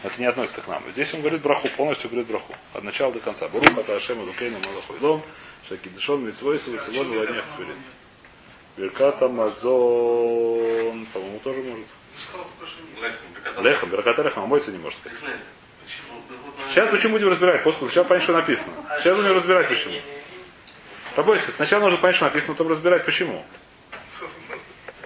Это 0.04 0.20
не 0.20 0.26
относится 0.26 0.60
к 0.60 0.68
нам. 0.68 0.82
Здесь 0.92 1.12
он 1.14 1.20
говорит 1.20 1.40
браху, 1.42 1.68
полностью 1.68 2.10
говорит 2.10 2.28
браху. 2.28 2.54
От 2.72 2.84
начала 2.84 3.12
до 3.12 3.20
конца. 3.20 3.48
Барух, 3.48 3.76
это 3.76 3.96
Ашема, 3.96 4.24
Дукейна, 4.26 4.58
Малахуйлом, 4.66 5.22
Шакидышон, 5.68 6.24
Митсвой, 6.26 6.60
Савицелон, 6.60 7.08
Владимир 7.12 7.44
Тфилин. 7.56 7.76
Верката 8.76 9.28
Мазон, 9.28 11.06
по-моему, 11.12 11.40
тоже 11.42 11.62
может. 11.62 11.86
Лехом, 13.62 13.90
прикатал. 13.90 14.24
Лехом, 14.24 14.42
а 14.44 14.46
мойца 14.46 14.70
не 14.70 14.78
может 14.78 14.98
наверное, 15.04 15.38
Сейчас 16.68 16.90
почему 16.90 17.12
будем 17.14 17.28
разбирать? 17.30 17.62
После 17.62 17.86
сначала 17.86 18.06
понять, 18.06 18.22
что 18.22 18.32
написано. 18.32 18.72
Сейчас 18.98 19.16
будем 19.16 19.34
разбирать, 19.34 19.68
почему. 19.68 19.94
Побойся, 21.14 21.50
сначала 21.52 21.82
нужно 21.82 21.98
понять, 21.98 22.16
что 22.16 22.26
написано, 22.26 22.54
потом 22.54 22.72
разбирать, 22.72 23.04
почему. 23.04 23.44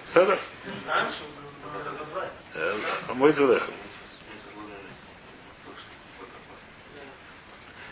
Седа? 0.05 0.37
А? 0.87 1.07
Мой 3.13 3.31
лехом. 3.31 3.73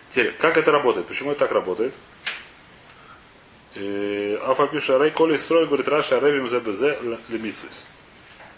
Теперь, 0.10 0.34
как 0.34 0.58
это 0.58 0.72
работает? 0.72 1.08
Почему 1.08 1.32
это 1.32 1.40
так 1.42 1.52
работает? 1.52 1.94
Афапиша 3.74 4.98
Рей 4.98 5.12
Коли 5.12 5.38
строй 5.38 5.66
говорит 5.66 5.88
Раша 5.88 6.20
Ревим 6.20 6.50
ЗБЗ 6.50 7.02
Лемитсвис. 7.30 7.86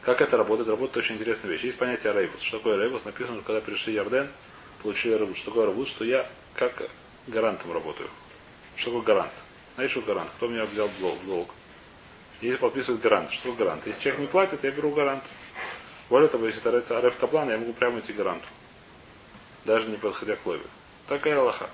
Как 0.06 0.22
это 0.22 0.36
работает? 0.36 0.70
Работает 0.70 0.98
очень 0.98 1.16
интересная 1.16 1.52
вещь. 1.52 1.64
Есть 1.64 1.78
понятие 1.78 2.14
рейвус. 2.14 2.42
Что 2.42 2.58
такое 2.58 2.78
рейвус? 2.78 3.06
Написано, 3.06 3.38
что 3.38 3.46
когда 3.46 3.62
пришли 3.62 3.94
Ярден, 3.94 4.30
получили 4.82 5.14
рейвус. 5.14 5.38
Что 5.38 5.52
такое 5.52 5.68
рейвус? 5.68 5.90
Что 5.90 6.04
я 6.04 6.30
как 6.56 6.90
гарантом 7.28 7.72
работаю. 7.74 8.10
Что 8.76 8.92
такое 8.92 9.04
гарант? 9.04 9.32
Знаете, 9.76 9.94
что 9.94 10.02
гарант? 10.02 10.30
Кто 10.38 10.48
меня 10.48 10.66
взял 10.66 10.88
в 10.88 11.26
долг? 11.26 11.50
Если 12.42 12.58
подписывает 12.58 13.02
гарант, 13.02 13.32
что 13.32 13.44
такое 13.44 13.66
гарант? 13.66 13.88
Если 13.88 14.02
человек 14.02 14.22
не 14.22 14.28
платит, 14.28 14.64
я 14.64 14.72
беру 14.72 14.92
гарант. 14.92 15.24
Более 16.10 16.28
того, 16.28 16.46
если 16.48 16.60
тарается 16.60 16.98
Ареф 16.98 17.18
Каплан, 17.18 17.50
я 17.50 17.58
могу 17.58 17.72
прямо 17.72 18.00
идти 18.00 18.12
гаранту. 18.12 18.46
Даже 19.64 19.88
не 19.88 19.96
подходя 19.96 20.36
к 20.36 20.46
лове. 20.46 20.66
Такая 21.08 21.40
Аллаха. 21.40 21.70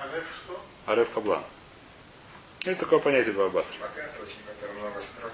А 0.00 0.16
Реф 0.16 0.24
что? 0.44 0.60
Ареф 0.86 1.10
Каблан. 1.10 1.42
Есть 2.64 2.80
такое 2.80 2.98
понятие 2.98 3.34
в 3.34 3.40
Абасре. 3.42 3.76
Пока 3.78 4.00
это 4.00 4.22
очень, 4.22 4.38
который 4.46 4.80
много 4.80 5.02
строк. 5.02 5.32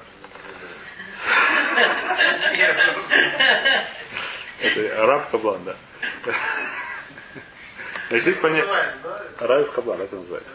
Это 4.60 5.02
араб 5.02 5.30
Каблан, 5.30 5.64
да. 5.64 5.76
Значит, 8.08 8.26
есть 8.26 8.40
понятие... 8.40 8.72
Араб 9.38 9.70
Каблан, 9.70 10.00
это 10.00 10.16
называется. 10.16 10.52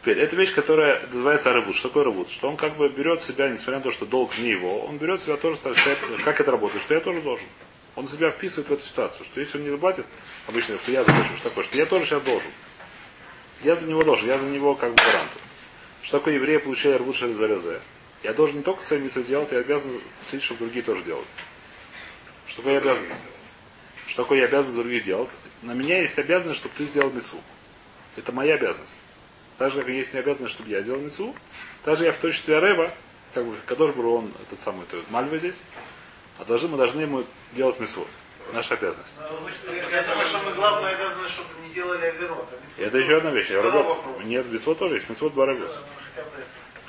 Теперь, 0.00 0.18
это 0.20 0.36
вещь, 0.36 0.54
которая 0.54 1.06
называется 1.08 1.52
рыбут. 1.52 1.76
Что 1.76 1.88
такое 1.88 2.04
рыбут? 2.04 2.30
Что 2.30 2.48
он 2.48 2.56
как 2.56 2.76
бы 2.76 2.88
берет 2.88 3.22
себя, 3.22 3.48
несмотря 3.48 3.76
на 3.76 3.82
то, 3.82 3.90
что 3.90 4.06
долг 4.06 4.38
не 4.38 4.48
его, 4.48 4.80
он 4.86 4.96
берет 4.96 5.20
себя 5.20 5.36
тоже, 5.36 5.56
считает, 5.56 5.98
как 6.24 6.40
это 6.40 6.50
работает, 6.50 6.82
что 6.84 6.94
я 6.94 7.00
тоже 7.00 7.20
должен. 7.20 7.46
Он 7.94 8.06
себя 8.06 8.30
вписывает 8.30 8.68
в 8.68 8.72
эту 8.72 8.84
ситуацию, 8.86 9.26
что 9.26 9.40
если 9.40 9.58
он 9.58 9.64
не 9.64 9.70
заплатит, 9.70 10.06
обычно, 10.46 10.76
что 10.78 10.92
я 10.92 11.02
заплачу, 11.04 11.34
что 11.36 11.48
такое, 11.48 11.64
что 11.64 11.76
я 11.76 11.84
тоже 11.84 12.06
сейчас 12.06 12.22
должен. 12.22 12.50
Я 13.64 13.74
за 13.74 13.88
него 13.88 14.02
должен, 14.02 14.28
я 14.28 14.38
за 14.38 14.46
него 14.46 14.74
как 14.76 14.90
бы 14.90 15.02
гарант. 15.02 15.30
Что 16.02 16.18
такое 16.18 16.34
евреи 16.34 16.58
получали 16.58 16.94
рвут 16.94 17.16
шелезарезе? 17.16 17.80
Я 18.22 18.32
должен 18.32 18.58
не 18.58 18.62
только 18.62 18.82
свои 18.82 18.98
митцвы 18.98 19.22
делать, 19.22 19.52
я 19.52 19.58
обязан 19.58 20.00
следить, 20.28 20.44
чтобы 20.44 20.60
другие 20.60 20.82
тоже 20.82 21.02
делали. 21.02 21.24
Что 22.46 22.56
такое 22.62 22.74
я 22.74 22.78
обязан? 22.80 23.04
Что 24.06 24.22
такое 24.22 24.38
я 24.38 24.44
обязан 24.46 24.72
за 24.72 24.78
других 24.78 25.04
делать? 25.04 25.30
На 25.62 25.72
меня 25.72 26.00
есть 26.00 26.18
обязанность, 26.18 26.58
чтобы 26.58 26.74
ты 26.76 26.84
сделал 26.86 27.10
мецу. 27.10 27.40
Это 28.16 28.32
моя 28.32 28.54
обязанность. 28.54 28.96
Так 29.58 29.72
же, 29.72 29.80
как 29.80 29.90
есть 29.90 30.14
не 30.14 30.20
обязанность, 30.20 30.54
чтобы 30.54 30.70
я 30.70 30.82
делал 30.82 31.00
мецу, 31.00 31.34
также 31.84 32.04
я 32.04 32.12
в 32.12 32.18
точестве 32.18 32.56
Арева, 32.56 32.90
как 33.34 33.44
бы, 33.44 33.54
Кадош 33.66 33.94
был 33.94 34.12
он, 34.14 34.32
этот 34.42 34.62
самый, 34.62 34.86
то 34.86 35.00
Мальва 35.10 35.38
здесь, 35.38 35.56
а 36.38 36.44
должны, 36.44 36.68
мы 36.68 36.76
должны 36.76 37.00
ему 37.02 37.24
делать 37.52 37.78
мецу. 37.78 38.06
Наша 38.52 38.74
обязанность. 38.74 39.14
Я 39.20 39.28
думаю, 39.28 40.26
что 40.26 40.38
мы 40.40 40.54
главное 40.54 40.94
обязаны, 40.94 41.28
чтобы 41.28 41.48
не 41.66 41.74
делали 41.74 42.06
оверот. 42.06 42.48
И 42.78 42.82
это 42.82 42.96
еще 42.96 43.18
одна 43.18 43.30
вещь. 43.30 43.50
Нет, 44.24 44.46
мецвод 44.50 44.78
тоже 44.78 44.94
есть. 44.94 45.06
Хотя 45.06 45.28
бы 45.28 45.42
это. 45.44 45.82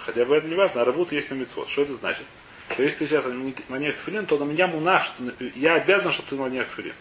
Хотя 0.06 0.26
бы 0.26 0.36
это 0.36 0.48
не 0.48 0.56
важно, 0.56 0.82
а 0.82 0.86
работа 0.86 1.16
есть 1.16 1.30
на 1.30 1.36
мецвод. 1.36 1.70
Что 1.70 1.84
это 1.84 1.96
значит? 1.96 2.26
Что 2.72 2.84
если 2.84 3.00
ты 3.00 3.08
сейчас 3.08 3.26
маньяк 3.68 3.96
филин, 3.96 4.26
то 4.26 4.38
на 4.38 4.44
меня 4.44 4.68
муна, 4.68 5.02
что 5.02 5.24
я 5.56 5.76
обязан, 5.76 6.12
чтобы 6.12 6.30
ты 6.30 6.36
маньяк 6.36 6.68
филин. 6.68 6.94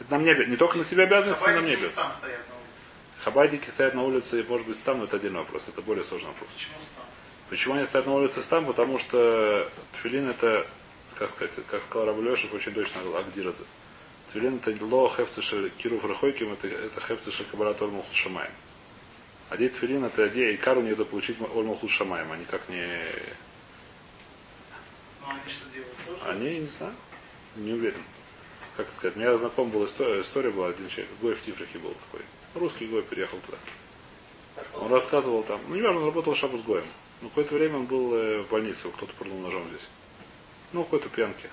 Это 0.00 0.10
на 0.12 0.18
мне 0.18 0.32
обязан. 0.32 0.50
Не 0.50 0.56
только 0.56 0.78
на 0.78 0.84
тебя 0.84 1.04
обязанность, 1.04 1.40
но 1.40 1.50
и 1.50 1.54
на 1.54 1.60
мне 1.60 1.76
Хабайники 1.76 1.84
обязан. 1.84 2.02
там 2.02 2.12
стоят 2.12 2.48
на 2.48 2.54
улице. 2.54 3.24
Хабайники 3.24 3.70
стоят 3.70 3.94
на 3.94 4.02
улице, 4.02 4.46
может 4.48 4.66
быть, 4.66 4.82
там, 4.82 4.98
но 4.98 5.04
это 5.04 5.16
отдельный 5.16 5.38
вопрос. 5.38 5.64
Это 5.68 5.82
более 5.82 6.04
сложный 6.04 6.28
вопрос. 6.28 6.48
Почему 6.54 6.74
там? 6.96 7.04
Почему 7.50 7.74
они 7.74 7.86
стоят 7.86 8.06
на 8.06 8.14
улице 8.14 8.48
там? 8.48 8.66
Потому 8.66 8.98
что 8.98 9.70
тфилин 9.92 10.28
это, 10.30 10.66
как 11.16 11.30
сказать, 11.30 11.52
как 11.68 11.82
сказал 11.82 12.06
Рабулешев, 12.06 12.52
очень 12.52 12.72
точно 12.72 13.00
Агдирадзе. 13.16 13.64
Тфилин 14.30 14.60
это 14.64 14.84
ло 14.84 15.08
хефцешель 15.08 15.70
кирув 15.70 16.04
рахойким, 16.04 16.52
это, 16.52 16.68
это 16.68 17.00
хефцешель 17.00 17.46
кабарат 17.50 17.80
ольмал 17.82 18.04
шамаем. 18.12 18.50
Одеть 19.50 19.74
тфилин 19.74 20.04
это 20.04 20.28
идея, 20.28 20.52
и 20.52 20.56
кару 20.56 20.80
не 20.80 20.90
надо 20.90 21.04
получить 21.04 21.36
ольмал 21.40 21.78
шамаем, 21.88 22.32
они 22.32 22.44
как 22.44 22.68
не... 22.68 22.86
Ну, 25.20 25.26
они 25.28 25.40
что 25.48 25.70
делают? 25.70 25.96
Тоже? 26.06 26.30
Они, 26.30 26.58
не 26.60 26.66
знаю, 26.66 26.94
не 27.56 27.72
уверен. 27.72 28.02
Как 28.76 28.88
сказать, 28.92 29.16
у 29.16 29.20
меня 29.20 29.36
знаком 29.36 29.70
была 29.70 29.86
история, 29.86 30.20
история 30.20 30.50
была, 30.50 30.68
один 30.68 30.88
человек, 30.88 31.10
Гой 31.20 31.34
в 31.34 31.42
Тифрихе 31.42 31.78
был 31.78 31.94
такой. 32.06 32.26
Русский 32.54 32.86
Гой 32.86 33.02
переехал 33.02 33.38
туда. 33.46 33.58
Он 34.74 34.90
рассказывал 34.90 35.42
там, 35.42 35.60
ну 35.68 35.74
не 35.74 35.82
важно, 35.82 36.00
он 36.00 36.06
работал 36.06 36.34
шабу 36.34 36.58
с 36.58 36.62
Гоем. 36.62 36.84
Но 37.20 37.28
какое-то 37.28 37.54
время 37.54 37.78
он 37.78 37.86
был 37.86 38.14
э, 38.14 38.42
в 38.42 38.48
больнице, 38.48 38.86
его 38.86 38.90
кто-то 38.90 39.12
пырнул 39.14 39.38
ножом 39.38 39.68
здесь. 39.68 39.86
Ну, 40.72 40.82
в 40.82 40.84
какой-то 40.84 41.08
пьянке. 41.08 41.48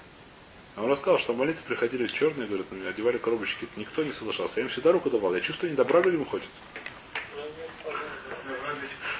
А 0.75 0.83
Он 0.83 0.89
рассказал, 0.89 1.19
что 1.19 1.33
в 1.33 1.37
больнице 1.37 1.63
приходили 1.63 2.07
черные, 2.07 2.47
говорят, 2.47 2.67
ну, 2.71 2.87
одевали 2.87 3.17
коробочки, 3.17 3.67
никто 3.75 4.03
не 4.03 4.11
соглашался. 4.11 4.53
Я 4.57 4.63
им 4.63 4.69
всегда 4.69 4.91
руку 4.91 5.09
давал. 5.09 5.35
Я 5.35 5.41
чувствую, 5.41 5.71
не 5.71 5.75
добра 5.75 6.01
людям 6.01 6.25
ходят. 6.25 6.47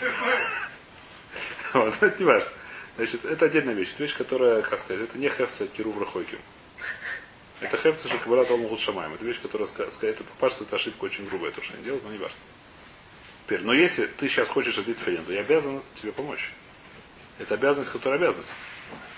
Вот, 1.74 1.94
это 2.02 2.20
не 2.20 2.26
важно. 2.26 2.50
Значит, 2.98 3.26
это 3.26 3.46
отдельная 3.46 3.74
вещь. 3.74 3.94
Это 3.94 4.04
вещь, 4.04 4.18
которая, 4.18 4.62
как 4.62 4.80
сказать, 4.80 5.04
это 5.04 5.18
не 5.18 5.30
хефца 5.30 5.68
киру 5.68 5.92
врахойким. 5.92 6.40
Это 7.62 7.78
хефца 7.78 8.10
шакабарат 8.10 8.50
алмухут 8.52 8.80
шамаем. 8.80 9.14
Это 9.14 9.24
вещь, 9.24 9.40
которая, 9.42 9.68
это 9.68 10.24
попашется, 10.24 10.64
это 10.66 10.76
ошибка 10.76 11.06
очень 11.06 11.28
грубая, 11.28 11.52
то, 11.52 11.62
что 11.62 11.74
они 11.74 11.84
делают, 11.84 12.04
но 12.04 12.12
не 12.12 12.18
важно. 12.18 12.38
Теперь, 13.46 13.62
но 13.62 13.74
если 13.74 14.06
ты 14.06 14.28
сейчас 14.28 14.48
хочешь 14.48 14.78
одеть 14.78 14.98
филин, 14.98 15.24
то 15.24 15.34
я 15.34 15.42
обязан 15.42 15.82
тебе 16.02 16.12
помочь. 16.12 16.52
Это 17.38 17.56
обязанность, 17.56 17.92
которая 17.92 18.20
обязанность. 18.20 18.52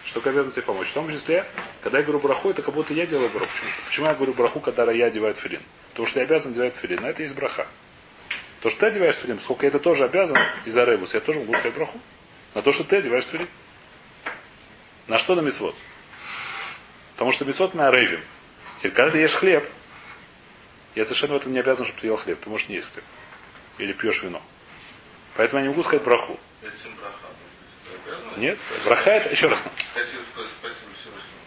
Что 0.05 0.15
такое 0.15 0.33
обязанность 0.33 0.55
тебе 0.55 0.65
помочь? 0.65 0.87
В 0.87 0.93
том 0.93 1.09
числе, 1.11 1.45
когда 1.81 1.99
я 1.99 2.03
говорю 2.03 2.19
браху, 2.19 2.49
это 2.49 2.61
как 2.61 2.73
будто 2.73 2.93
я 2.93 3.05
делаю 3.05 3.29
браху. 3.29 3.47
Почему? 3.47 3.69
Почему 3.85 4.05
я 4.07 4.13
говорю 4.13 4.33
браху, 4.33 4.59
когда 4.59 4.91
я 4.91 5.05
одеваю 5.05 5.35
филин? 5.35 5.61
Потому 5.91 6.07
что 6.07 6.19
я 6.19 6.25
обязан 6.25 6.51
одевать 6.51 6.75
филин. 6.75 7.01
На 7.01 7.07
это 7.07 7.23
есть 7.23 7.35
браха. 7.35 7.67
То, 8.63 8.69
что 8.69 8.79
ты 8.79 8.85
одеваешь 8.85 9.15
филин, 9.15 9.41
сколько 9.41 9.65
я 9.65 9.67
это 9.67 9.77
тоже 9.77 10.05
обязан 10.05 10.37
из-за 10.63 10.85
ребус, 10.85 11.13
я 11.13 11.19
тоже 11.19 11.39
могу 11.39 11.53
сказать 11.53 11.75
браху. 11.75 11.99
На 12.53 12.61
то, 12.61 12.71
что 12.71 12.85
ты 12.85 12.95
одеваешь 12.95 13.25
филин. 13.25 13.49
На 15.07 15.17
что 15.17 15.35
на 15.35 15.41
мецвод? 15.41 15.75
Потому 17.11 17.33
что 17.33 17.43
мецвод 17.43 17.73
мы 17.73 17.91
рейвим. 17.91 18.23
Теперь, 18.77 18.93
когда 18.93 19.11
ты 19.11 19.17
ешь 19.17 19.33
хлеб, 19.33 19.69
я 20.95 21.03
совершенно 21.03 21.33
в 21.33 21.37
этом 21.37 21.51
не 21.51 21.59
обязан, 21.59 21.83
чтобы 21.83 21.99
ты 21.99 22.07
ел 22.07 22.15
хлеб. 22.15 22.39
Ты 22.39 22.49
можешь 22.49 22.69
не 22.69 22.75
есть 22.75 22.87
хлеб. 22.93 23.03
Или 23.79 23.91
пьешь 23.91 24.23
вино. 24.23 24.41
Поэтому 25.35 25.59
я 25.59 25.63
не 25.63 25.69
могу 25.71 25.83
сказать 25.83 26.05
браху. 26.05 26.39
Нет? 28.37 28.57
Браха 28.85 29.11
это, 29.11 29.29
еще 29.29 29.49
раз, 29.49 29.59
Спасибо, 29.91 30.21
спасибо 30.31 30.93
Всевышнему. 31.01 31.37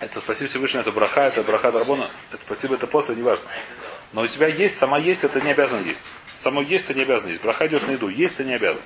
это 0.00 0.20
спасибо 0.20 0.48
Всевышнему, 0.48 0.80
это 0.80 0.90
браха, 0.90 1.24
это 1.24 1.42
браха 1.42 1.70
Дарбона, 1.70 2.10
это 2.32 2.42
спасибо, 2.42 2.76
это 2.76 2.86
после, 2.86 3.14
неважно. 3.14 3.46
Но 4.12 4.22
у 4.22 4.26
тебя 4.26 4.46
есть, 4.46 4.78
сама 4.78 4.98
есть, 4.98 5.24
это 5.24 5.40
не 5.40 5.52
обязан 5.52 5.82
есть. 5.84 6.02
Само 6.34 6.60
есть, 6.62 6.84
это 6.84 6.94
не 6.94 7.02
обязан 7.02 7.30
есть. 7.30 7.42
Браха 7.42 7.66
идет 7.66 7.86
на 7.86 7.92
еду, 7.92 8.08
есть, 8.08 8.36
ты 8.36 8.44
не 8.44 8.54
обязан. 8.54 8.82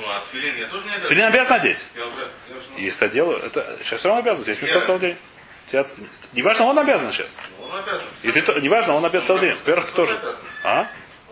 Ну, 0.00 0.08
а 0.08 0.22
филин 0.32 0.56
я 0.56 0.66
тоже 0.68 0.84
не 0.86 0.92
обязан. 0.94 1.08
Филин 1.08 1.24
обязан 1.26 1.56
одеть. 1.56 1.86
Я 1.94 2.06
уже, 2.06 2.20
я 2.50 2.56
уже, 2.56 2.66
ну, 2.72 2.78
Если 2.78 3.04
это 3.06 3.12
делаю, 3.14 3.38
это 3.38 3.78
сейчас 3.82 4.00
все 4.00 4.08
равно 4.08 4.22
обязан. 4.22 4.44
Здесь 4.44 4.62
место 4.62 4.80
целый 4.80 5.00
день. 5.00 5.16
Тебя- 5.66 5.86
Неважно, 6.32 6.64
он 6.66 6.78
обязан 6.78 7.12
сейчас. 7.12 7.36
ну, 7.58 7.66
он 7.66 7.76
обязан. 7.78 8.04
И 8.22 8.30
ты, 8.32 8.42
то- 8.42 8.58
неважно, 8.58 8.94
он 8.94 9.04
обязан 9.04 9.26
целый 9.26 9.40
день. 9.40 9.52
Во-первых, 9.54 9.86
ты 9.90 9.92
тоже. 9.92 10.16
обязан. 10.16 10.36
А? 10.64 10.90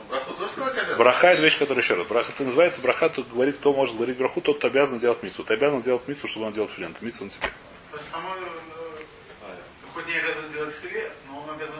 Браху 0.08 0.32
тоже 0.34 0.50
сказать 0.50 0.76
обязан? 0.78 0.98
Браха 0.98 1.28
это 1.28 1.42
вещь, 1.42 1.58
которая 1.58 1.82
еще 1.84 1.94
раз. 1.94 2.06
Браха 2.06 2.32
это 2.32 2.42
называется 2.44 2.80
браха, 2.80 3.08
тут 3.08 3.28
говорит, 3.28 3.56
кто 3.56 3.72
может 3.72 3.94
говорить 3.96 4.16
браху, 4.18 4.40
тот, 4.40 4.58
кто 4.58 4.66
обязан 4.66 4.98
делать 4.98 5.22
мицу. 5.22 5.44
Ты 5.44 5.54
обязан 5.54 5.78
сделать 5.80 6.06
мицу, 6.08 6.26
чтобы 6.26 6.46
он 6.46 6.52
делал 6.52 6.68
филин. 6.68 6.90
Это 6.92 7.04
мицу 7.04 7.24
на 7.24 7.30
тебе. 7.30 7.48
То 7.92 7.96
есть 7.96 8.10
само, 8.10 8.28
э, 8.34 9.54
хоть 9.94 10.06
не 10.06 10.14
обязан 10.14 10.52
делать 10.52 10.74
хлеб, 10.80 11.12
но 11.28 11.40
он 11.42 11.50
обязан... 11.54 11.74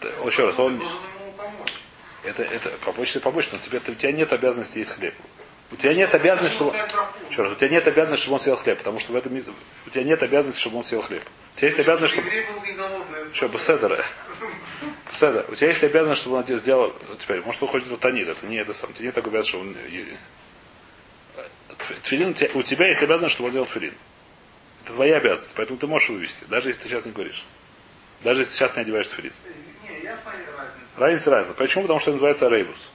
Это, 0.00 0.26
еще 0.26 0.46
раз, 0.46 0.58
он-. 0.58 0.82
Это, 2.24 2.42
это 2.42 2.70
тебе 2.70 3.20
помочь, 3.20 3.48
но 3.52 3.58
тебе, 3.58 3.78
у 3.86 3.94
тебя 3.94 4.12
нет 4.12 4.32
обязанности 4.32 4.78
есть 4.78 4.92
хлеб. 4.92 5.14
У 5.70 5.76
тебя 5.76 5.92
нет 5.94 6.14
обязанности, 6.14 6.56
чтобы... 6.56 6.76
Еще 7.30 7.42
раз, 7.42 7.52
у 7.52 7.54
тебя 7.56 7.68
нет 7.68 7.86
обязанности, 7.86 8.22
чтобы 8.22 8.34
он 8.36 8.40
съел 8.40 8.56
хлеб, 8.56 8.78
потому 8.78 9.00
что 9.00 9.12
в 9.12 9.16
этом 9.16 9.36
у 9.86 9.90
тебя 9.90 10.02
нет 10.04 10.22
обязанности, 10.22 10.60
чтобы 10.60 10.78
он 10.78 10.84
съел 10.84 11.02
хлеб. 11.02 11.22
У 11.54 11.58
тебя 11.58 11.68
есть 11.68 11.78
обязанность, 11.78 12.14
чтобы... 12.14 12.30
Что, 13.34 13.48
беседера? 13.48 14.04
Беседер. 15.10 15.44
У 15.48 15.54
тебя 15.54 15.68
есть 15.68 15.84
обязанность, 15.84 16.20
чтобы 16.22 16.36
он 16.36 16.42
это 16.42 16.56
сделал. 16.58 16.94
Теперь, 17.18 17.42
может, 17.42 17.62
он 17.62 17.68
хочет 17.68 18.00
танит, 18.00 18.28
это 18.28 18.46
не 18.46 18.56
это 18.56 18.72
сам. 18.72 18.90
У 18.90 18.92
тебя 18.94 19.06
нет 19.06 19.14
такой 19.14 19.30
обязанности, 19.32 19.50
что 19.50 19.60
он... 19.60 19.76
Тфилин, 22.02 22.30
у 22.30 22.32
тебя- 22.32 22.50
у 22.54 22.62
тебя 22.62 22.88
есть 22.88 23.02
обязанность, 23.02 23.34
чтобы 23.34 23.48
он 23.48 23.52
делал 23.52 23.66
тфилин. 23.66 23.94
Это 24.84 24.94
твоя 24.94 25.18
обязанность, 25.18 25.54
поэтому 25.54 25.78
ты 25.78 25.86
можешь 25.86 26.08
вывести, 26.08 26.44
даже 26.48 26.70
если 26.70 26.82
ты 26.82 26.88
сейчас 26.88 27.04
не 27.04 27.12
говоришь. 27.12 27.44
Даже 28.22 28.40
если 28.40 28.54
сейчас 28.54 28.74
не 28.76 28.82
одеваешь 28.82 29.06
тфилин. 29.08 29.32
Разница. 30.98 31.30
Разная. 31.30 31.54
Почему? 31.54 31.82
Потому 31.84 32.00
что 32.00 32.10
это 32.10 32.16
называется 32.16 32.48
рейбус. 32.48 32.88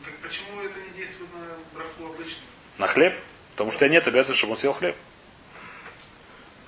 Ну, 0.00 0.04
Так 0.06 0.14
почему 0.16 0.60
это 0.62 0.80
не 0.80 0.90
действует 0.98 1.30
на 1.34 1.78
браху 1.78 2.12
обычно? 2.14 2.40
На 2.78 2.86
хлеб? 2.86 3.18
Потому 3.52 3.70
что 3.70 3.78
у 3.78 3.80
тебя 3.80 3.90
нет 3.90 4.06
обязанности, 4.08 4.38
чтобы 4.38 4.52
он 4.54 4.58
съел 4.58 4.72
хлеб. 4.72 4.96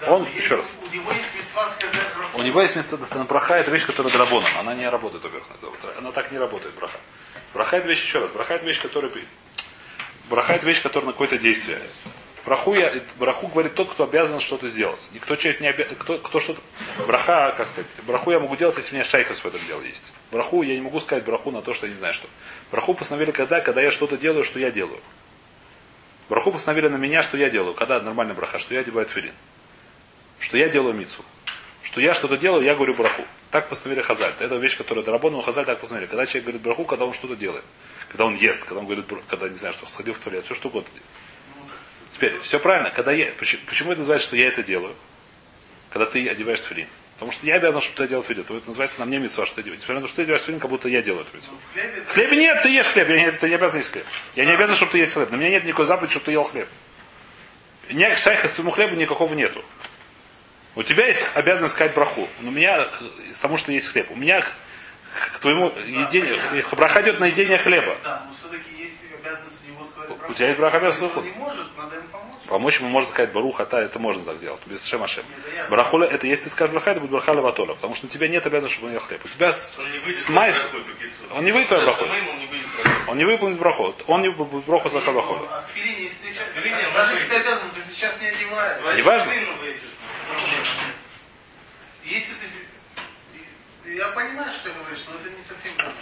Да, 0.00 0.12
Он- 0.12 0.28
еще 0.36 0.56
раз. 0.56 0.74
У 0.82 0.94
него 0.94 1.10
есть 1.12 1.28
мецва 1.36 1.68
сказать 1.70 1.94
браху. 2.16 2.38
У 2.38 2.42
него 2.42 2.60
есть 2.62 2.76
место 2.76 2.98
на 3.16 3.24
браха, 3.24 3.54
это 3.56 3.70
вещь, 3.70 3.86
которая 3.86 4.12
драбоном. 4.12 4.48
Она 4.58 4.74
не 4.74 4.88
работает, 4.88 5.24
во-первых. 5.24 5.48
Она 5.98 6.12
так 6.12 6.30
не 6.30 6.38
работает, 6.38 6.74
браха. 6.74 6.98
Браха 7.52 7.76
это 7.78 7.88
вещь, 7.88 8.02
еще 8.02 8.20
раз, 8.20 8.30
браха 8.30 8.54
это 8.54 8.66
вещь, 8.66 8.80
которая... 8.80 9.10
Браха 10.28 10.54
это 10.54 10.66
вещь, 10.66 10.82
которая 10.82 11.06
на 11.06 11.12
какое-то 11.12 11.38
действие. 11.38 11.80
Браху, 12.44 12.74
я, 12.74 12.92
браху 13.18 13.46
говорит 13.46 13.74
тот, 13.74 13.90
кто 13.90 14.04
обязан 14.04 14.38
что-то 14.38 14.68
сделать. 14.68 15.08
Никто 15.14 15.34
человек 15.34 15.62
не 15.62 15.68
обязан, 15.68 15.96
кто, 15.96 16.18
кто 16.18 16.40
что-то... 16.40 16.60
Браха, 17.06 17.54
как 17.56 17.68
сказать, 17.68 17.86
браху 18.06 18.32
я 18.32 18.38
могу 18.38 18.54
делать, 18.56 18.76
если 18.76 18.92
у 18.92 18.94
меня 18.96 19.04
шайхас 19.04 19.40
в 19.40 19.46
этом 19.46 19.60
деле 19.66 19.88
есть. 19.88 20.12
Браху, 20.30 20.62
я 20.62 20.74
не 20.74 20.82
могу 20.82 21.00
сказать 21.00 21.24
браху 21.24 21.50
на 21.50 21.62
то, 21.62 21.72
что 21.72 21.86
я 21.86 21.92
не 21.92 21.98
знаю 21.98 22.12
что. 22.12 22.28
Браху 22.70 22.92
постановили 22.92 23.30
когда, 23.30 23.62
когда 23.62 23.80
я 23.80 23.90
что-то 23.90 24.18
делаю, 24.18 24.44
что 24.44 24.58
я 24.58 24.70
делаю. 24.70 25.00
Браху 26.28 26.52
постановили 26.52 26.88
на 26.88 26.96
меня, 26.96 27.22
что 27.22 27.38
я 27.38 27.48
делаю. 27.48 27.72
Когда 27.74 28.00
нормальный 28.00 28.34
браха, 28.34 28.58
что 28.58 28.74
я 28.74 28.80
одеваю 28.80 29.06
тфилин. 29.06 29.34
Что 30.38 30.58
я 30.58 30.68
делаю 30.68 30.94
мицу. 30.94 31.24
Что 31.82 32.02
я 32.02 32.12
что-то 32.12 32.36
делаю, 32.36 32.62
я 32.62 32.74
говорю 32.74 32.92
браху. 32.94 33.22
Так 33.50 33.70
постановили 33.70 34.02
Хазаль. 34.02 34.32
Это 34.38 34.56
вещь, 34.56 34.76
которая 34.76 35.02
доработана, 35.02 35.42
Хазаль 35.42 35.64
так 35.64 35.80
постановили. 35.80 36.10
Когда 36.10 36.26
человек 36.26 36.44
говорит 36.44 36.62
браху, 36.62 36.84
когда 36.84 37.06
он 37.06 37.14
что-то 37.14 37.36
делает. 37.36 37.64
Когда 38.08 38.26
он 38.26 38.34
ест, 38.34 38.60
когда 38.60 38.80
он 38.80 38.84
говорит, 38.84 39.06
когда, 39.28 39.48
не 39.48 39.54
знаю, 39.54 39.72
что, 39.72 39.86
сходил 39.86 40.12
в 40.12 40.18
туалет, 40.18 40.44
все 40.44 40.54
что 40.54 40.68
угодно. 40.68 40.90
Теперь, 42.14 42.38
все 42.42 42.60
правильно. 42.60 42.90
Когда 42.90 43.10
я, 43.10 43.32
почему, 43.36 43.62
почему 43.66 43.90
это 43.90 43.98
называется, 44.02 44.28
что 44.28 44.36
я 44.36 44.46
это 44.46 44.62
делаю? 44.62 44.94
Когда 45.90 46.06
ты 46.06 46.28
одеваешь 46.28 46.60
тфилин. 46.60 46.86
Потому 47.14 47.32
что 47.32 47.44
я 47.44 47.56
обязан, 47.56 47.80
чтобы 47.80 47.96
ты 47.96 48.04
одел 48.04 48.22
тфилин. 48.22 48.44
То 48.44 48.56
это 48.56 48.68
называется 48.68 49.00
на 49.00 49.06
мне 49.06 49.18
митцва, 49.18 49.46
что 49.46 49.56
ты 49.56 49.64
делаешь. 49.64 49.80
Несмотря 49.80 49.96
на 49.96 50.02
то, 50.02 50.06
что 50.08 50.16
ты 50.18 50.22
одеваешь 50.22 50.42
тфилин, 50.42 50.60
как 50.60 50.70
будто 50.70 50.88
я 50.88 51.02
делаю 51.02 51.26
эту 51.26 51.36
митцву. 51.36 51.56
Это- 51.74 52.12
Хлеб 52.12 52.30
нет, 52.30 52.62
ты 52.62 52.68
ешь 52.68 52.86
хлеб. 52.86 53.08
Я 53.08 53.20
не, 53.20 53.32
ты 53.32 53.48
не 53.48 53.56
обязан 53.56 53.78
есть 53.78 53.90
хлеб. 53.90 54.06
Я 54.36 54.44
не 54.44 54.52
обязан, 54.52 54.76
чтобы 54.76 54.92
ты 54.92 54.98
ел 54.98 55.08
хлеб. 55.08 55.30
На 55.32 55.36
меня 55.36 55.50
нет 55.50 55.64
никакой 55.64 55.86
заповеди, 55.86 56.12
чтобы 56.12 56.26
ты 56.26 56.32
ел 56.32 56.44
хлеб. 56.44 56.68
Нет 57.90 58.16
шайха 58.16 58.46
с 58.46 58.52
твоему 58.52 58.70
хлебу 58.70 58.94
никакого 58.94 59.34
нету. 59.34 59.64
У 60.76 60.84
тебя 60.84 61.06
есть 61.08 61.28
обязанность 61.34 61.74
сказать 61.74 61.94
браху. 61.94 62.28
Но 62.40 62.48
у 62.50 62.52
меня, 62.52 62.88
из 63.28 63.40
того, 63.40 63.56
что 63.56 63.72
есть 63.72 63.88
хлеб, 63.88 64.08
у 64.12 64.16
меня 64.16 64.40
к, 65.32 65.38
твоему 65.40 65.72
едению, 65.84 66.38
браха 66.76 67.02
идет 67.02 67.18
на 67.18 67.26
едение 67.26 67.58
хлеба. 67.58 67.96
Да, 68.04 68.24
но 68.28 68.34
все-таки 68.34 68.73
у 70.28 70.34
тебя 70.34 70.48
есть 70.48 70.58
браха 70.58 70.80
не 70.80 70.86
ему 71.28 71.52
помочь. 72.46 72.78
Ему 72.78 72.88
можно 72.88 73.10
сказать 73.10 73.32
баруха, 73.32 73.66
та, 73.66 73.80
это 73.80 73.98
можно 73.98 74.24
так 74.24 74.38
делать. 74.38 74.60
Без 74.66 74.86
шем 74.86 75.02
ашем. 75.02 75.24
Это 75.38 75.56
ясно. 75.56 75.70
Барахуля, 75.70 76.06
это 76.06 76.26
если 76.26 76.44
ты 76.44 76.50
скажешь 76.50 76.72
браха, 76.72 76.90
это 76.92 77.00
будет 77.00 77.10
браха 77.10 77.32
леватола. 77.32 77.74
Потому 77.74 77.94
что 77.94 78.06
у 78.06 78.08
тебя 78.08 78.28
нет 78.28 78.46
обязанности, 78.46 78.76
чтобы 78.76 78.88
он 78.88 78.94
ел 78.94 79.00
хлеб. 79.00 79.24
У 79.24 79.28
тебя 79.28 79.52
с, 79.52 79.76
Он 79.78 79.90
не 79.90 79.98
выйдет 79.98 80.20
с 80.20 80.28
майс. 80.28 80.68
Он 81.34 81.44
не 81.44 81.52
выйдет 81.52 81.68
твою 81.68 81.84
браху. 81.84 82.04
Он 82.04 83.18
не 83.18 83.24
не 83.24 83.24
выполнит 83.24 83.58
браху. 83.58 83.94
Он 84.06 84.22
не 84.22 84.28
будет 84.28 84.64
браху 84.64 84.88
за 84.88 84.98
он 84.98 85.04
Даже 86.94 87.14
если 87.14 87.28
ты 87.28 87.36
обязан, 87.36 87.70
ты 87.74 87.80
сейчас 87.92 88.14
не 88.20 88.26
одеваешь. 88.28 88.96
Неважно. 88.96 89.32
филин 89.32 89.56
выйдет. 89.58 89.82
Если 92.04 92.32
ты... 92.34 93.94
Я 93.94 94.08
понимаю, 94.08 94.50
что 94.52 94.70
ты 94.70 94.78
говоришь, 94.78 95.04
но 95.08 95.14
это 95.20 95.36
не 95.36 95.44
совсем 95.44 95.72
так. 95.76 95.92